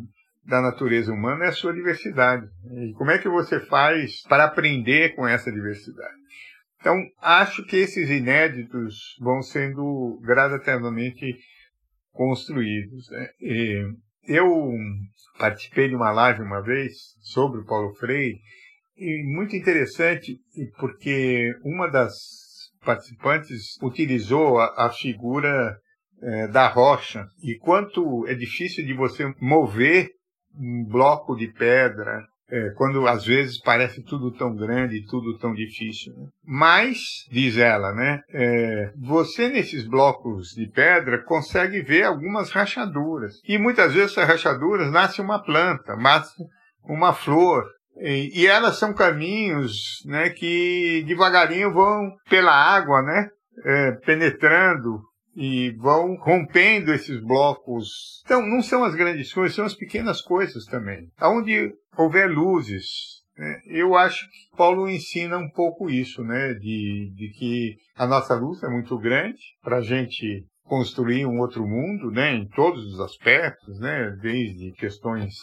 da 0.45 0.61
natureza 0.61 1.13
humana 1.13 1.45
é 1.45 1.47
a 1.47 1.53
sua 1.53 1.73
diversidade. 1.73 2.45
E 2.71 2.93
como 2.93 3.11
é 3.11 3.17
que 3.17 3.29
você 3.29 3.59
faz 3.59 4.23
para 4.27 4.45
aprender 4.45 5.15
com 5.15 5.27
essa 5.27 5.51
diversidade? 5.51 6.21
Então, 6.79 6.95
acho 7.21 7.63
que 7.65 7.77
esses 7.77 8.09
inéditos 8.09 9.15
vão 9.19 9.41
sendo 9.43 10.19
gradativamente 10.23 11.37
construídos. 12.11 13.07
Né? 13.11 13.29
Eu 14.27 14.73
participei 15.37 15.89
de 15.89 15.95
uma 15.95 16.11
live 16.11 16.41
uma 16.41 16.61
vez 16.61 16.93
sobre 17.21 17.61
o 17.61 17.65
Paulo 17.65 17.93
Freire, 17.95 18.39
e 18.95 19.23
muito 19.33 19.55
interessante, 19.55 20.37
porque 20.77 21.51
uma 21.63 21.87
das 21.87 22.13
participantes 22.83 23.77
utilizou 23.81 24.59
a, 24.59 24.85
a 24.85 24.89
figura 24.91 25.75
é, 26.21 26.47
da 26.47 26.67
rocha, 26.67 27.25
e 27.43 27.57
quanto 27.57 28.27
é 28.27 28.35
difícil 28.35 28.85
de 28.85 28.93
você 28.93 29.33
mover 29.39 30.09
um 30.55 30.85
bloco 30.85 31.35
de 31.35 31.47
pedra, 31.47 32.23
é, 32.51 32.69
quando 32.75 33.07
às 33.07 33.25
vezes 33.25 33.59
parece 33.59 34.03
tudo 34.03 34.31
tão 34.31 34.53
grande 34.53 35.05
tudo 35.07 35.37
tão 35.37 35.53
difícil. 35.53 36.13
Né? 36.13 36.27
Mas, 36.45 36.97
diz 37.31 37.57
ela, 37.57 37.93
né, 37.93 38.21
é, 38.29 38.91
você 38.97 39.47
nesses 39.47 39.87
blocos 39.87 40.49
de 40.49 40.67
pedra 40.67 41.23
consegue 41.23 41.81
ver 41.81 42.03
algumas 42.03 42.51
rachaduras. 42.51 43.35
E 43.47 43.57
muitas 43.57 43.93
vezes 43.93 44.11
essas 44.11 44.27
rachaduras 44.27 44.91
nasce 44.91 45.21
uma 45.21 45.41
planta, 45.41 45.95
nasce 45.95 46.43
uma 46.83 47.13
flor. 47.13 47.63
E, 47.97 48.41
e 48.41 48.47
elas 48.47 48.77
são 48.77 48.93
caminhos 48.93 50.01
né, 50.05 50.29
que 50.29 51.03
devagarinho 51.07 51.73
vão 51.73 52.11
pela 52.29 52.53
água, 52.53 53.01
né, 53.01 53.29
é, 53.65 53.91
penetrando 54.05 55.01
e 55.41 55.71
vão 55.71 56.15
rompendo 56.17 56.93
esses 56.93 57.19
blocos. 57.19 58.21
Então, 58.23 58.45
não 58.45 58.61
são 58.61 58.83
as 58.83 58.93
grandes 58.93 59.33
coisas, 59.33 59.55
são 59.55 59.65
as 59.65 59.73
pequenas 59.73 60.21
coisas 60.21 60.65
também. 60.65 61.09
Onde 61.19 61.73
houver 61.97 62.29
luzes, 62.29 62.85
né? 63.35 63.59
eu 63.65 63.95
acho 63.95 64.23
que 64.29 64.55
Paulo 64.55 64.87
ensina 64.87 65.39
um 65.39 65.49
pouco 65.49 65.89
isso, 65.89 66.23
né? 66.23 66.53
De, 66.53 67.11
de 67.15 67.29
que 67.39 67.75
a 67.95 68.05
nossa 68.05 68.35
luz 68.35 68.61
é 68.61 68.69
muito 68.69 68.95
grande 68.99 69.41
para 69.63 69.77
a 69.77 69.81
gente 69.81 70.45
construir 70.61 71.25
um 71.25 71.39
outro 71.39 71.67
mundo, 71.67 72.11
né? 72.11 72.35
Em 72.35 72.47
todos 72.47 72.85
os 72.93 72.99
aspectos, 72.99 73.79
né? 73.79 74.15
Desde 74.21 74.71
questões 74.73 75.33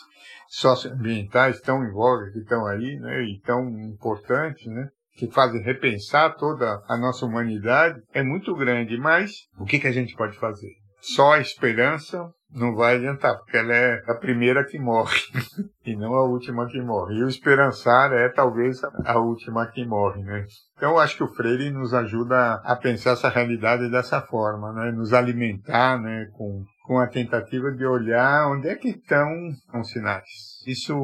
socioambientais 0.46 1.60
tão 1.60 1.82
em 1.84 1.90
voga 1.90 2.30
que 2.30 2.38
estão 2.38 2.64
aí, 2.66 3.00
né? 3.00 3.24
E 3.24 3.40
tão 3.40 3.68
importantes, 3.68 4.64
né? 4.66 4.88
Que 5.18 5.30
fazem 5.32 5.60
repensar 5.60 6.36
toda 6.36 6.80
a 6.88 6.96
nossa 6.96 7.26
humanidade 7.26 8.00
é 8.14 8.22
muito 8.22 8.54
grande, 8.54 8.96
mas 8.96 9.32
o 9.58 9.64
que, 9.64 9.80
que 9.80 9.88
a 9.88 9.92
gente 9.92 10.14
pode 10.14 10.38
fazer? 10.38 10.70
Só 11.00 11.32
a 11.32 11.40
esperança 11.40 12.30
não 12.50 12.74
vai 12.74 12.96
adiantar, 12.96 13.36
porque 13.36 13.56
ela 13.56 13.74
é 13.74 14.02
a 14.06 14.14
primeira 14.14 14.64
que 14.64 14.78
morre 14.78 15.20
e 15.84 15.94
não 15.96 16.14
a 16.14 16.24
última 16.24 16.66
que 16.66 16.80
morre. 16.80 17.16
E 17.16 17.22
o 17.22 17.28
esperançar 17.28 18.12
é 18.12 18.28
talvez 18.28 18.80
a 19.04 19.18
última 19.18 19.66
que 19.66 19.84
morre, 19.84 20.22
né? 20.22 20.46
Então 20.76 20.92
eu 20.92 20.98
acho 20.98 21.16
que 21.16 21.24
o 21.24 21.34
Freire 21.34 21.70
nos 21.70 21.92
ajuda 21.92 22.54
a 22.64 22.74
pensar 22.76 23.12
essa 23.12 23.28
realidade 23.28 23.90
dessa 23.90 24.20
forma, 24.22 24.72
né? 24.72 24.92
Nos 24.92 25.12
alimentar, 25.12 26.00
né? 26.00 26.28
Com, 26.32 26.64
com 26.84 26.98
a 26.98 27.06
tentativa 27.06 27.70
de 27.70 27.84
olhar 27.84 28.50
onde 28.50 28.68
é 28.68 28.76
que 28.76 28.90
estão 28.90 29.28
os 29.74 29.90
sinais. 29.90 30.24
Isso 30.66 30.96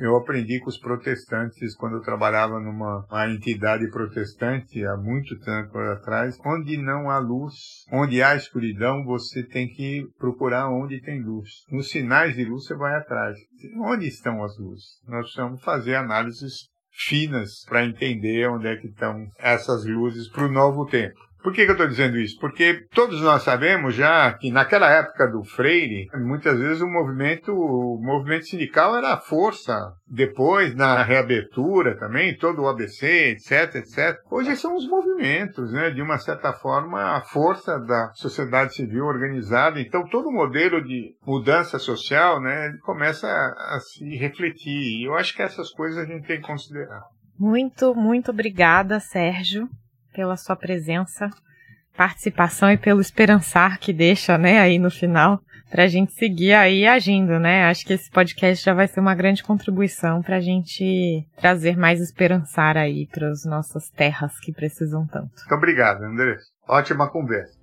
eu 0.00 0.16
aprendi 0.16 0.58
com 0.60 0.70
os 0.70 0.78
protestantes 0.78 1.76
quando 1.76 1.96
eu 1.96 2.02
trabalhava 2.02 2.58
numa 2.58 3.06
entidade 3.28 3.88
protestante 3.90 4.84
há 4.84 4.96
muito 4.96 5.38
tempo 5.40 5.78
atrás, 5.78 6.38
onde 6.44 6.76
não 6.78 7.10
há 7.10 7.18
luz, 7.18 7.54
onde 7.92 8.22
há 8.22 8.34
escuridão, 8.34 9.04
você 9.04 9.42
tem 9.42 9.68
que 9.68 10.06
procurar 10.18 10.70
onde 10.70 11.00
tem 11.02 11.22
luz. 11.22 11.48
Nos 11.70 11.90
sinais 11.90 12.34
de 12.34 12.44
luz 12.44 12.64
você 12.64 12.74
vai 12.74 12.96
atrás. 12.96 13.38
Onde 13.84 14.06
estão 14.06 14.42
as 14.42 14.58
luzes? 14.58 14.86
Nós 15.06 15.22
precisamos 15.22 15.62
fazer 15.62 15.94
análises 15.94 16.70
finas 16.92 17.64
para 17.68 17.84
entender 17.84 18.48
onde 18.48 18.66
é 18.66 18.76
que 18.76 18.88
estão 18.88 19.26
essas 19.38 19.84
luzes 19.86 20.28
para 20.28 20.46
o 20.46 20.52
novo 20.52 20.86
tempo. 20.86 21.29
Por 21.42 21.52
que, 21.52 21.64
que 21.64 21.70
eu 21.70 21.74
estou 21.74 21.88
dizendo 21.88 22.18
isso? 22.18 22.38
Porque 22.38 22.86
todos 22.94 23.20
nós 23.22 23.42
sabemos 23.42 23.94
já 23.94 24.32
que 24.34 24.50
naquela 24.50 24.90
época 24.90 25.26
do 25.26 25.42
Freire, 25.42 26.08
muitas 26.14 26.58
vezes 26.58 26.82
o 26.82 26.86
movimento, 26.86 27.52
o 27.52 27.98
movimento 28.00 28.46
sindical 28.46 28.96
era 28.96 29.14
a 29.14 29.20
força. 29.20 29.92
Depois, 30.06 30.74
na 30.74 31.02
reabertura 31.02 31.96
também, 31.98 32.36
todo 32.36 32.62
o 32.62 32.68
ABC, 32.68 33.30
etc, 33.30 33.76
etc. 33.76 34.18
Hoje 34.30 34.54
são 34.56 34.76
os 34.76 34.86
movimentos, 34.86 35.72
né? 35.72 35.90
De 35.90 36.02
uma 36.02 36.18
certa 36.18 36.52
forma, 36.52 37.16
a 37.16 37.22
força 37.22 37.78
da 37.78 38.12
sociedade 38.14 38.74
civil 38.74 39.04
organizada. 39.04 39.80
Então, 39.80 40.06
todo 40.08 40.28
o 40.28 40.32
modelo 40.32 40.82
de 40.82 41.14
mudança 41.24 41.78
social, 41.78 42.40
né? 42.40 42.76
Começa 42.82 43.26
a, 43.26 43.76
a 43.76 43.80
se 43.80 44.04
refletir. 44.16 45.00
E 45.00 45.06
eu 45.06 45.14
acho 45.14 45.34
que 45.34 45.42
essas 45.42 45.70
coisas 45.70 45.98
a 45.98 46.04
gente 46.04 46.26
tem 46.26 46.40
que 46.40 46.46
considerar. 46.46 47.02
Muito, 47.38 47.94
muito 47.94 48.30
obrigada, 48.30 49.00
Sérgio 49.00 49.68
pela 50.12 50.36
sua 50.36 50.56
presença, 50.56 51.30
participação 51.96 52.70
e 52.70 52.76
pelo 52.76 53.00
esperançar 53.00 53.78
que 53.78 53.92
deixa, 53.92 54.38
né, 54.38 54.60
aí 54.60 54.78
no 54.78 54.90
final, 54.90 55.40
para 55.70 55.84
a 55.84 55.88
gente 55.88 56.12
seguir 56.14 56.52
aí 56.52 56.86
agindo, 56.86 57.38
né? 57.38 57.66
Acho 57.66 57.86
que 57.86 57.92
esse 57.92 58.10
podcast 58.10 58.64
já 58.64 58.74
vai 58.74 58.88
ser 58.88 58.98
uma 58.98 59.14
grande 59.14 59.42
contribuição 59.42 60.20
para 60.20 60.36
a 60.36 60.40
gente 60.40 61.24
trazer 61.36 61.76
mais 61.76 62.00
esperançar 62.00 62.76
aí 62.76 63.06
para 63.06 63.30
as 63.30 63.44
nossas 63.44 63.88
terras 63.88 64.38
que 64.40 64.52
precisam 64.52 65.06
tanto. 65.06 65.32
Muito 65.36 65.54
obrigado, 65.54 66.02
André. 66.02 66.38
Ótima 66.68 67.08
conversa. 67.08 67.58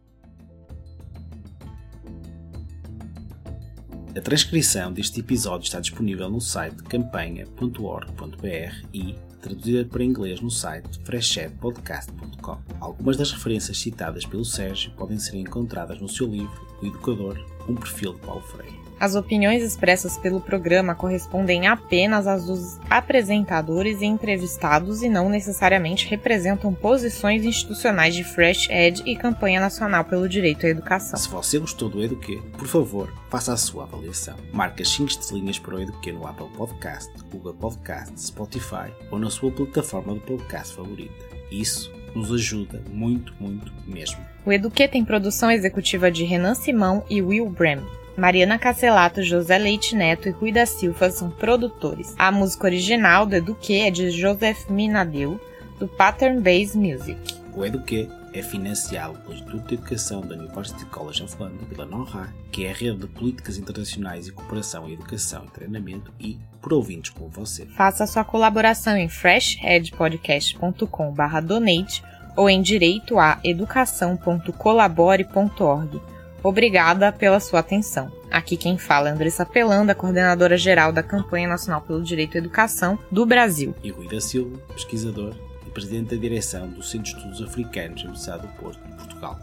A 4.16 4.22
transcrição 4.22 4.92
deste 4.92 5.20
episódio 5.20 5.66
está 5.66 5.80
disponível 5.80 6.30
no 6.30 6.42
site 6.42 6.82
campanha.org.br 6.84 8.88
e 8.92 9.16
traduzida 9.42 9.86
para 9.86 10.04
inglês 10.04 10.42
no 10.42 10.50
site 10.50 11.00
freshchatpodcast.com. 11.04 12.58
Algumas 12.80 13.18
das 13.18 13.32
referências 13.32 13.78
citadas 13.78 14.26
pelo 14.26 14.46
Sérgio 14.46 14.92
podem 14.92 15.20
ser 15.20 15.38
encontradas 15.38 16.00
no 16.00 16.10
seu 16.10 16.28
livro 16.28 16.68
O 16.82 16.86
Educador, 16.86 17.38
um 17.68 17.76
perfil 17.76 18.14
de 18.14 18.20
Paulo 18.20 18.42
Freire. 18.42 18.88
As 19.00 19.14
opiniões 19.14 19.62
expressas 19.62 20.18
pelo 20.18 20.42
programa 20.42 20.96
correspondem 20.96 21.68
apenas 21.68 22.26
às 22.26 22.46
dos 22.46 22.80
apresentadores 22.90 24.02
e 24.02 24.06
entrevistados 24.06 25.04
e 25.04 25.10
não 25.10 25.30
necessariamente 25.30 26.08
representam 26.08 26.74
posições 26.74 27.46
institucionais 27.46 28.16
de 28.16 28.24
Fresh 28.24 28.68
Ed 28.70 29.04
e 29.06 29.16
campanha 29.16 29.60
nacional 29.60 30.04
pelo 30.04 30.28
direito 30.28 30.66
à 30.66 30.70
educação. 30.70 31.18
Se 31.18 31.30
você 31.30 31.60
gostou 31.60 31.90
do 31.90 32.04
Eduque, 32.04 32.42
por 32.58 32.68
favor, 32.68 33.14
faça 33.30 33.54
a 33.54 33.58
sua 33.58 33.84
avaliação. 33.84 34.36
Marque 34.52 34.82
as 34.82 34.90
5 34.90 35.12
estrelinhas 35.12 35.60
para 35.60 35.76
o 35.76 35.82
Eduque 35.82 36.12
no 36.12 36.26
Apple 36.26 36.50
Podcast, 36.58 37.12
Google 37.32 37.54
Podcast, 37.54 38.20
Spotify 38.20 38.92
ou 39.12 39.20
na 39.20 39.30
sua 39.30 39.52
plataforma 39.52 40.16
de 40.16 40.22
podcast 40.22 40.76
favorita. 40.76 41.26
Isso 41.52 41.94
nos 42.16 42.32
ajuda 42.32 42.82
muito, 42.90 43.32
muito 43.40 43.72
mesmo. 43.86 44.37
O 44.48 44.52
Eduque 44.54 44.88
tem 44.88 45.04
produção 45.04 45.52
executiva 45.52 46.10
de 46.10 46.24
Renan 46.24 46.56
Simão 46.56 47.04
e 47.10 47.22
Will 47.22 47.50
Brem. 47.50 47.82
Mariana 48.16 48.58
Cacelato, 48.58 49.22
José 49.22 49.58
Leite 49.58 49.94
Neto 49.94 50.30
e 50.30 50.32
Rui 50.32 50.54
da 50.54 50.66
Silva 50.66 51.12
são 51.12 51.30
produtores. 51.30 52.16
A 52.18 52.32
música 52.32 52.66
original 52.66 53.26
do 53.26 53.36
Eduque 53.36 53.78
é 53.78 53.92
de 53.92 54.10
Joseph 54.10 54.70
Minadeu, 54.70 55.38
do 55.78 55.86
Pattern 55.86 56.40
Base 56.40 56.78
Music. 56.78 57.20
O 57.54 57.66
Eduque 57.66 58.08
é 58.32 58.42
financiado 58.42 59.20
pelo 59.20 59.34
Instituto 59.34 59.68
de 59.68 59.74
Educação 59.74 60.22
da 60.22 60.36
University 60.36 60.86
College 60.86 61.24
of 61.24 61.36
London, 61.38 61.66
pela 61.66 61.86
NORA, 61.86 62.34
que 62.50 62.64
é 62.64 62.72
a 62.72 62.74
rede 62.74 63.00
de 63.00 63.08
políticas 63.08 63.58
internacionais 63.58 64.30
e 64.30 64.32
cooperação 64.32 64.88
em 64.88 64.94
educação 64.94 65.44
e 65.44 65.52
treinamento, 65.52 66.14
e 66.22 66.40
por 66.62 66.72
ouvintes 66.72 67.12
como 67.12 67.28
você. 67.28 67.66
Faça 67.66 68.08
sua 68.08 68.24
colaboração 68.24 68.96
em 68.96 69.10
freshheadpodcast.com/donate 69.10 72.02
ou 72.38 72.50
em 72.50 72.62
direito 72.62 73.20
a 73.20 73.38
educação.colabore.org. 73.44 76.02
Obrigada 76.44 77.12
pela 77.12 77.42
sua 77.42 77.60
atenção. 77.60 78.10
Aqui 78.32 78.56
quem 78.56 78.78
fala 78.78 79.10
é 79.10 79.12
Andressa 79.12 79.46
Pelanda, 79.46 79.94
coordenadora 79.96 80.58
geral 80.58 80.94
da 80.94 81.02
Campanha 81.02 81.48
Nacional 81.48 81.82
pelo 81.82 82.04
Direito 82.04 82.36
à 82.36 82.38
Educação 82.38 83.00
do 83.12 83.26
Brasil. 83.26 83.74
E 83.84 83.90
Rui 83.90 84.08
da 84.08 84.22
Silva, 84.22 84.60
pesquisador 84.74 85.34
e 85.66 85.72
presidente 85.72 86.14
da 86.16 86.22
direção 86.22 86.70
do 86.70 86.84
Centro 86.84 87.12
de 87.12 87.18
Estudos 87.18 87.42
Africanos, 87.42 88.04
Universidade 88.04 88.44
do 88.44 88.50
Porto, 88.54 88.80
Portugal. 88.96 89.40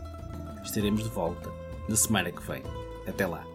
Estaremos 0.63 1.03
de 1.03 1.09
volta 1.11 1.51
na 1.89 1.97
semana 1.97 2.31
que 2.31 2.47
vem. 2.47 2.63
Até 3.07 3.27
lá. 3.27 3.54